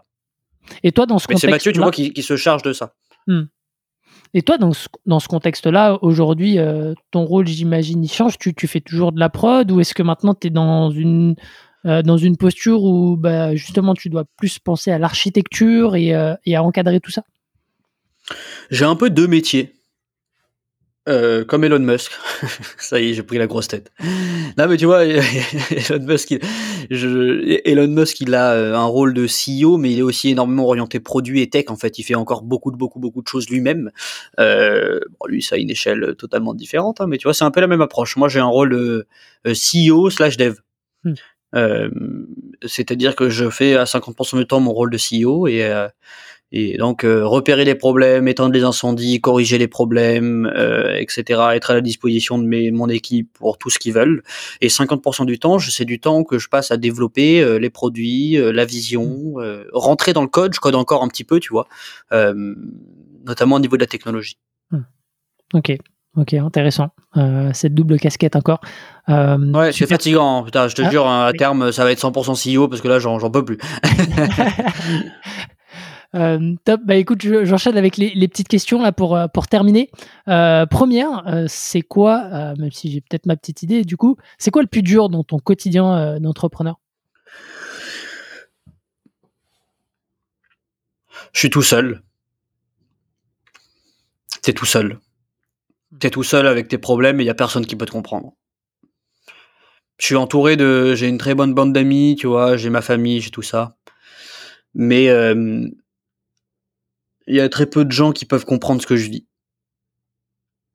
[0.83, 2.95] Et toi, dans ce contexte, c'est Mathieu, tu vois, qui, se charge de ça.
[3.27, 3.45] Hmm.
[4.33, 6.59] Et toi, dans ce, dans ce contexte-là, aujourd'hui,
[7.11, 8.39] ton rôle, j'imagine, il change.
[8.39, 11.35] Tu, tu, fais toujours de la prod ou est-ce que maintenant tu es dans une
[11.87, 16.35] euh, dans une posture où bah, justement tu dois plus penser à l'architecture et, euh,
[16.47, 17.25] et, à encadrer tout ça?
[18.71, 19.75] J'ai un peu deux métiers.
[21.07, 22.13] Euh, comme Elon Musk.
[22.79, 23.93] ça y est, j'ai pris la grosse tête.
[24.57, 26.41] Non, mais tu vois, Elon Musk, il,
[26.91, 31.01] je, Elon Musk, il a un rôle de CEO, mais il est aussi énormément orienté
[31.01, 31.67] produit et tech.
[31.69, 33.91] En fait, il fait encore beaucoup de beaucoup beaucoup de choses lui-même.
[34.41, 37.51] Euh, bon, lui, ça a une échelle totalement différente, hein, mais tu vois, c'est un
[37.51, 38.17] peu la même approche.
[38.17, 39.05] Moi, j'ai un rôle
[39.45, 40.55] CEO slash dev.
[41.55, 41.89] Euh,
[42.65, 45.89] c'est-à-dire que je fais à 50% du temps mon rôle de CEO et euh,
[46.57, 50.49] et donc euh, repérer les problèmes, éteindre les incendies, corriger les problèmes,
[50.97, 51.41] etc.
[51.53, 54.23] Être à la disposition de mon équipe pour tout ce qu'ils veulent.
[54.61, 58.65] Et 50% du temps, c'est du temps que je passe à développer les produits, la
[58.65, 59.35] vision,
[59.73, 60.55] rentrer dans le code.
[60.55, 61.67] Je code encore un petit peu, tu vois,
[63.25, 64.39] notamment au niveau de la technologie.
[64.71, 64.83] Hmm.
[65.55, 65.77] Ok.
[66.17, 66.91] Ok, intéressant.
[67.17, 68.61] Euh, cette double casquette encore.
[69.09, 70.39] Euh, ouais, c'est fatigant.
[70.39, 70.43] Hein.
[70.45, 72.89] Putain, je te ah, jure, hein, à terme, ça va être 100% CEO parce que
[72.89, 73.59] là, j'en peux plus.
[76.17, 76.81] Euh, top.
[76.85, 79.91] Bah écoute, j'enchaîne avec les, petites questions là pour pour terminer.
[80.27, 84.69] première, c'est quoi, même si j'ai peut-être ma petite idée, du coup, c'est quoi le
[84.69, 86.79] plus dur dans ton quotidien d'entrepreneur?
[91.33, 92.01] Je suis tout seul.
[94.41, 95.01] T'es tout seul
[96.01, 98.33] t'es tout seul avec tes problèmes et il y a personne qui peut te comprendre.
[99.99, 103.21] Je suis entouré de, j'ai une très bonne bande d'amis, tu vois, j'ai ma famille,
[103.21, 103.77] j'ai tout ça,
[104.75, 105.69] mais euh,
[107.27, 109.27] il y a très peu de gens qui peuvent comprendre ce que je vis,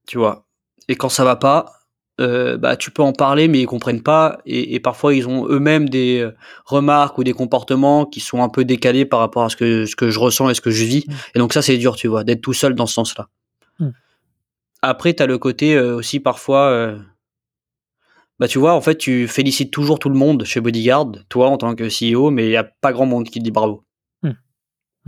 [0.07, 0.47] tu vois.
[0.87, 1.65] Et quand ça va pas,
[2.21, 5.89] euh, bah tu peux en parler, mais ils comprennent pas, et, parfois ils ont eux-mêmes
[5.89, 6.35] des euh,
[6.65, 9.95] remarques ou des comportements qui sont un peu décalés par rapport à ce que ce
[9.95, 11.05] que je ressens et ce que je vis.
[11.07, 11.13] Mmh.
[11.35, 13.29] Et donc ça c'est dur, tu vois, d'être tout seul dans ce sens-là.
[14.81, 16.69] Après, tu as le côté euh, aussi parfois.
[16.69, 16.97] Euh,
[18.39, 21.57] bah, tu vois, en fait, tu félicites toujours tout le monde chez Bodyguard, toi en
[21.57, 23.83] tant que CEO, mais il n'y a pas grand monde qui te dit bravo.
[24.23, 24.31] Hmm.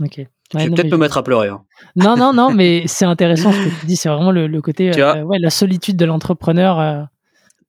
[0.00, 0.26] Ok.
[0.52, 1.48] je vais peut-être me mettre à pleurer.
[1.48, 1.64] Hein.
[1.96, 3.96] Non, non, non, mais c'est intéressant ce que tu dis.
[3.96, 7.08] C'est vraiment le, côté, euh, ouais, la solitude de l'entrepreneur.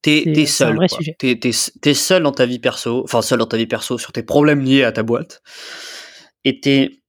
[0.02, 0.78] t'es es seul.
[1.18, 4.24] T'es es, seul dans ta vie perso, enfin seul dans ta vie perso sur tes
[4.24, 5.42] problèmes liés à ta boîte.
[6.44, 7.03] Et t'es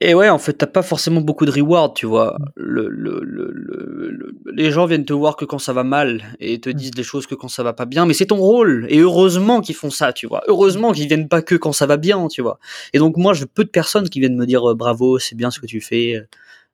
[0.00, 2.36] et ouais, en fait, t'as pas forcément beaucoup de reward, tu vois.
[2.38, 2.44] Mm.
[2.56, 6.70] Le, le, le, les gens viennent te voir que quand ça va mal et te
[6.70, 6.72] mm.
[6.72, 8.86] disent des choses que quand ça va pas bien, mais c'est ton rôle.
[8.90, 10.42] Et heureusement qu'ils font ça, tu vois.
[10.46, 12.58] Heureusement qu'ils viennent pas que quand ça va bien, tu vois.
[12.92, 15.50] Et donc moi, j'ai peu de personnes qui viennent me dire euh, bravo, c'est bien
[15.50, 16.22] ce que tu fais.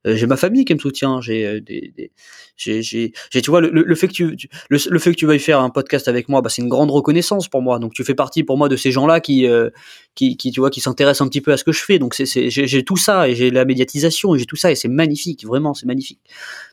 [0.06, 1.20] Euh, j'ai ma famille qui me soutient.
[1.20, 2.12] J'ai euh, des, des
[2.56, 4.36] j'ai, j'ai, tu vois, le, le, fait que tu,
[4.68, 6.90] le, le, fait que tu veuilles faire un podcast avec moi, bah, c'est une grande
[6.90, 7.78] reconnaissance pour moi.
[7.78, 9.70] Donc, tu fais partie pour moi de ces gens-là qui, euh,
[10.14, 11.98] qui, qui, tu vois, qui s'intéressent un petit peu à ce que je fais.
[11.98, 14.76] Donc, c'est, c'est, j'ai, tout ça et j'ai la médiatisation et j'ai tout ça et
[14.76, 16.20] c'est magnifique, vraiment, c'est magnifique.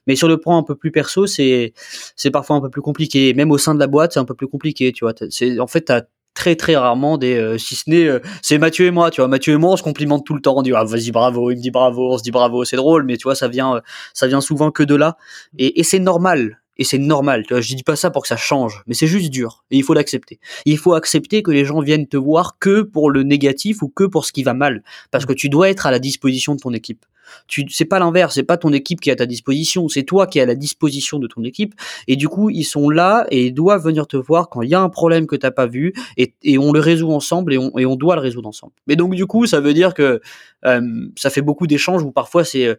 [0.07, 1.73] Mais sur le plan un peu plus perso, c'est,
[2.15, 3.33] c'est parfois un peu plus compliqué.
[3.33, 5.13] Même au sein de la boîte, c'est un peu plus compliqué, tu vois.
[5.29, 6.03] C'est, en fait, t'as
[6.33, 9.27] très très rarement des euh, si ce n'est euh, c'est Mathieu et moi tu vois.
[9.27, 10.57] Mathieu et moi on se complimente tout le temps.
[10.57, 13.03] On dit ah, vas-y bravo il me dit bravo on se dit bravo c'est drôle.
[13.03, 13.81] Mais tu vois ça vient euh,
[14.13, 15.17] ça vient souvent que de là.
[15.57, 16.59] Et, et c'est normal.
[16.77, 17.43] Et c'est normal.
[17.47, 19.63] Tu vois je dis pas ça pour que ça change mais c'est juste dur.
[19.71, 20.39] Et il faut l'accepter.
[20.65, 24.03] Il faut accepter que les gens viennent te voir que pour le négatif ou que
[24.03, 24.83] pour ce qui va mal.
[25.11, 27.05] Parce que tu dois être à la disposition de ton équipe
[27.47, 30.27] tu, c'est pas l'inverse, c'est pas ton équipe qui est à ta disposition, c'est toi
[30.27, 31.73] qui es à la disposition de ton équipe.
[32.07, 34.75] Et du coup, ils sont là et ils doivent venir te voir quand il y
[34.75, 37.77] a un problème que t'as pas vu et, et, on le résout ensemble et on,
[37.77, 38.73] et doit le résoudre ensemble.
[38.87, 40.21] Mais donc du coup, ça veut dire que
[40.65, 40.81] euh,
[41.15, 42.75] ça fait beaucoup d'échanges où parfois c'est euh,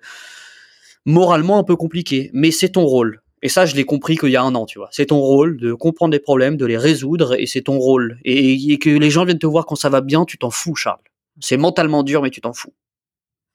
[1.05, 3.23] moralement un peu compliqué, mais c'est ton rôle.
[3.45, 4.89] Et ça, je l'ai compris qu'il y a un an, tu vois.
[4.93, 8.19] C'est ton rôle de comprendre les problèmes, de les résoudre, et c'est ton rôle.
[8.25, 11.01] Et, que les gens viennent te voir quand ça va bien, tu t'en fous, Charles.
[11.41, 12.73] C'est mentalement dur, mais tu t'en fous.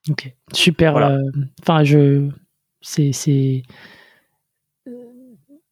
[0.09, 0.95] Ok, super.
[0.97, 1.19] Euh,
[1.61, 2.29] enfin, je,
[2.81, 3.63] c'est, c'est,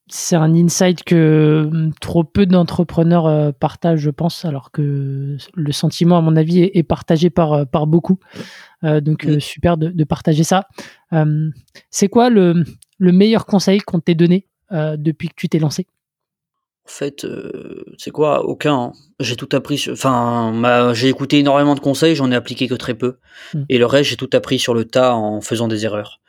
[0.08, 5.72] c'est un insight que hum, trop peu d'entrepreneurs euh, partagent, je pense, alors que le
[5.72, 8.20] sentiment, à mon avis, est, partagé par, euh, par beaucoup.
[8.84, 10.68] donc, super de, de, partager ça.
[11.12, 11.52] Hum,
[11.90, 12.64] c'est quoi le,
[13.00, 15.88] le meilleur conseil qu'on t'ait donné depuis que tu t'es lancé?
[16.86, 17.26] En fait,
[17.98, 18.46] c'est quoi?
[18.46, 18.76] Aucun.
[18.76, 18.94] Hein.
[19.20, 19.84] J'ai tout appris.
[19.92, 23.18] Enfin, j'ai écouté énormément de conseils, j'en ai appliqué que très peu.
[23.54, 23.64] Mmh.
[23.70, 26.22] Et le reste, j'ai tout appris sur le tas en faisant des erreurs.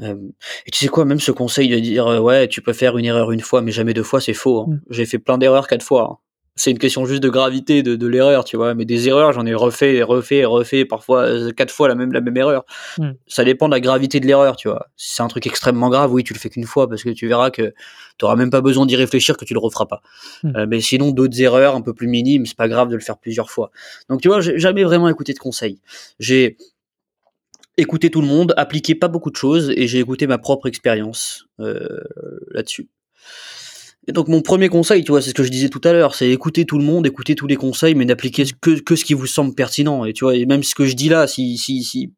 [0.00, 3.30] et tu sais quoi, même ce conseil de dire ouais, tu peux faire une erreur
[3.30, 4.62] une fois, mais jamais deux fois, c'est faux.
[4.62, 4.66] Hein.
[4.68, 4.80] Mmh.
[4.90, 6.20] J'ai fait plein d'erreurs quatre fois.
[6.54, 8.74] C'est une question juste de gravité de, de l'erreur, tu vois.
[8.74, 11.94] Mais des erreurs, j'en ai refait et refait et refait, parfois euh, quatre fois la
[11.94, 12.64] même, la même erreur.
[12.98, 13.12] Hmm.
[13.26, 14.88] Ça dépend de la gravité de l'erreur, tu vois.
[14.96, 17.26] Si c'est un truc extrêmement grave, oui, tu le fais qu'une fois parce que tu
[17.26, 17.72] verras que
[18.18, 20.02] tu auras même pas besoin d'y réfléchir, que tu le referas pas.
[20.42, 20.56] Hmm.
[20.56, 23.16] Euh, mais sinon, d'autres erreurs un peu plus minimes, c'est pas grave de le faire
[23.18, 23.70] plusieurs fois.
[24.10, 25.80] Donc, tu vois, j'ai jamais vraiment écouté de conseils.
[26.18, 26.58] J'ai
[27.78, 31.46] écouté tout le monde, appliqué pas beaucoup de choses et j'ai écouté ma propre expérience
[31.60, 32.00] euh,
[32.50, 32.88] là-dessus.
[34.08, 36.16] Et donc mon premier conseil, tu vois, c'est ce que je disais tout à l'heure,
[36.16, 39.14] c'est écouter tout le monde, écouter tous les conseils, mais n'appliquer que, que ce qui
[39.14, 40.04] vous semble pertinent.
[40.04, 42.10] Et tu vois, et même ce que je dis là, si si si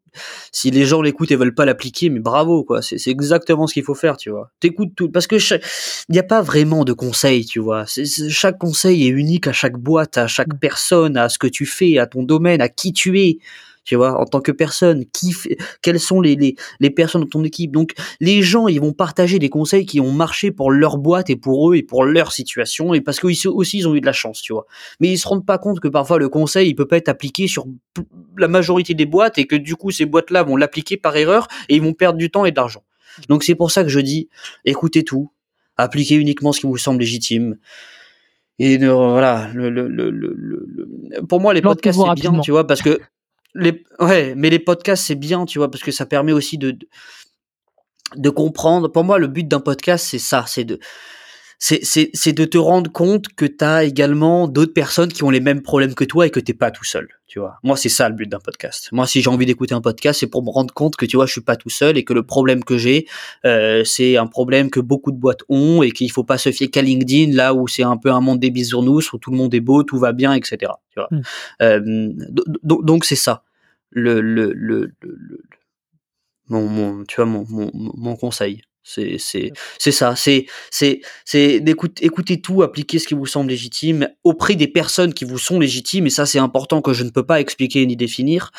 [0.51, 3.82] si les gens l'écoutent et veulent pas l'appliquer, mais bravo quoi, c'est exactement ce qu'il
[3.82, 4.51] faut faire, tu vois.
[4.61, 7.85] T'écoutes tout, parce que il n'y a pas vraiment de conseils, tu vois.
[8.31, 11.98] chaque conseil est unique à chaque boîte, à chaque personne, à ce que tu fais,
[11.98, 13.39] à ton domaine, à qui tu es
[13.85, 17.28] tu vois, en tant que personne, qui fait, quelles sont les, les, les personnes de
[17.28, 17.73] ton équipe.
[17.73, 21.36] Donc, les gens, ils vont partager des conseils qui ont marché pour leur boîte et
[21.36, 24.12] pour eux et pour leur situation et parce qu'ils aussi, ils ont eu de la
[24.12, 24.66] chance, tu vois.
[25.01, 27.47] Mais ils se rendent pas compte que parfois le conseil, il peut pas être appliqué
[27.47, 27.66] sur
[28.36, 31.77] la majorité des boîtes et que du coup, ces boîtes-là vont l'appliquer par erreur et
[31.77, 32.82] ils vont perdre du temps et de l'argent.
[33.28, 34.28] Donc, c'est pour ça que je dis,
[34.65, 35.31] écoutez tout,
[35.77, 37.59] appliquez uniquement ce qui vous semble légitime.
[38.59, 43.01] Et voilà, le, le, le, pour moi, les podcasts, c'est bien, tu vois, parce que
[43.55, 46.76] ouais, mais les podcasts, c'est bien, tu vois, parce que ça permet aussi de,
[48.16, 48.89] de comprendre.
[48.89, 50.78] Pour moi, le but d'un podcast, c'est ça, c'est de,
[51.59, 55.62] c'est, de te rendre compte que tu as également d'autres personnes qui ont les mêmes
[55.62, 57.59] problèmes que toi et que t'es pas tout seul, tu vois.
[57.62, 58.89] Moi, c'est ça le but d'un podcast.
[58.93, 61.26] Moi, si j'ai envie d'écouter un podcast, c'est pour me rendre compte que, tu vois,
[61.26, 63.06] je suis pas tout seul et que le problème que j'ai,
[63.44, 66.70] euh, c'est un problème que beaucoup de boîtes ont et qu'il faut pas se fier
[66.70, 69.55] qu'à LinkedIn, là où c'est un peu un monde des bisounours, où tout le monde
[69.55, 70.72] est beau, tout va bien, etc.
[70.90, 71.09] Tu vois.
[71.10, 71.20] Mmh.
[71.62, 72.12] Euh,
[72.62, 73.43] donc, c'est ça.
[73.90, 75.40] Le, le, le, le,
[76.48, 78.62] mon, mon, tu vois, mon, mon, mon conseil.
[78.86, 80.15] C'est c'est c'est ça.
[80.15, 85.15] C'est c'est c'est d'écouter écouter tout, appliquer ce qui vous semble légitime auprès des personnes
[85.15, 86.06] qui vous sont légitimes.
[86.06, 88.51] Et ça, c'est important que je ne peux pas expliquer ni définir.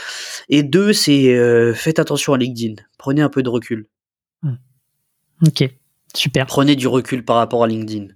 [0.49, 2.81] Et deux, c'est euh, faites attention à LinkedIn.
[2.97, 3.87] Prenez un peu de recul.
[4.41, 4.53] Mmh.
[5.45, 5.69] Ok.
[6.15, 6.45] Super.
[6.47, 8.07] Prenez du recul par rapport à LinkedIn.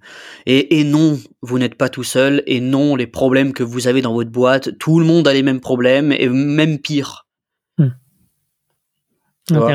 [0.46, 2.42] Et, et non, vous n'êtes pas tout seul.
[2.48, 5.44] Et non, les problèmes que vous avez dans votre boîte, tout le monde a les
[5.44, 7.28] mêmes problèmes et même pire.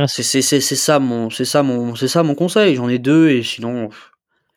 [0.09, 2.75] C'est ça mon, c'est ça mon, c'est ça mon conseil.
[2.77, 3.89] J'en ai deux et sinon.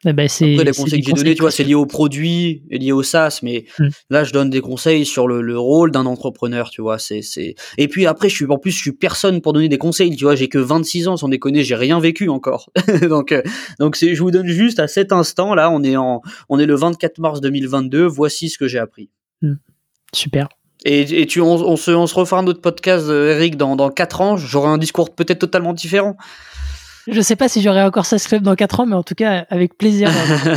[0.06, 2.78] Eh ben Après, les conseils que j'ai donnés, tu vois, c'est lié au produit et
[2.78, 3.88] lié au SaaS, mais hmm.
[4.12, 7.00] là, je donne des conseils sur le, le rôle d'un entrepreneur, tu vois.
[7.00, 7.56] C'est, c'est.
[7.80, 10.26] Et puis après, je suis en plus, je suis personne pour donner des conseils, tu
[10.26, 10.36] vois.
[10.36, 12.70] J'ai que 26 ans, sans déconner, j'ai rien vécu encore.
[13.10, 13.42] donc, euh,
[13.80, 16.68] donc c'est, je vous donne juste à cet instant là, on est en, on est
[16.68, 18.06] le 24 mars 2022.
[18.06, 19.10] Voici ce que j'ai appris.
[19.42, 19.56] Hmm.
[20.14, 20.48] Super.
[20.86, 24.22] Et, tu, on, se, on se refera un autre podcast, euh, Eric, dans, dans 4
[24.22, 24.38] ans.
[24.38, 26.16] J'aurai un discours peut-être totalement différent.
[27.08, 29.46] Je sais pas si j'aurai encore ça Club dans 4 ans, mais en tout cas,
[29.50, 30.12] avec plaisir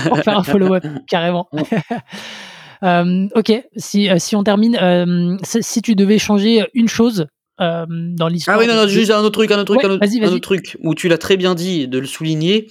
[0.08, 1.48] pour faire un follow-up, carrément.
[2.82, 7.26] euh, ok, si, euh, si on termine, si tu devais changer une chose
[7.58, 8.56] dans l'histoire.
[8.56, 10.38] Ah oui, non, non, juste un autre truc, un autre truc, un, autre, un autre
[10.38, 12.68] truc, où tu l'as très bien dit de le souligner.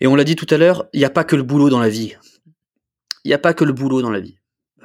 [0.00, 1.78] Et on l'a dit tout à l'heure, il n'y a pas que le boulot dans
[1.78, 2.16] la vie.
[3.24, 4.36] Il n'y a pas que le boulot dans la vie.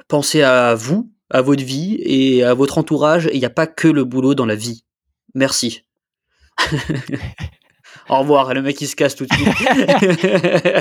[0.08, 3.28] Pensez à vous, à votre vie et à votre entourage.
[3.32, 4.84] Il n'y a pas que le boulot dans la vie.
[5.34, 5.82] Merci.
[8.08, 9.48] Au revoir, le mec il se casse tout de suite.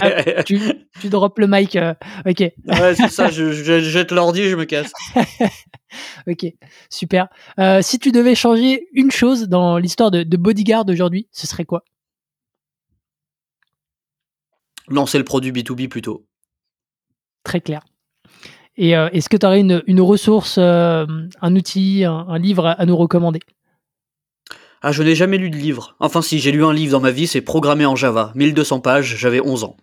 [0.02, 0.60] Ah, tu,
[1.02, 1.94] tu drops le mic, euh,
[2.26, 2.40] ok.
[2.40, 4.92] ouais, c'est ça, je, jette l'ordi et je me casse.
[6.28, 6.46] ok,
[6.90, 7.28] super.
[7.60, 11.66] Euh, si tu devais changer une chose dans l'histoire de, de Bodyguard aujourd'hui, ce serait
[11.66, 11.84] quoi?
[14.88, 16.28] Lancer le produit B2B plutôt.
[17.44, 17.82] Très clair.
[18.78, 21.06] Et euh, est-ce que tu aurais une, une ressource, euh,
[21.42, 23.40] un outil, un, livre à, nous recommander?
[24.82, 25.96] Ah, je n'ai jamais lu de livre.
[26.00, 29.16] Enfin, si, j'ai lu un livre dans ma vie, c'est Programmer en Java, 1200 pages,
[29.18, 29.78] j'avais 11 ans.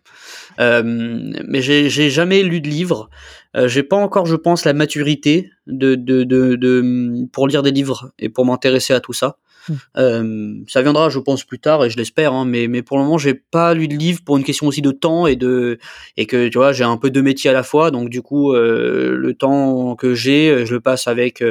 [0.61, 3.09] Euh, mais j'ai jamais lu de livre.
[3.57, 7.71] Euh, j'ai pas encore, je pense, la maturité de, de, de, de, pour lire des
[7.71, 9.39] livres et pour m'intéresser à tout ça.
[9.69, 10.65] Mmh.
[10.67, 12.33] ça viendra, je pense, plus tard et je l'espère.
[12.33, 14.83] Hein, mais, mais pour le moment, j'ai pas lu de livre pour une question aussi
[14.83, 15.79] de temps et de
[16.17, 17.91] et que tu vois, j'ai un peu deux métiers à la fois.
[17.91, 21.43] Donc du coup, le temps que j'ai, je le passe avec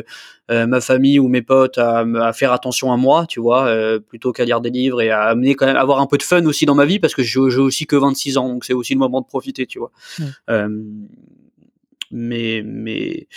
[0.49, 3.73] ma famille ou mes potes à, à, faire attention à moi, tu vois,
[4.07, 6.45] plutôt qu'à lire des livres et à amener quand même avoir un peu de fun
[6.45, 8.99] aussi dans ma vie parce que j'ai aussi que 26 ans, donc c'est aussi le
[8.99, 9.91] moment de profiter, tu vois.
[12.11, 13.27] mais mais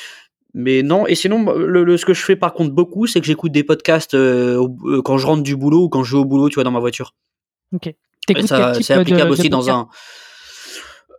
[0.55, 3.51] mais non, et sinon, le, ce que je fais par contre beaucoup, c'est que j'écoute
[3.51, 6.49] des podcasts euh, euh, quand je rentre du boulot ou quand je vais au boulot,
[6.49, 7.15] tu vois, dans ma voiture.
[7.73, 7.93] Ok.
[8.29, 9.89] C'est applicable aussi dans un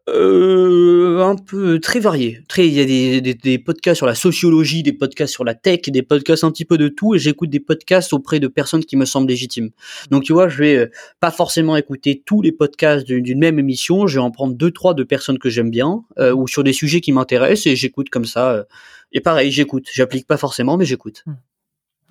[0.07, 2.41] euh, un peu très varié.
[2.47, 5.81] Très, il y a des, des, podcasts sur la sociologie, des podcasts sur la tech,
[5.87, 8.97] des podcasts un petit peu de tout, et j'écoute des podcasts auprès de personnes qui
[8.97, 9.71] me semblent légitimes.
[10.11, 14.05] Donc tu vois, je vais euh, pas forcément écouter tous les podcasts d'une même émission,
[14.05, 16.73] je vais en prendre deux trois de personnes que j'aime bien euh, ou sur des
[16.73, 18.51] sujets qui m'intéressent et j'écoute comme ça.
[18.51, 18.63] Euh,
[19.11, 19.87] et pareil, j'écoute.
[19.91, 21.23] J'applique pas forcément, mais j'écoute.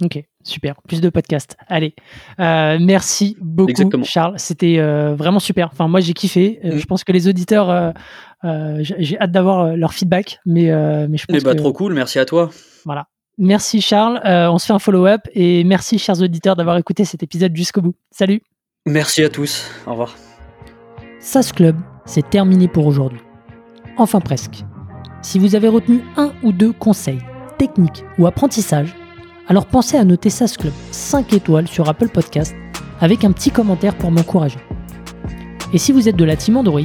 [0.03, 0.75] Ok, super.
[0.89, 1.57] Plus de podcasts.
[1.69, 1.95] Allez,
[2.41, 3.73] euh, merci beaucoup,
[4.03, 4.35] Charles.
[4.39, 5.69] C'était euh, vraiment super.
[5.73, 6.61] Enfin, moi, j'ai kiffé.
[6.65, 6.79] Euh, mm.
[6.79, 7.95] Je pense que les auditeurs,
[8.43, 10.65] j'ai hâte d'avoir leur feedback, mais
[11.09, 11.95] mais je pense eh bah, trop cool.
[11.95, 12.51] Merci à toi.
[12.85, 13.07] Voilà.
[13.37, 14.21] Merci Charles.
[14.25, 17.95] on se fait un follow-up et merci, chers auditeurs, d'avoir écouté cet épisode jusqu'au bout.
[18.11, 18.43] Salut.
[18.87, 19.69] Merci à tous.
[19.87, 20.15] Au revoir.
[21.21, 23.21] SAS Club, c'est terminé pour aujourd'hui.
[23.97, 24.65] Enfin presque.
[25.23, 27.21] Si vous avez retenu un ou deux conseils,
[27.59, 28.95] techniques ou apprentissages
[29.49, 32.55] alors pensez à noter SAS Club 5 étoiles sur Apple Podcast
[33.01, 34.59] avec un petit commentaire pour m'encourager.
[35.73, 36.81] Et si vous êtes de la team Android,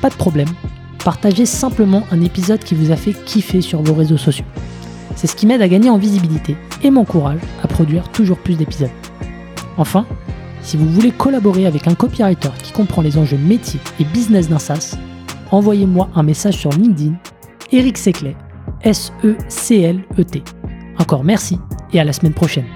[0.00, 0.48] pas de problème,
[1.04, 4.44] partagez simplement un épisode qui vous a fait kiffer sur vos réseaux sociaux.
[5.16, 8.90] C'est ce qui m'aide à gagner en visibilité et m'encourage à produire toujours plus d'épisodes.
[9.76, 10.06] Enfin,
[10.62, 14.58] si vous voulez collaborer avec un copywriter qui comprend les enjeux métiers et business d'un
[14.58, 14.96] SaaS,
[15.50, 17.14] envoyez-moi un message sur LinkedIn,
[17.72, 18.36] Eric Seclet,
[18.82, 20.57] S-E-C-L-E-T.
[20.98, 21.58] Encore merci
[21.92, 22.66] et à la semaine prochaine.